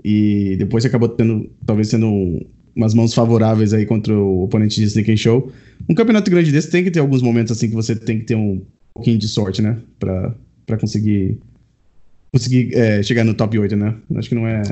[0.04, 2.44] E depois acabou tendo, talvez sendo
[2.74, 5.52] umas mãos favoráveis aí contra o oponente de Sneak and Show.
[5.88, 8.34] Um campeonato grande desse tem que ter alguns momentos assim que você tem que ter
[8.34, 8.60] um
[8.92, 9.78] pouquinho de sorte, né?
[9.98, 10.34] Pra,
[10.66, 11.38] para conseguir
[12.32, 13.94] conseguir é, chegar no top 8, né?
[14.16, 14.62] Acho que não é.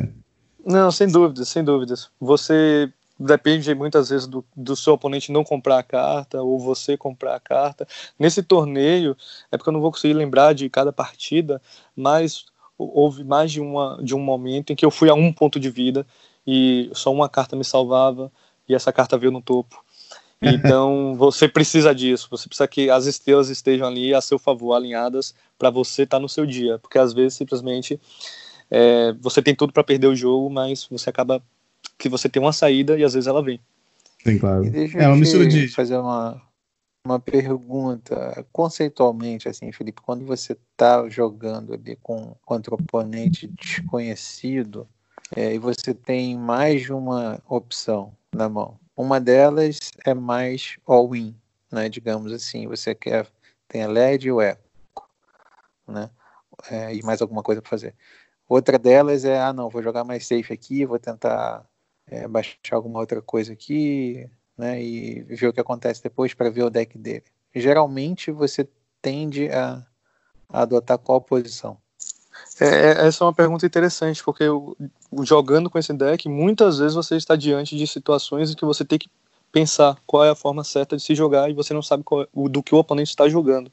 [0.64, 2.10] Não, sem dúvidas, sem dúvidas.
[2.20, 7.34] Você depende muitas vezes do, do seu oponente não comprar a carta ou você comprar
[7.34, 7.86] a carta.
[8.18, 9.16] Nesse torneio,
[9.50, 11.60] é porque eu não vou conseguir lembrar de cada partida,
[11.96, 12.44] mas
[12.78, 15.70] houve mais de, uma, de um momento em que eu fui a um ponto de
[15.70, 16.06] vida
[16.46, 18.30] e só uma carta me salvava
[18.68, 19.82] e essa carta veio no topo.
[20.42, 25.34] Então você precisa disso, você precisa que as estrelas estejam ali a seu favor, alinhadas
[25.58, 27.98] para você estar tá no seu dia, porque às vezes simplesmente
[28.70, 31.42] é, você tem tudo para perder o jogo, mas você acaba
[31.98, 33.60] que você tem uma saída e às vezes ela vem.
[34.22, 34.64] Sim, claro.
[34.94, 36.42] é uma mistura de fazer uma
[37.04, 44.88] uma pergunta conceitualmente assim, Felipe, quando você está jogando ali com contra um oponente desconhecido
[45.36, 51.36] é, e você tem mais de uma opção na mão uma delas é mais all-in,
[51.70, 51.88] né?
[51.88, 53.28] Digamos assim, você quer
[53.68, 55.08] tem a LED e o Eco,
[55.86, 56.08] né?
[56.70, 57.94] É, e mais alguma coisa para fazer.
[58.48, 61.66] Outra delas é, ah, não, vou jogar mais safe aqui, vou tentar
[62.06, 64.82] é, baixar alguma outra coisa aqui, né?
[64.82, 67.24] E ver o que acontece depois para ver o deck dele.
[67.54, 68.68] Geralmente você
[69.02, 69.84] tende a,
[70.48, 71.78] a adotar qual posição?
[72.60, 74.44] É, é, essa é uma pergunta interessante, porque
[75.22, 78.98] jogando com esse deck, muitas vezes você está diante de situações em que você tem
[78.98, 79.10] que
[79.52, 82.28] pensar qual é a forma certa de se jogar e você não sabe qual, é
[82.34, 83.70] do que o oponente está jogando.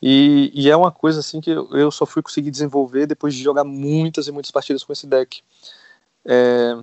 [0.00, 3.64] E, e, é uma coisa assim que eu só fui conseguir desenvolver depois de jogar
[3.64, 5.42] muitas e muitas partidas com esse deck.
[6.26, 6.76] É,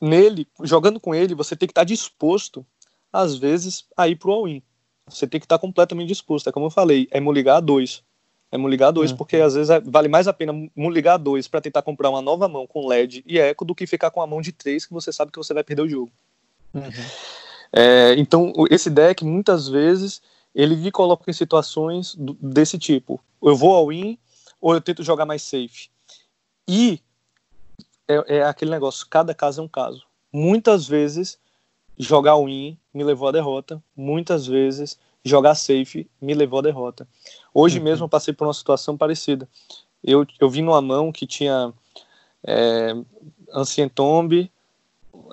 [0.00, 2.64] nele, jogando com ele, você tem que estar disposto,
[3.12, 4.62] às vezes, a ir pro all-in.
[5.08, 6.48] Você tem que estar completamente disposto.
[6.48, 8.02] É como eu falei, é ligar a dois.
[8.50, 9.16] É ligar dois, uhum.
[9.16, 12.48] porque às vezes é, vale mais a pena ligar dois para tentar comprar uma nova
[12.48, 15.12] mão com LED e eco do que ficar com a mão de três que você
[15.12, 16.10] sabe que você vai perder o jogo.
[16.72, 16.82] Uhum.
[17.72, 20.22] É, então, esse deck, muitas vezes,
[20.54, 23.20] ele me coloca em situações desse tipo.
[23.42, 24.18] Eu vou ao win
[24.60, 25.88] ou eu tento jogar mais safe.
[26.68, 27.00] E
[28.08, 30.04] é, é, aquele negócio, cada caso é um caso.
[30.32, 31.38] Muitas vezes,
[31.98, 33.82] jogar win me levou à derrota.
[33.96, 37.06] Muitas vezes, jogar safe me levou à derrota.
[37.52, 37.84] Hoje uhum.
[37.84, 39.48] mesmo eu passei por uma situação parecida.
[40.02, 41.72] Eu, eu vi numa mão que tinha
[42.44, 42.94] é,
[43.52, 44.50] Ancient Tomb,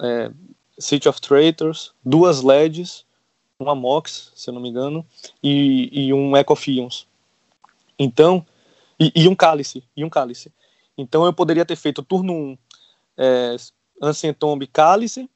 [0.01, 0.31] é,
[0.79, 3.05] City of Traitors, duas LEDs,
[3.59, 5.05] uma Mox, se eu não me engano,
[5.41, 7.07] e, e um Echo.
[7.97, 8.45] Então,
[8.99, 10.51] e, e, um Cálice, e um Cálice.
[10.97, 12.57] Então eu poderia ter feito turno 1,
[13.17, 13.55] é,
[14.01, 15.29] Ancient Tomb, Cálice,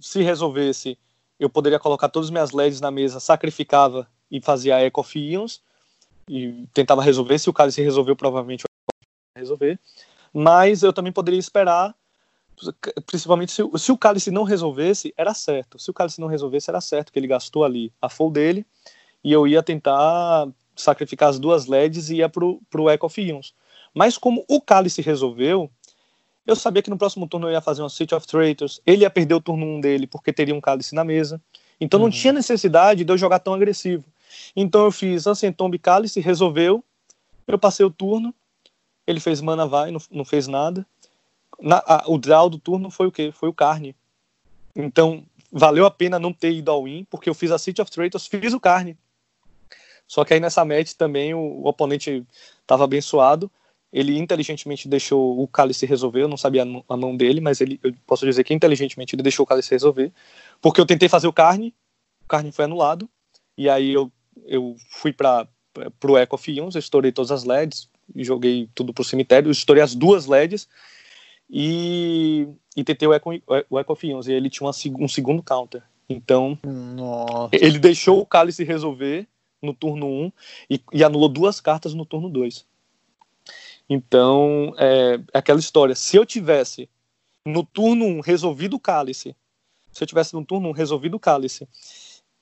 [0.00, 0.98] se resolvesse
[1.38, 5.62] eu poderia colocar todas as minhas LEDs na mesa, sacrificava e fazia Echo Ions
[6.28, 7.38] e tentava resolver.
[7.38, 9.78] Se o cálice resolveu, provavelmente ia resolver.
[10.34, 11.94] Mas eu também poderia esperar,
[13.06, 15.78] principalmente se, se o cálice não resolvesse, era certo.
[15.78, 18.66] Se o cálice não resolvesse, era certo que ele gastou ali a full dele
[19.22, 23.54] e eu ia tentar sacrificar as duas LEDs e ia pro, pro Echo Ions.
[23.94, 25.70] Mas como o cálice resolveu,
[26.46, 29.10] eu sabia que no próximo turno eu ia fazer uma City of Traitors, ele ia
[29.10, 31.40] perder o turno 1 dele porque teria um cálice na mesa.
[31.80, 32.06] Então uhum.
[32.06, 34.04] não tinha necessidade de eu jogar tão agressivo.
[34.56, 36.82] Então eu fiz Ancient Tomb Cálice, resolveu.
[37.46, 38.34] Eu passei o turno,
[39.06, 40.86] ele fez mana vai, não, não fez nada.
[41.60, 43.30] Na, a, o draw do turno foi o quê?
[43.30, 43.94] Foi o carne.
[44.74, 47.90] Então valeu a pena não ter ido ao win, porque eu fiz a City of
[47.90, 48.96] Traitors, fiz o carne.
[50.06, 52.26] Só que aí nessa match também o, o oponente
[52.62, 53.50] estava abençoado
[53.92, 57.94] ele inteligentemente deixou o cálice resolver, eu não sabia a mão dele, mas ele, eu
[58.06, 60.12] posso dizer que inteligentemente ele deixou o cálice resolver,
[60.60, 61.74] porque eu tentei fazer o carne,
[62.24, 63.08] o carne foi anulado,
[63.56, 64.12] e aí eu,
[64.44, 65.48] eu fui para
[66.04, 69.82] o Echo of Ions, eu estourei todas as LEDs, joguei tudo pro cemitério, eu estourei
[69.82, 70.68] as duas LEDs,
[71.50, 72.46] e,
[72.76, 77.56] e tentei o Echo, o Ions, e ele tinha uma, um segundo counter, então Nossa.
[77.56, 79.26] ele deixou o cálice resolver
[79.62, 80.32] no turno 1
[80.70, 82.67] e, e anulou duas cartas no turno 2.
[83.88, 85.94] Então, é, aquela história.
[85.94, 86.88] Se eu tivesse
[87.44, 89.34] no turno 1 resolvido o cálice,
[89.90, 91.66] se eu tivesse no turno 1 resolvido o cálice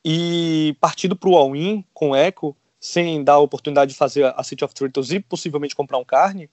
[0.05, 4.65] e partido para o all-in com eco, sem dar a oportunidade de fazer a City
[4.65, 6.51] of Turtles e possivelmente comprar um carne,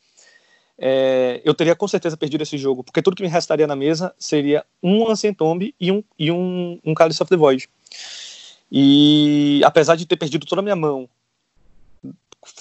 [0.77, 4.13] é, eu teria com certeza perdido esse jogo, porque tudo que me restaria na mesa
[4.17, 7.69] seria um Ancient Tomb e um, e um, um Cálice of the Void.
[8.71, 11.07] E apesar de ter perdido toda a minha mão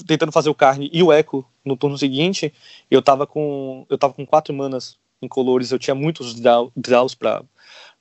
[0.06, 2.52] tentando fazer o carne e o eco no turno seguinte,
[2.90, 6.34] eu tava com eu tava com quatro manas incolores, eu tinha muitos
[6.76, 7.42] draws para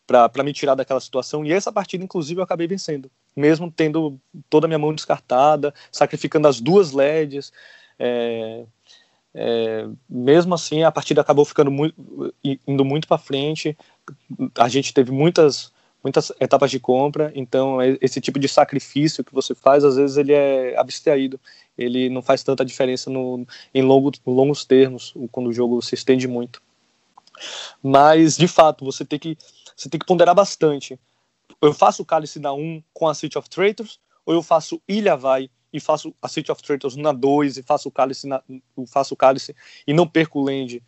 [0.08, 4.68] para me tirar daquela situação e essa partida inclusive eu acabei vencendo, mesmo tendo toda
[4.68, 7.54] a minha mão descartada, sacrificando as duas LEDs,
[7.98, 8.66] é,
[9.34, 11.96] é, mesmo assim a partida acabou ficando muito,
[12.68, 13.78] indo muito para frente,
[14.58, 15.72] a gente teve muitas
[16.04, 20.18] muitas etapas de compra, então é esse tipo de sacrifício que você faz, às vezes
[20.18, 21.40] ele é abstraído,
[21.78, 26.28] ele não faz tanta diferença no, em longo, longos termos, quando o jogo se estende
[26.28, 26.62] muito.
[27.82, 29.38] Mas, de fato, você tem que,
[29.76, 31.00] você tem que ponderar bastante.
[31.62, 35.16] Eu faço o Cálice na 1 com a City of Traitors, ou eu faço Ilha
[35.16, 38.42] Vai e faço a City of Traitors na 2 e faço o Cálice, na,
[38.88, 39.56] faço o Cálice
[39.88, 40.82] e não perco o Land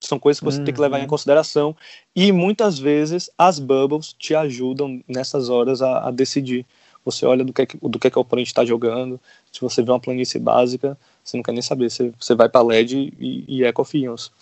[0.00, 0.64] são coisas que você uhum.
[0.64, 1.08] tem que levar em uhum.
[1.08, 1.76] consideração.
[2.14, 6.66] E muitas vezes as bubbles te ajudam nessas horas a, a decidir.
[7.06, 9.20] Você olha do que, é que, do que, é que o oponente está jogando.
[9.52, 11.88] Se você vê uma planície básica, você não quer nem saber.
[11.88, 14.32] Você, você vai para LED e, e Echo Fions.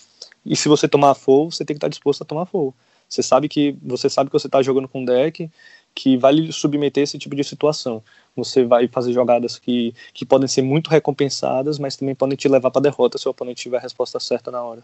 [0.46, 2.74] E se você tomar full, você tem que estar tá disposto a tomar full.
[3.06, 5.50] Você sabe que você sabe que você está jogando com um deck
[5.94, 8.02] que vai lhe submeter esse tipo de situação.
[8.34, 12.70] Você vai fazer jogadas que, que podem ser muito recompensadas, mas também podem te levar
[12.70, 14.82] para derrota se o oponente tiver a resposta certa na hora.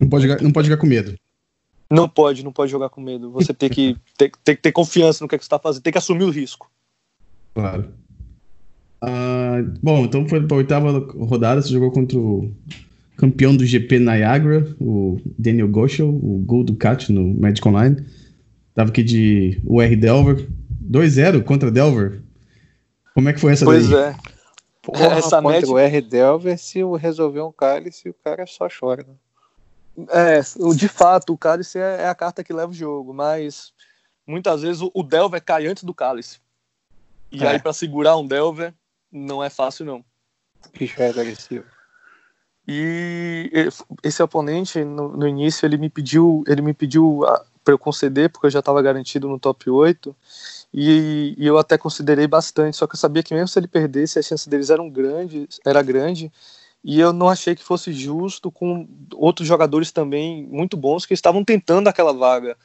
[0.00, 1.14] Não pode, não pode jogar com medo.
[1.90, 3.30] Não pode, não pode jogar com medo.
[3.30, 5.92] Você tem que ter, ter, ter confiança no que, é que você está fazendo, tem
[5.92, 6.70] que assumir o risco.
[7.54, 7.88] Claro.
[9.02, 12.52] Uh, bom, então foi para a oitava rodada, você jogou contra o
[13.16, 17.96] campeão do GP Niagara, o Daniel Goschel, o gol do Cat no Magic Online.
[18.74, 20.46] Tava aqui de UR Delver,
[20.84, 22.20] 2-0 contra Delver.
[23.14, 24.14] Como é que foi essa pois daí?
[24.14, 24.38] Pois é.
[24.82, 29.04] Porra, essa contra o R Delver, se resolver um cálice, o cara só chora.
[29.06, 29.14] Né?
[30.08, 30.40] É,
[30.74, 33.72] de fato, o cálice é, é, a carta que leva o jogo, mas
[34.26, 36.38] muitas vezes o, o Delver cai antes do cálice.
[37.32, 37.48] E é.
[37.48, 38.72] aí, para segurar um Delver,
[39.10, 40.04] não é fácil, não.
[40.72, 41.64] Bicho é agressivo.
[42.66, 43.50] E
[44.02, 47.22] esse oponente, no, no, início, ele me pediu, ele me pediu
[47.64, 50.14] para eu conceder, porque eu já estava garantido no top 8.
[50.72, 54.18] E, e, eu até considerei bastante, só que eu sabia que mesmo se ele perdesse,
[54.18, 56.30] a chance deles eram grandes, era grande
[56.90, 61.44] e eu não achei que fosse justo com outros jogadores também muito bons que estavam
[61.44, 62.56] tentando aquela vaga.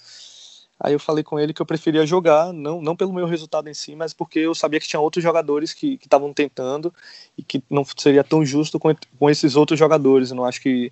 [0.79, 3.73] Aí eu falei com ele que eu preferia jogar, não, não pelo meu resultado em
[3.73, 6.93] si, mas porque eu sabia que tinha outros jogadores que estavam tentando
[7.37, 10.29] e que não seria tão justo com, com esses outros jogadores.
[10.29, 10.89] Eu não acho que,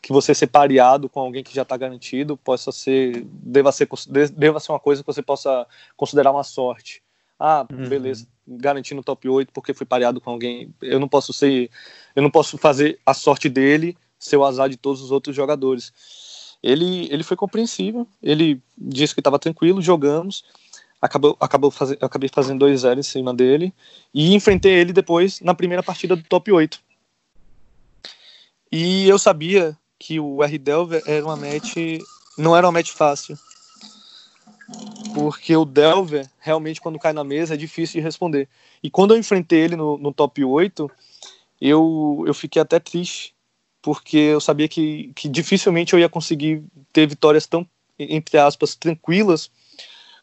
[0.00, 3.88] que você ser pareado com alguém que já está garantido possa ser deva, ser
[4.36, 7.02] deva ser uma coisa que você possa considerar uma sorte.
[7.38, 7.88] Ah, uhum.
[7.88, 10.74] beleza, garanti no top 8 porque fui pareado com alguém.
[10.82, 11.70] Eu não posso ser,
[12.16, 15.92] eu não posso fazer a sorte dele ser o azar de todos os outros jogadores.
[16.60, 20.44] Ele, ele foi compreensível, ele disse que estava tranquilo, jogamos,
[21.00, 23.72] acabou, acabou faz, acabei fazendo 2-0 em cima dele
[24.12, 26.80] e enfrentei ele depois na primeira partida do top 8.
[28.72, 31.76] E eu sabia que o R Delver era uma match,
[32.36, 33.38] não era uma match fácil
[35.18, 38.48] porque o Delver, realmente, quando cai na mesa, é difícil de responder.
[38.82, 40.90] E quando eu enfrentei ele no, no top 8,
[41.60, 43.34] eu, eu fiquei até triste,
[43.82, 46.62] porque eu sabia que, que dificilmente eu ia conseguir
[46.92, 47.66] ter vitórias tão,
[47.98, 49.50] entre aspas, tranquilas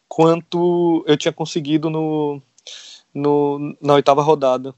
[0.08, 2.40] quanto eu tinha conseguido no,
[3.12, 4.74] no, na oitava rodada.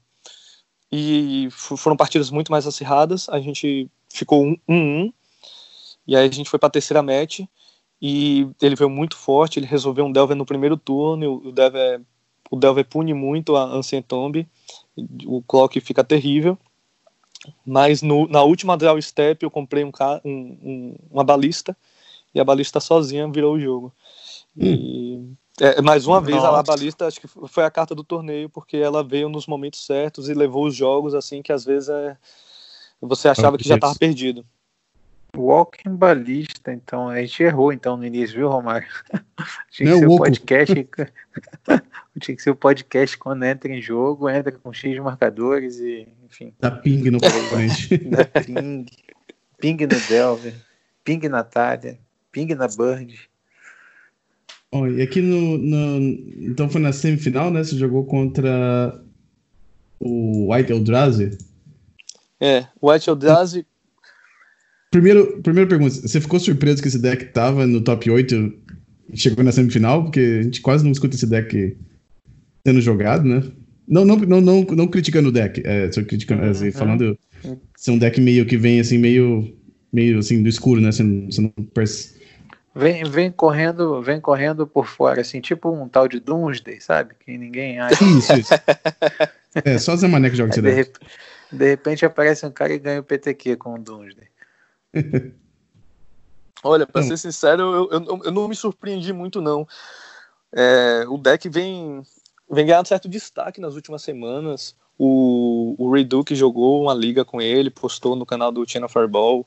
[0.91, 5.13] E foram partidas muito mais acirradas, a gente ficou 1-1, um, um, um,
[6.07, 7.41] e aí a gente foi para a terceira match,
[8.01, 12.01] e ele veio muito forte, ele resolveu um Delver no primeiro turno, o Delver,
[12.49, 14.47] o Delver pune muito a Ancient Tomb,
[15.25, 16.57] o clock fica terrível,
[17.65, 19.91] mas no, na última draw step eu comprei um,
[20.23, 21.75] um, um, uma balista,
[22.33, 23.93] e a balista sozinha virou o jogo.
[24.55, 24.63] Hum.
[24.65, 28.77] E É, mais uma vez, a balista acho que foi a carta do torneio, porque
[28.77, 32.17] ela veio nos momentos certos e levou os jogos assim que às vezes é,
[33.01, 34.45] você achava que já estava perdido.
[35.35, 38.87] Walking balista, então a gente errou então no início, viu, Romário?
[39.71, 40.73] Tinha que ser o podcast.
[42.19, 46.53] Tinha que ser o podcast quando entra em jogo, entra com X marcadores e, enfim.
[46.59, 47.97] Dá ping no oponente.
[47.97, 48.85] Dá ping.
[49.59, 50.55] Ping no Delver,
[51.03, 51.99] ping na Talha,
[52.31, 53.29] ping na Bird.
[54.71, 55.99] Oh, e aqui no, no,
[56.49, 57.63] Então foi na semifinal, né?
[57.63, 59.03] Você jogou contra
[59.99, 61.37] o White Eldrazi?
[62.39, 63.65] É, o White Eldrazi.
[64.91, 68.53] Primeiro, primeira pergunta: você ficou surpreso que esse deck tava no top 8
[69.13, 70.03] e chegou na semifinal?
[70.03, 71.77] Porque a gente quase não escuta esse deck
[72.65, 73.43] sendo jogado, né?
[73.87, 76.71] Não, não, não, não, não criticando o deck, é, só criticando, assim, uhum.
[76.71, 77.19] falando
[77.75, 79.51] ser um deck meio que vem assim, meio,
[79.91, 80.91] meio assim, do escuro, né?
[80.91, 82.19] Você não, você não percebe
[82.75, 87.13] Vem, vem correndo, vem correndo por fora, assim, tipo um tal de Doomsday, sabe?
[87.19, 88.01] Que ninguém acha.
[88.03, 88.53] Isso, isso.
[89.65, 90.91] é, só Zé Mané que joga esse de,
[91.51, 94.28] de repente aparece um cara e ganha o PTQ com o Doomsday.
[96.63, 99.67] Olha, pra ser sincero, eu, eu, eu, não me surpreendi muito, não.
[100.51, 102.03] É, o deck vem,
[102.49, 104.75] vem ganhando certo destaque nas últimas semanas.
[104.97, 109.45] O, o Ray Duke jogou uma liga com ele, postou no canal do China Fireball.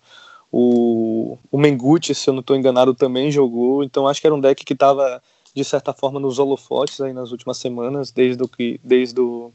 [0.51, 3.85] O, o Mengucci, se eu não estou enganado, também jogou.
[3.85, 5.23] Então acho que era um deck que estava,
[5.55, 9.53] de certa forma, nos holofotes aí nas últimas semanas, desde, o que, desde o,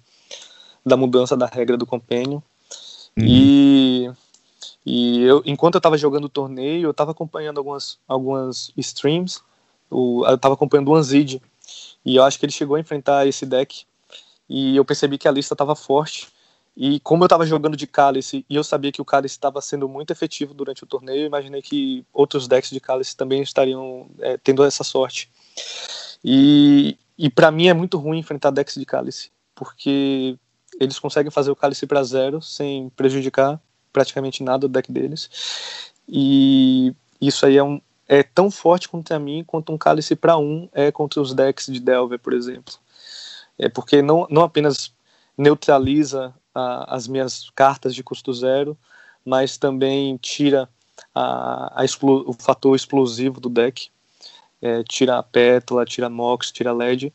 [0.86, 2.42] da mudança da regra do Companion.
[3.18, 3.26] Uhum.
[3.26, 4.12] E,
[4.86, 9.42] e eu, enquanto eu estava jogando o torneio, eu estava acompanhando algumas, algumas streams.
[9.90, 11.42] O, eu estava acompanhando o Anzid.
[12.06, 13.86] E eu acho que ele chegou a enfrentar esse deck.
[14.50, 16.30] E eu percebi que a lista estava forte.
[16.76, 19.90] E como eu estava jogando de Cálice e eu sabia que o Cálice estava sendo
[19.90, 24.64] muito efetivo durante o torneio, imaginei que outros decks de Cálice também estariam é, tendo
[24.64, 25.30] essa sorte.
[26.24, 30.38] E, e para mim é muito ruim enfrentar decks de Cálice, porque
[30.80, 33.60] eles conseguem fazer o Cálice para zero sem prejudicar
[33.98, 35.28] praticamente nada do deck deles.
[36.08, 40.70] E isso aí é, um, é tão forte contra mim quanto um Cálice para um
[40.72, 42.76] é contra os decks de Delver, por exemplo.
[43.58, 44.94] É porque não, não apenas
[45.36, 48.78] neutraliza a, as minhas cartas de custo zero,
[49.26, 50.70] mas também tira
[51.14, 53.90] a, a o fator explosivo do deck,
[54.62, 57.12] é, tira a pétala, tira a mox, tira LED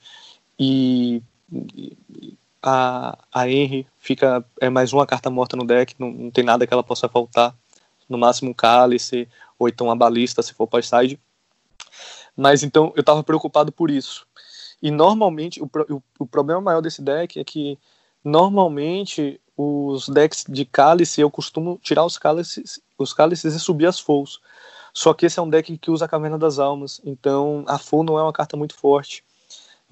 [0.59, 1.22] e,
[2.62, 6.66] a, a Henry fica é mais uma carta morta no deck, não, não tem nada
[6.66, 7.55] que ela possa faltar,
[8.09, 9.28] no máximo um cálice
[9.59, 11.18] ou então a balista se for pós-side.
[12.36, 14.26] Mas então eu estava preocupado por isso.
[14.82, 17.78] E normalmente o, o, o problema maior desse deck é que
[18.24, 23.98] Normalmente, os decks de cálice, eu costumo tirar os cálices, os cálices e subir as
[23.98, 24.40] Fouls.
[24.94, 28.05] Só que esse é um deck que usa a Caverna das Almas, então a Foul
[28.05, 29.24] não é uma carta muito forte.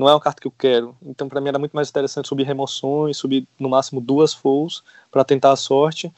[0.01, 0.97] Não é uma carta que eu quero.
[1.02, 5.22] Então, para mim, era muito mais interessante subir remoções, subir no máximo duas Fouls para
[5.22, 6.10] tentar a sorte,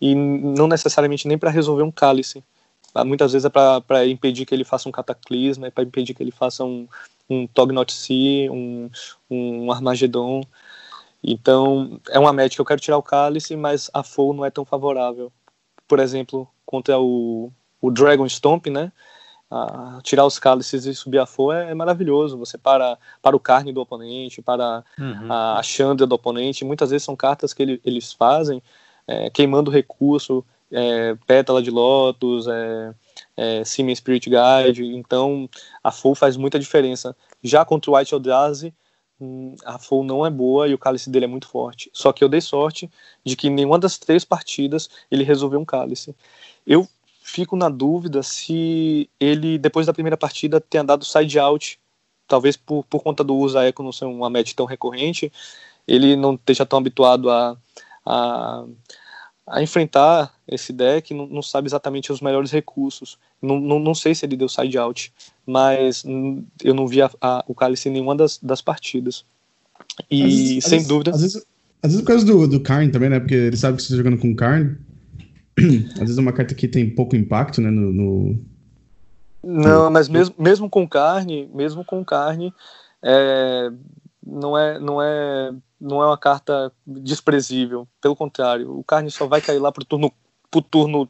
[0.00, 2.44] e não necessariamente nem para resolver um cálice.
[2.94, 6.22] Ah, muitas vezes é para impedir que ele faça um cataclisma, é para impedir que
[6.22, 6.86] ele faça um,
[7.28, 8.88] um Tognot Sea, um,
[9.28, 10.44] um Armagedon.
[11.20, 14.52] Então, é uma média que eu quero tirar o cálice, mas a full não é
[14.52, 15.32] tão favorável.
[15.88, 17.50] Por exemplo, contra o,
[17.80, 18.92] o Dragon Stomp, né?
[19.50, 22.36] A, tirar os cálices e subir a full é, é, maravilhoso.
[22.38, 25.32] Você para, para o carne do oponente, para uhum.
[25.32, 26.64] a, a Chandra do oponente.
[26.64, 28.62] Muitas vezes são cartas que ele, eles fazem
[29.06, 32.94] é, queimando recurso, é, Pétala de Lotus, é,
[33.36, 34.84] é, Spirit Guide.
[34.84, 35.48] Então,
[35.82, 37.16] a full faz muita diferença.
[37.42, 38.74] Já contra o White Eldrazi,
[39.64, 41.90] a full não é boa e o cálice dele é muito forte.
[41.92, 42.90] Só que eu dei sorte
[43.24, 46.14] de que em nenhuma das três partidas ele resolveu um cálice.
[46.66, 46.86] Eu
[47.26, 51.78] fico na dúvida se ele, depois da primeira partida, tenha dado side out.
[52.28, 55.32] Talvez por, por conta do uso Eco não ser uma match tão recorrente,
[55.86, 57.56] ele não esteja tão habituado a,
[58.04, 58.64] a,
[59.46, 63.18] a enfrentar esse deck, não, não, sabe exatamente os melhores recursos.
[63.42, 65.12] Não, não, não sei se ele deu side out
[65.46, 66.04] mas
[66.62, 69.24] eu não vi a, a, o Cálice em nenhuma das, das partidas.
[70.10, 71.12] E às, sem às dúvida.
[71.12, 71.46] Às vezes,
[71.82, 73.20] às vezes por causa do, do Karn também, né?
[73.20, 74.76] Porque ele sabe que você está jogando com Karn.
[75.94, 77.70] Às vezes é uma carta que tem pouco impacto, né?
[77.70, 78.44] No, no...
[79.42, 82.52] Não, mas mesmo, mesmo com carne, mesmo com carne,
[83.02, 83.70] é,
[84.24, 87.86] não é, não é, não é uma carta desprezível.
[88.00, 90.12] Pelo contrário, o carne só vai cair lá pro turno,
[90.50, 91.08] pro turno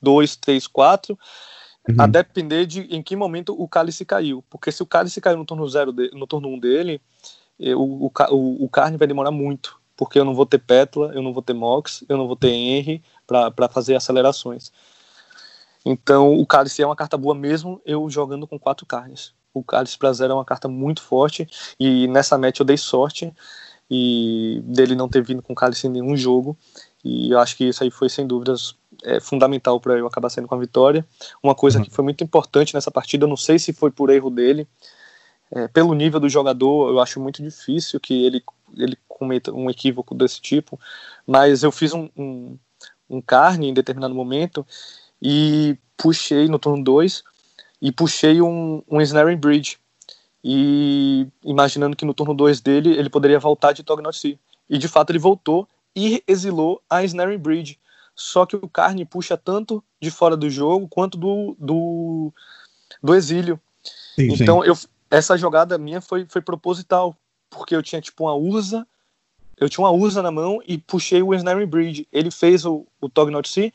[0.00, 1.18] 2, 3, 4
[1.88, 1.96] Uhum.
[1.98, 4.44] A depender de em que momento o cálice caiu.
[4.48, 7.00] Porque se o cálice caiu no turno zero de, no turno 1 um dele,
[7.58, 9.80] o, o, o, carne vai demorar muito.
[9.96, 12.50] Porque eu não vou ter pétala, eu não vou ter mox, eu não vou ter
[12.50, 14.72] Henry para fazer acelerações.
[15.84, 19.34] Então o cálice é uma carta boa mesmo eu jogando com quatro carnes.
[19.54, 21.46] o Cálice para zero é uma carta muito forte,
[21.78, 23.32] e nessa match eu dei sorte
[23.90, 26.56] e dele não ter vindo com Cálice em nenhum jogo,
[27.04, 28.74] e eu acho que isso aí foi sem dúvidas
[29.04, 31.04] é, fundamental para eu acabar saindo com a vitória.
[31.42, 31.84] Uma coisa uhum.
[31.84, 34.66] que foi muito importante nessa partida, eu não sei se foi por erro dele,
[35.50, 38.42] é, pelo nível do jogador, eu acho muito difícil que ele,
[38.74, 40.80] ele cometa um equívoco desse tipo,
[41.26, 42.56] mas eu fiz um, um
[43.20, 44.66] carne em determinado momento
[45.20, 47.22] e puxei no turno 2
[47.80, 49.78] e puxei um, um Snaring Bridge.
[50.44, 54.38] E imaginando que no turno 2 dele ele poderia voltar de Tognot Sea.
[54.68, 57.78] E de fato ele voltou e exilou a Snaring Bridge.
[58.14, 62.32] Só que o Carne puxa tanto de fora do jogo quanto do, do,
[63.02, 63.60] do exílio.
[64.14, 64.68] Sim, então sim.
[64.68, 64.76] Eu,
[65.10, 67.16] essa jogada minha foi, foi proposital,
[67.50, 68.86] porque eu tinha tipo uma Urza,
[69.62, 72.08] eu tinha uma Urza na mão e puxei o Snaring Bridge.
[72.12, 73.72] Ele fez o, o Tognot Sea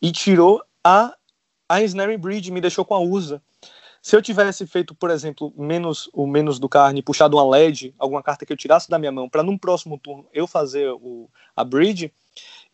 [0.00, 1.14] e tirou a,
[1.68, 3.42] a Snaring Bridge, me deixou com a Urza.
[4.00, 8.22] Se eu tivesse feito, por exemplo, menos o menos do carne, puxado uma LED, alguma
[8.22, 11.62] carta que eu tirasse da minha mão, para num próximo turno eu fazer o, a
[11.62, 12.10] bridge,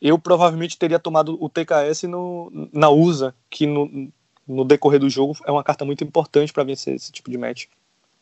[0.01, 4.13] eu provavelmente teria tomado o TKS no, na USA, que no,
[4.47, 7.65] no decorrer do jogo é uma carta muito importante para vencer esse tipo de match.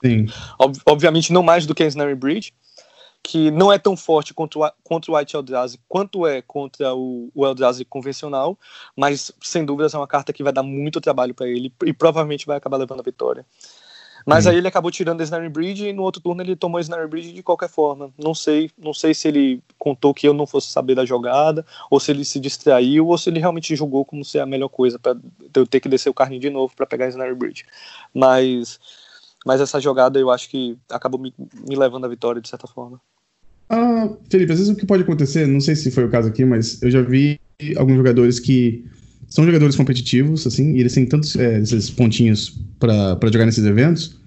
[0.02, 0.26] Sim.
[0.58, 2.54] Ob obviamente não mais do que a Snare Bridge,
[3.22, 7.30] que não é tão forte contra o, contra o White Eldrazi quanto é contra o,
[7.34, 8.58] o Eldrazi convencional,
[8.96, 12.46] mas sem dúvidas é uma carta que vai dar muito trabalho para ele e provavelmente
[12.46, 13.46] vai acabar levando a vitória.
[14.24, 14.52] Mas uhum.
[14.52, 17.08] aí ele acabou tirando a Snare Bridge e no outro turno ele tomou a Snare
[17.08, 18.12] Bridge de qualquer forma.
[18.16, 21.98] Não sei, não sei se ele contou que eu não fosse saber da jogada, ou
[21.98, 25.16] se ele se distraiu, ou se ele realmente julgou como ser a melhor coisa para
[25.54, 27.64] eu ter que descer o carne de novo para pegar a Snare Bridge.
[28.14, 28.78] Mas
[29.44, 31.32] mas essa jogada eu acho que acabou me,
[31.68, 33.00] me levando à vitória de certa forma.
[33.68, 36.44] Ah, Felipe, às vezes o que pode acontecer, não sei se foi o caso aqui,
[36.44, 37.40] mas eu já vi
[37.76, 38.84] alguns jogadores que
[39.28, 44.20] são jogadores competitivos, assim, e eles têm tantos é, esses pontinhos para jogar nesses eventos,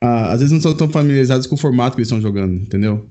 [0.00, 3.06] ah, às vezes não são tão familiarizados com o formato que eles estão jogando, entendeu?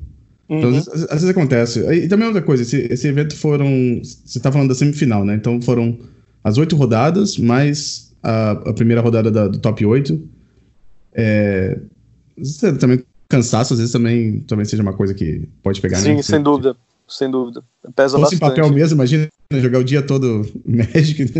[0.49, 0.77] Então, uhum.
[0.77, 1.79] Então, às, vezes, às, vezes acontece.
[1.93, 4.01] E, também outra coisa, esse, esse evento foram.
[4.03, 5.35] Você tá falando da semifinal, né?
[5.35, 5.97] Então foram
[6.43, 10.19] as oito rodadas, mais a, a primeira rodada da, do top 8.
[11.13, 11.77] É,
[12.79, 15.97] também cansaço, às vezes também, também seja uma coisa que pode pegar.
[15.97, 16.21] Sim, né?
[16.23, 16.75] sem dúvida,
[17.07, 17.63] sem dúvida.
[17.95, 18.39] Pesa Fosse bastante.
[18.39, 21.31] papel mesmo, imagina jogar o dia todo Magic.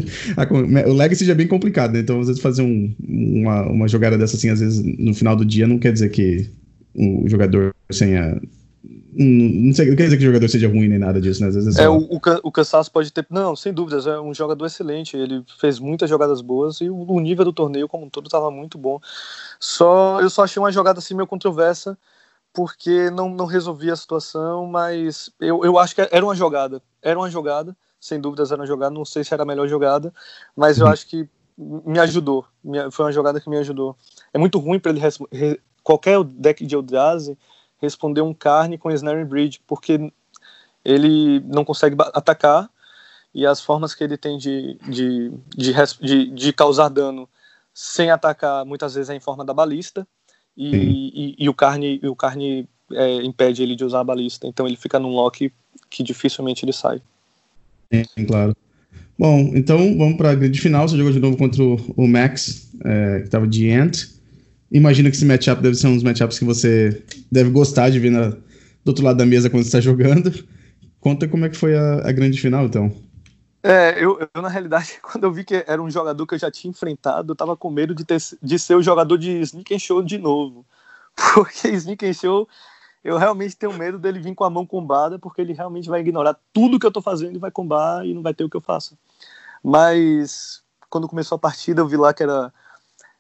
[0.87, 1.99] o Legacy já é bem complicado, né?
[1.99, 5.43] Então, às vezes, fazer um, uma, uma jogada dessa assim, às vezes, no final do
[5.43, 6.49] dia, não quer dizer que
[6.95, 8.39] o jogador tenha
[9.11, 11.49] não, sei, não quer dizer que o jogador seja ruim nem nada disso, né?
[11.49, 11.83] Às vezes é, é só...
[11.83, 13.25] é o, o, o cansaço pode ter.
[13.29, 15.17] Não, sem dúvidas, é um jogador excelente.
[15.17, 18.51] Ele fez muitas jogadas boas e o, o nível do torneio como um todo estava
[18.51, 19.01] muito bom.
[19.59, 21.97] Só eu só achei uma jogada assim meio controversa
[22.53, 26.81] porque não, não resolvia a situação, mas eu, eu acho que era uma jogada.
[27.01, 28.93] Era uma jogada, sem dúvidas era uma jogada.
[28.93, 30.13] Não sei se era a melhor jogada,
[30.55, 30.91] mas eu uhum.
[30.91, 32.45] acho que me ajudou.
[32.91, 33.95] foi uma jogada que me ajudou.
[34.33, 35.61] É muito ruim para ele.
[35.83, 37.37] Qualquer deck de Eldrazi
[37.77, 40.11] responder um carne com Snare Bridge, porque
[40.83, 42.69] ele não consegue atacar
[43.33, 47.29] e as formas que ele tem de, de, de, de, de causar dano
[47.81, 50.05] sem atacar muitas vezes é em forma da balista
[50.57, 54.67] e, e, e, o carne, o carne é, impede ele de usar a balista, então
[54.67, 55.49] ele fica num lock
[55.89, 57.01] que dificilmente ele sai.
[57.89, 58.53] Sim, claro.
[59.17, 60.89] Bom, então vamos para a grande final.
[60.89, 64.09] Você jogou de novo contra o Max, é, que estava de Ant.
[64.69, 67.01] Imagino que esse matchup deve ser um dos matchups que você
[67.31, 68.39] deve gostar de ver na, do
[68.87, 70.33] outro lado da mesa quando você está jogando.
[70.99, 72.93] Conta como é que foi a, a grande final, então.
[73.61, 76.49] É, eu, eu, na realidade, quando eu vi que era um jogador que eu já
[76.49, 79.79] tinha enfrentado, eu tava com medo de, ter, de ser o jogador de Sneak and
[79.79, 80.65] Show de novo.
[81.33, 82.47] Porque Sneak and Show,
[83.03, 86.37] eu realmente tenho medo dele vir com a mão combada, porque ele realmente vai ignorar
[86.53, 88.61] tudo que eu tô fazendo e vai combar e não vai ter o que eu
[88.61, 88.97] faço.
[89.63, 92.53] Mas quando começou a partida, eu vi lá que era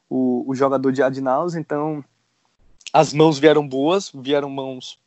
[0.09, 2.03] o, o jogador de Adnaus, então
[2.91, 4.99] as mãos vieram boas, vieram mãos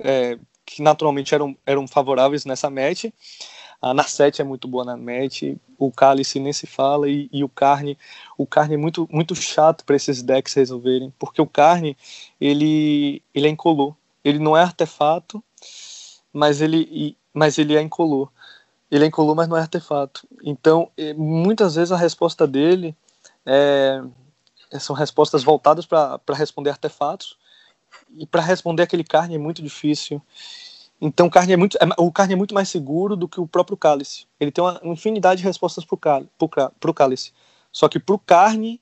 [0.00, 3.06] é, que naturalmente eram, eram favoráveis nessa match.
[3.80, 5.42] A Narset é muito boa na match,
[5.78, 7.98] o Cálice nem se fala, e, e, o Carne,
[8.36, 11.96] o Carne é muito, muito chato para esses decks resolverem, porque o Carne,
[12.40, 13.94] ele, ele é incolor.
[14.24, 15.42] Ele não é artefato,
[16.32, 18.30] mas ele, mas ele é incolor.
[18.90, 20.26] Ele é incolor, mas não é artefato.
[20.42, 22.96] Então, muitas vezes a resposta dele
[23.44, 24.02] é,
[24.72, 27.36] é, são respostas voltadas para responder artefatos
[28.14, 30.20] e para responder aquele carne é muito difícil.
[31.00, 33.76] Então, carne é muito, é, o carne é muito mais seguro do que o próprio
[33.76, 34.26] cálice.
[34.40, 37.32] Ele tem uma infinidade de respostas para o cálice.
[37.70, 38.80] Só que para o carne,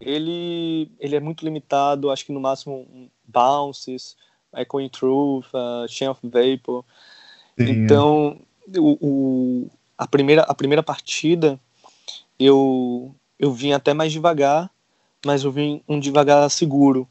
[0.00, 2.10] ele, ele é muito limitado.
[2.10, 4.16] Acho que no máximo bounces,
[4.56, 6.84] echoing truth, uh, chain of vapor.
[7.58, 7.70] Sim, é.
[7.70, 8.40] então,
[8.74, 8.80] é.
[8.80, 11.60] o, o, a primeira a primeira partida
[12.38, 14.70] eu eu vim até mais devagar
[15.24, 17.06] mas eu vi um devagar seguro.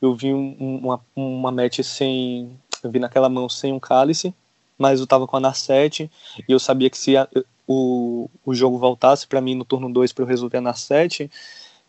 [0.00, 2.58] Eu vi um, uma, uma match sem.
[2.82, 4.34] Eu vi naquela mão sem um cálice,
[4.78, 6.10] mas eu tava com a na 7
[6.48, 7.28] e eu sabia que se a,
[7.66, 11.30] o, o jogo voltasse para mim no turno 2 para eu resolver a na 7,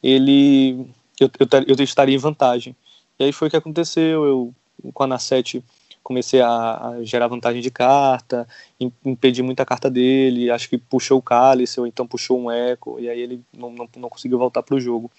[0.04, 0.88] ele.
[1.20, 2.76] Eu, eu, eu estaria em vantagem.
[3.20, 4.26] E aí foi o que aconteceu.
[4.26, 4.54] Eu,
[4.94, 5.64] com a na 7,
[6.04, 8.48] comecei a, a, gerar vantagem de carta,
[9.06, 13.10] impedi muita carta dele, acho que puxou o cálice, ou então puxou um eco, e
[13.10, 15.12] aí ele não, não, não conseguiu voltar para o jogo.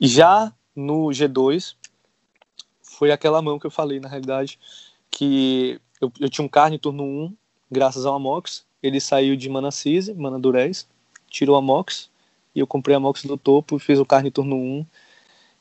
[0.00, 1.74] Já no G2,
[3.00, 4.58] foi aquela mão que eu falei, na realidade,
[5.10, 7.34] que eu, eu tinha um carne turno 1,
[7.70, 10.86] graças ao Amox, ele saiu de mana Cise, mana Durez,
[11.30, 12.10] tirou a Mox,
[12.54, 14.86] e eu comprei a Mox do topo, fiz o carne turno 1,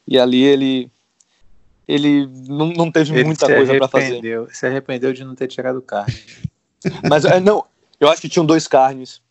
[0.06, 0.92] e ali ele
[1.88, 4.22] ele não, não teve ele muita coisa para fazer.
[4.52, 6.14] Se arrependeu de não ter tirado carne.
[7.10, 7.64] Mas é, não,
[8.02, 9.22] eu acho que tinham dois carnes.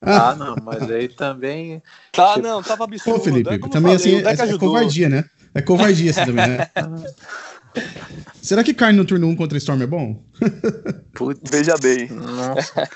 [0.00, 1.82] Ah, não, mas aí também.
[2.12, 2.46] Tá, tipo...
[2.46, 3.18] não, tava absurdo.
[3.18, 5.24] Pô, Felipe, é também falei, assim, é, é, covardia, né?
[5.52, 6.70] É covardia assim também, né?
[8.42, 10.22] Será que carne no turno 1 contra Storm é bom?
[11.14, 12.08] Putz, Veja bem.
[12.08, 12.88] Nossa.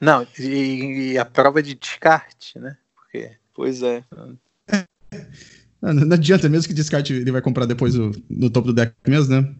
[0.00, 2.76] Não, e, e, a prova de descarte, né?
[2.94, 3.30] Porque...
[3.54, 4.02] Pois é.
[5.80, 8.94] Não, não adianta, mesmo que descarte ele vai comprar depois o, no topo do deck
[9.06, 9.54] mesmo, né?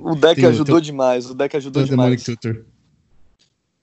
[0.00, 2.22] O deck ajudou demais, o deck ajudou demais.
[2.22, 2.64] Tutor.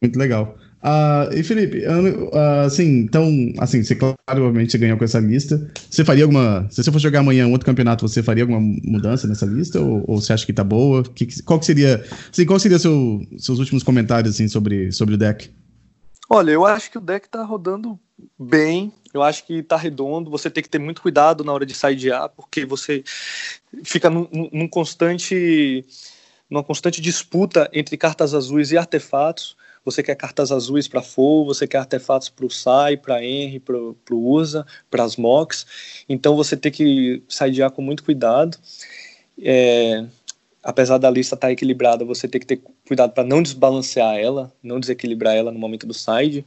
[0.01, 0.57] Muito legal.
[0.83, 2.35] Uh, e Felipe, uh,
[2.65, 3.29] assim, então,
[3.59, 5.71] assim, você claramente ganhou com essa lista.
[5.89, 6.67] Você faria alguma.
[6.71, 9.79] Se você fosse jogar amanhã um outro campeonato, você faria alguma mudança nessa lista?
[9.79, 11.03] Ou, ou você acha que tá boa?
[11.03, 12.03] Que, qual que seria.
[12.31, 15.51] Assim, qual seria seu, seus últimos comentários assim, sobre, sobre o deck?
[16.27, 17.99] Olha, eu acho que o deck tá rodando
[18.39, 18.91] bem.
[19.13, 20.31] Eu acho que tá redondo.
[20.31, 23.03] Você tem que ter muito cuidado na hora de sidear, porque você
[23.83, 25.85] fica num, num constante,
[26.49, 29.55] numa constante disputa entre cartas azuis e artefatos.
[29.83, 33.75] Você quer cartas azuis para Foe, você quer artefatos para o Sai, para Henry, para
[33.77, 35.65] o Urza, para as Mox.
[36.07, 38.57] Então você tem que sidear com muito cuidado.
[39.41, 40.05] É,
[40.61, 44.53] apesar da lista estar tá equilibrada, você tem que ter cuidado para não desbalancear ela,
[44.61, 46.45] não desequilibrar ela no momento do side.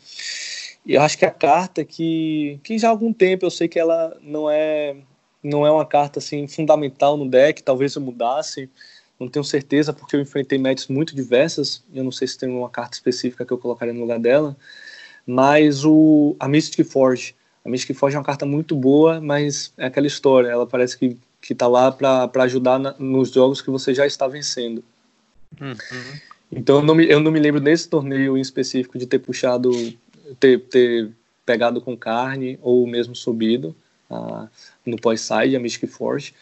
[0.87, 3.79] E eu acho que a carta que, que já há algum tempo eu sei que
[3.79, 4.97] ela não é
[5.43, 8.71] não é uma carta assim fundamental no deck, talvez eu mudasse,
[9.19, 12.69] não tenho certeza porque eu enfrentei matches muito diversas, eu não sei se tem uma
[12.69, 14.57] carta específica que eu colocaria no lugar dela,
[15.27, 17.35] mas o a Mystic Forge,
[17.65, 21.17] a Mystic Forge é uma carta muito boa, mas é aquela história, ela parece que
[21.45, 24.83] que está lá para ajudar na, nos jogos que você já está vencendo.
[25.61, 25.77] Uhum.
[26.51, 29.71] Então eu não, me, eu não me lembro nesse torneio em específico de ter puxado,
[30.41, 31.11] ter, ter
[31.45, 33.77] pegado com carne ou mesmo subido
[34.11, 34.49] uh,
[34.87, 36.33] no pós-side, a Mystic Force.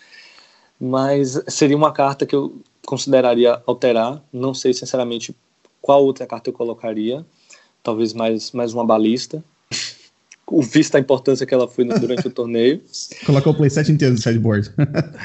[0.84, 4.20] Mas seria uma carta que eu consideraria alterar.
[4.32, 5.32] Não sei sinceramente
[5.80, 7.24] qual outra carta eu colocaria.
[7.84, 9.44] Talvez mais, mais uma balista
[10.60, 12.82] vista a importância que ela foi durante o torneio.
[13.24, 14.72] Colocou o playset inteiro no sideboard.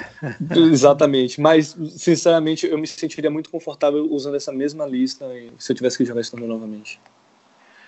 [0.71, 5.25] Exatamente, mas sinceramente eu me sentiria muito confortável usando essa mesma lista
[5.57, 6.99] se eu tivesse que jogar esse torneio novamente.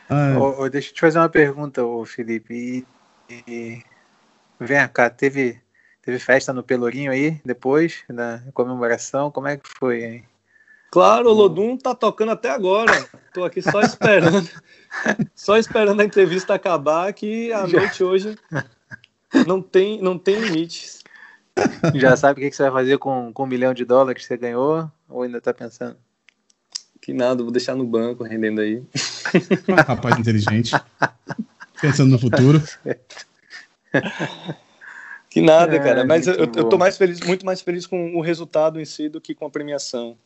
[0.09, 2.85] Ah, oh, oh, deixa eu te fazer uma pergunta, oh, Felipe.
[3.29, 3.83] E, e...
[4.59, 5.61] Vem cá, teve,
[6.01, 9.31] teve festa no Pelourinho aí, depois da comemoração?
[9.31, 10.23] Como é que foi aí?
[10.91, 13.07] Claro, o Lodum tá tocando até agora.
[13.33, 14.49] Tô aqui só esperando.
[15.35, 17.79] só esperando a entrevista acabar que a Já.
[17.79, 18.37] noite hoje
[19.45, 21.03] não tem, não tem limites.
[21.93, 24.37] Já sabe o que você vai fazer com, com um milhão de dólares que você
[24.37, 24.91] ganhou?
[25.07, 25.95] Ou ainda tá pensando?
[27.01, 28.83] Que nada, vou deixar no banco rendendo aí.
[29.87, 30.71] Rapaz inteligente.
[31.79, 32.61] Pensando no futuro.
[35.29, 36.03] Que nada, é, cara.
[36.03, 39.21] Mas eu, eu, tô mais feliz, muito mais feliz com o resultado em si do
[39.21, 40.17] que com a premiação.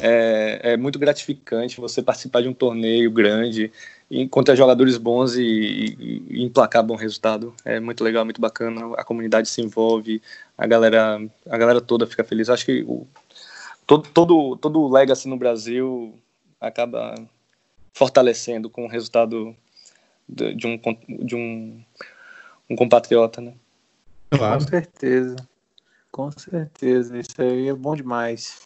[0.00, 3.72] É, é, muito gratificante você participar de um torneio grande,
[4.10, 7.54] encontrar jogadores bons e, e, e, emplacar bom resultado.
[7.64, 8.94] É muito legal, muito bacana.
[8.96, 10.22] A comunidade se envolve,
[10.56, 12.48] a galera, a galera toda fica feliz.
[12.48, 13.06] Acho que o,
[13.86, 16.14] todo, todo, todo o legacy no Brasil
[16.60, 17.14] acaba
[17.92, 19.54] fortalecendo com o resultado
[20.28, 20.78] de, de um,
[21.24, 21.80] de um,
[22.68, 23.54] um compatriota, né?
[24.30, 24.62] Claro.
[24.62, 25.36] Com certeza.
[26.10, 27.18] Com certeza.
[27.18, 28.60] Isso aí é bom demais.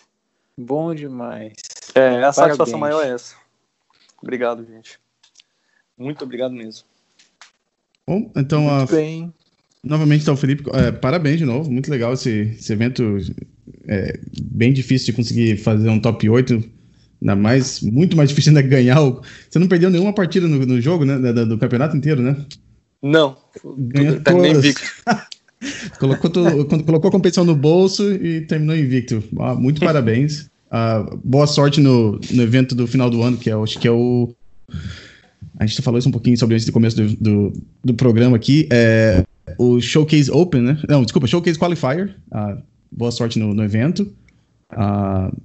[0.56, 1.54] Bom demais.
[1.94, 2.34] É, a Parabéns.
[2.36, 3.34] satisfação maior é essa.
[4.22, 4.98] Obrigado, gente.
[5.98, 6.84] Muito obrigado mesmo.
[8.06, 8.96] Bom, então Muito a...
[8.96, 9.32] bem.
[9.82, 11.70] Novamente, então, Felipe, é, parabéns de novo.
[11.70, 13.16] Muito legal esse, esse evento.
[13.86, 16.62] É, bem difícil de conseguir fazer um top 8.
[17.22, 19.00] Ainda mais, muito mais difícil ainda ganhar.
[19.00, 19.22] O...
[19.48, 21.18] Você não perdeu nenhuma partida no, no jogo, né?
[21.32, 22.36] Do, do, campeonato inteiro, né?
[23.02, 23.36] Não.
[23.64, 24.82] Ganhou terminei invicto.
[25.98, 26.30] colocou,
[26.84, 29.22] colocou a competição no bolso e terminou invicto.
[29.38, 30.50] Ah, muito parabéns.
[30.70, 33.90] Uh, boa sorte no, no evento do final do ano, que é, acho que é
[33.90, 34.34] o.
[35.58, 37.52] A gente falou isso um pouquinho sobre isso no começo do, do,
[37.84, 38.66] do programa aqui.
[38.70, 39.24] É,
[39.58, 40.78] o Showcase Open, né?
[40.88, 42.16] Não, desculpa, Showcase Qualifier.
[42.32, 44.10] Uh, boa sorte no, no evento.
[44.72, 45.36] Uh,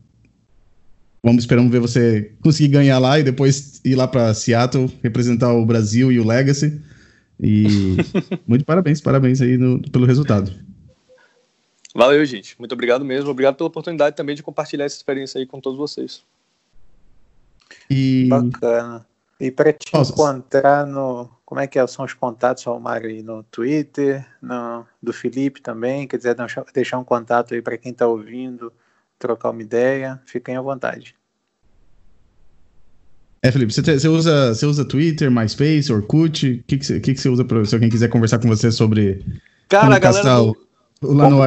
[1.23, 5.65] vamos esperando ver você conseguir ganhar lá e depois ir lá para Seattle representar o
[5.65, 6.79] Brasil e o Legacy.
[7.39, 7.97] E
[8.47, 10.51] muito parabéns, parabéns aí no, pelo resultado.
[11.93, 12.57] Valeu, gente.
[12.59, 13.29] Muito obrigado mesmo.
[13.29, 16.23] Obrigado pela oportunidade também de compartilhar essa experiência aí com todos vocês.
[17.89, 18.27] E...
[18.27, 19.05] Bacana.
[19.39, 20.11] E para te Nossa.
[20.11, 21.29] encontrar no.
[21.45, 26.07] Como é que são os contatos, Romário, aí no Twitter, no, do Felipe também?
[26.07, 26.35] Quer dizer,
[26.73, 28.73] deixar um contato aí para quem está ouvindo,
[29.19, 31.15] trocar uma ideia, fiquem à vontade.
[33.45, 36.51] É, Felipe, você, te, você, usa, você usa Twitter, MySpace, Orkut?
[36.51, 38.71] O que, que, você, que, que você usa para se alguém quiser conversar com você
[38.71, 39.23] sobre.
[39.69, 40.51] Cara, a galera.
[40.99, 41.37] Do lá no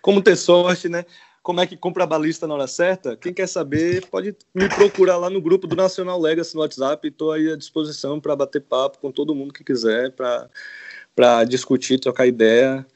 [0.00, 1.04] Como ter sorte, né?
[1.42, 3.16] Como é que compra a balista na hora certa?
[3.16, 7.08] Quem quer saber pode me procurar lá no grupo do Nacional Legacy no WhatsApp.
[7.08, 12.28] Estou aí à disposição para bater papo com todo mundo que quiser, para discutir, trocar
[12.28, 12.86] ideia.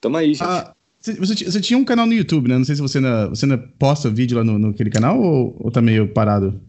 [0.00, 0.44] Tamo aí, gente.
[0.44, 2.58] Ah, você, você, tinha um canal no YouTube, né?
[2.58, 5.70] Não sei se você ainda, você ainda posta vídeo lá no, naquele canal ou, ou
[5.70, 6.60] tá meio parado?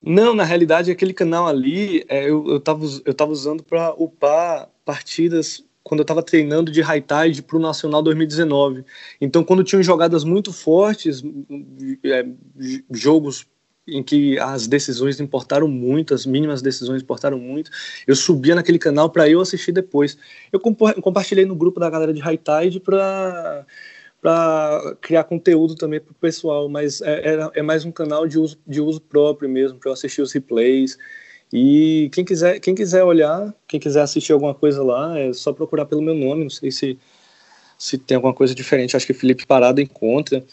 [0.00, 4.68] Não, na realidade, aquele canal ali é, eu, eu, tava, eu tava usando para upar
[4.84, 8.84] partidas quando eu estava treinando de high tide para o Nacional 2019.
[9.20, 11.24] Então, quando tinham jogadas muito fortes,
[12.04, 12.24] é,
[12.92, 13.46] jogos
[13.86, 17.70] em que as decisões importaram muito, as mínimas decisões importaram muito,
[18.06, 20.18] eu subia naquele canal para eu assistir depois.
[20.52, 23.64] Eu compartilhei no grupo da galera de high tide para
[24.20, 28.58] para criar conteúdo também para o pessoal, mas é, é, mais um canal de uso,
[28.66, 30.98] de uso próprio mesmo, para eu assistir os replays,
[31.52, 35.86] e quem quiser, quem quiser olhar, quem quiser assistir alguma coisa lá, é só procurar
[35.86, 36.42] pelo meu nome.
[36.42, 36.98] Não sei se,
[37.78, 38.96] se tem alguma coisa diferente.
[38.96, 40.44] Acho que Felipe Parada encontra.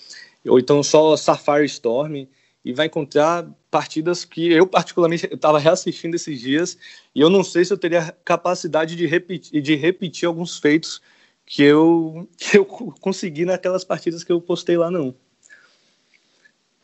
[0.47, 2.27] Ou então só Safari Storm.
[2.63, 6.77] E vai encontrar partidas que eu, particularmente, estava reassistindo esses dias.
[7.13, 11.01] E eu não sei se eu teria capacidade de repetir, de repetir alguns feitos
[11.45, 15.13] que eu, que eu consegui naquelas partidas que eu postei lá, não.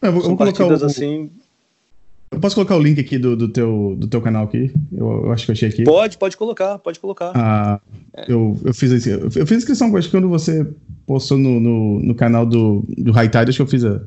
[0.01, 0.85] Eu vou, São eu vou partidas o...
[0.85, 1.31] assim
[2.31, 4.71] eu posso colocar o link aqui do, do, teu, do teu canal aqui?
[4.91, 5.83] Eu, eu acho que eu achei aqui.
[5.83, 7.31] Pode, pode colocar, pode colocar.
[7.33, 7.81] Ah,
[8.15, 8.31] é.
[8.31, 10.67] eu, eu, fiz, eu fiz inscrição, acho que quando você
[11.07, 14.01] postou no, no, no canal do, do High Tide, acho que eu fiz a.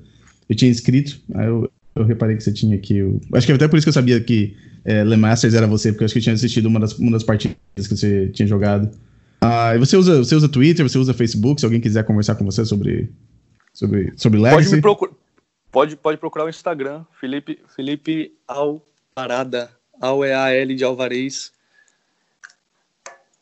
[0.52, 2.98] Eu tinha inscrito, aí eu, eu reparei que você tinha aqui.
[2.98, 5.90] Eu, acho que até por isso que eu sabia que é, Le Masters era você,
[5.90, 8.46] porque eu acho que eu tinha assistido uma das, uma das partidas que você tinha
[8.46, 8.90] jogado.
[9.40, 12.64] Ah, você usa, você usa Twitter, você usa Facebook, se alguém quiser conversar com você
[12.64, 13.10] sobre,
[13.72, 14.64] sobre, sobre Legacy.
[14.64, 15.22] Pode me procurar
[15.72, 19.70] Pode, pode procurar o Instagram, Felipe, Felipe Alparada.
[19.98, 21.50] Al é A-L de Alvarez.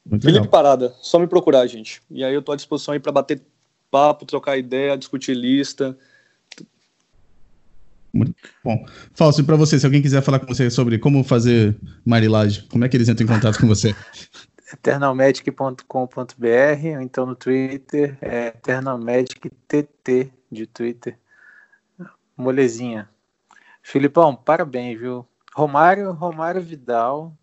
[0.07, 0.51] Muito Felipe legal.
[0.51, 2.01] Parada, só me procurar, gente.
[2.09, 3.43] E aí eu tô à disposição aí para bater
[3.91, 5.99] papo, trocar ideia, discutir lista.
[8.13, 8.35] Muito
[8.65, 8.85] bom.
[9.15, 12.85] Falso, e para você, se alguém quiser falar com você sobre como fazer marilagem, como
[12.85, 13.95] é que eles entram em contato com você?
[14.73, 21.19] eternalmagic.com.br ou então no Twitter é eternalmagictt de Twitter
[22.37, 23.09] molezinha.
[23.83, 25.27] Filipão, parabéns, viu?
[25.55, 27.37] Romário, Romário Vidal,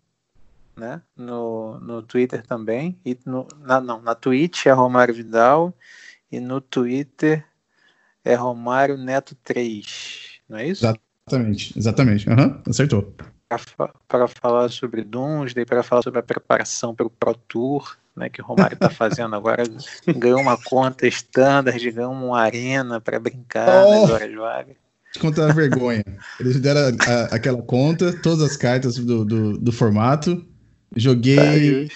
[0.76, 1.02] né?
[1.16, 2.98] No, no Twitter também.
[3.04, 5.74] E no, na, não, na Twitch é Romário Vidal.
[6.30, 7.44] E no Twitter
[8.24, 10.27] é Romário Neto 3.
[10.48, 10.84] Não é isso?
[10.84, 12.28] Exatamente, exatamente.
[12.28, 13.14] Uhum, acertou.
[14.06, 18.42] Para falar sobre Doomsday, para falar sobre a preparação para o Pro Tour, né, que
[18.42, 19.64] o Romário está fazendo agora.
[20.16, 24.02] ganhou uma conta standard, ganhou uma arena para brincar oh.
[24.02, 24.76] nas horas vagas
[25.18, 26.04] contar a vergonha.
[26.38, 30.44] Eles deram a, a, aquela conta, todas as cartas do, do, do formato.
[30.96, 31.88] Joguei.
[31.88, 31.94] Tá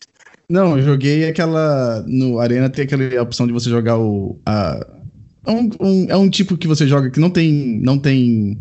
[0.49, 2.03] não, joguei aquela.
[2.07, 4.41] No Arena tem aquela opção de você jogar o.
[4.47, 4.87] A,
[5.47, 8.59] um, um, é um tipo que você joga que não tem, não tem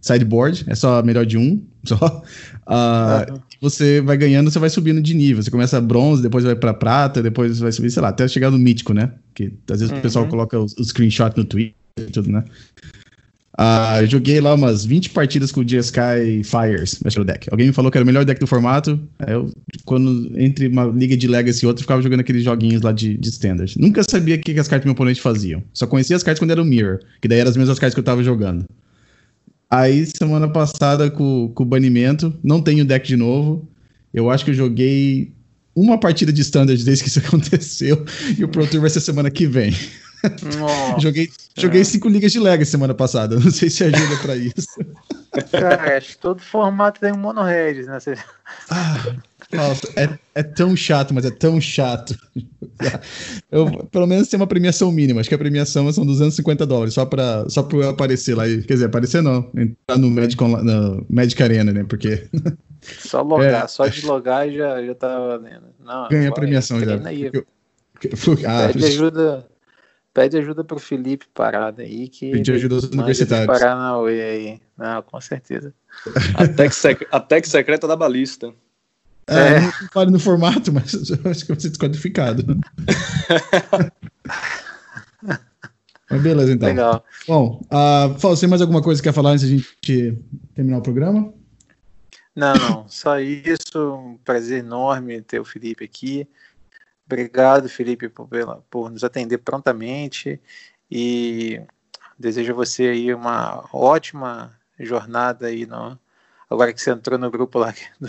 [0.00, 1.62] sideboard, é só melhor de um.
[1.82, 1.96] Só.
[1.96, 3.40] Uh, uhum.
[3.62, 5.42] Você vai ganhando, você vai subindo de nível.
[5.42, 8.58] Você começa bronze, depois vai para prata, depois vai subir, sei lá, até chegar no
[8.58, 9.12] mítico, né?
[9.34, 9.98] Que às vezes uhum.
[9.98, 10.30] o pessoal uhum.
[10.30, 12.44] coloca os, os screenshot no Twitter e tudo, né?
[13.58, 17.48] Uh, joguei lá umas 20 partidas com o GSK Fires, Metro Deck.
[17.50, 18.98] Alguém me falou que era o melhor deck do formato.
[19.26, 19.50] Eu,
[19.84, 23.28] quando entre uma liga de Legacy e outra, ficava jogando aqueles joguinhos lá de, de
[23.28, 23.74] Standard.
[23.78, 25.62] Nunca sabia o que, que as cartas do meu oponente faziam.
[25.74, 28.00] Só conhecia as cartas quando era o Mirror, que daí eram as mesmas cartas que
[28.00, 28.64] eu tava jogando.
[29.68, 33.68] Aí, semana passada, com, com o banimento, não tenho deck de novo.
[34.12, 35.32] Eu acho que eu joguei
[35.74, 38.04] uma partida de Standard desde que isso aconteceu.
[38.38, 39.72] E o Pro Tour vai ser semana que vem.
[40.98, 43.36] Joguei, joguei cinco ligas de Legacy semana passada.
[43.40, 44.66] Não sei se ajuda pra isso.
[45.50, 47.82] Cara, acho que todo formato tem um mono né?
[48.00, 48.14] Você...
[48.70, 49.14] Ah,
[49.52, 52.16] nossa, é, é tão chato, mas é tão chato.
[53.50, 55.20] Eu, pelo menos tem uma premiação mínima.
[55.20, 58.44] Acho que a premiação são 250 dólares, só pra, só pra eu aparecer lá.
[58.44, 59.50] Quer dizer, aparecer não.
[59.56, 61.84] Entrar no Magic, no Magic Arena, né?
[61.84, 62.28] Porque
[62.80, 63.68] Só logar, é.
[63.68, 65.66] só de logar já, já tá valendo.
[65.84, 66.98] Não, Ganha a premiação já.
[67.06, 67.30] Aí.
[67.32, 67.46] Eu,
[68.46, 69.46] ah, pede ajuda.
[70.12, 72.08] Pede ajuda pro Felipe Parada aí.
[72.08, 73.46] Que Pede ajuda aos universitários.
[73.46, 74.60] Paranauê aí.
[74.76, 75.72] Não, com certeza.
[76.34, 77.06] A tech, sec...
[77.10, 78.52] a tech secreta da balista.
[79.26, 79.60] É, é.
[79.60, 82.44] não fale no formato, mas eu acho que vai ser descodificado.
[86.10, 86.68] mas beleza, então.
[86.68, 87.04] Legal.
[87.28, 90.18] Bom, uh, você mais alguma coisa que quer falar antes de a gente
[90.54, 91.32] terminar o programa?
[92.34, 92.88] Não, não.
[92.88, 93.94] Só isso.
[93.94, 96.26] Um prazer enorme ter o Felipe aqui.
[97.10, 98.28] Obrigado, Felipe, por,
[98.70, 100.40] por nos atender prontamente
[100.88, 101.60] e
[102.16, 105.98] desejo a você aí uma ótima jornada aí no,
[106.48, 108.08] agora que você entrou no grupo lá do,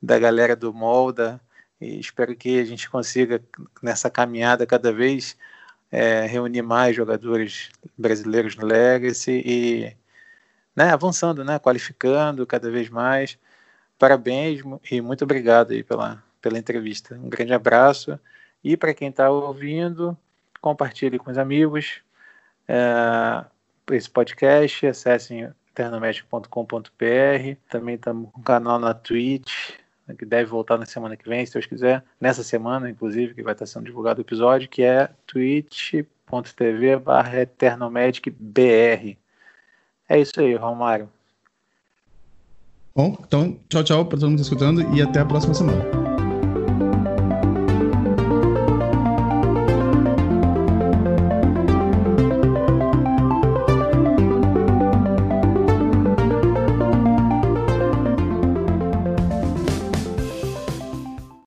[0.00, 1.38] da galera do Molda
[1.78, 3.38] e espero que a gente consiga
[3.82, 5.36] nessa caminhada cada vez
[5.92, 7.68] é, reunir mais jogadores
[7.98, 9.96] brasileiros no Legacy e
[10.74, 13.38] né, avançando, né, qualificando cada vez mais.
[13.98, 17.14] Parabéns e muito obrigado aí pela, pela entrevista.
[17.14, 18.18] Um grande abraço
[18.62, 20.16] e para quem está ouvindo,
[20.60, 22.00] compartilhe com os amigos
[22.68, 23.44] é,
[23.94, 27.56] esse podcast, acessem ternomédico.com.br.
[27.68, 29.70] Também estamos com um canal na Twitch,
[30.18, 32.04] que deve voltar na semana que vem, se Deus quiser.
[32.20, 39.16] Nessa semana, inclusive, que vai estar sendo divulgado o episódio, que é twitch.tv barra eternomedicbr.
[40.08, 41.08] É isso aí, Romário.
[42.94, 45.97] Bom, então tchau, tchau para todo mundo escutando e até a próxima semana.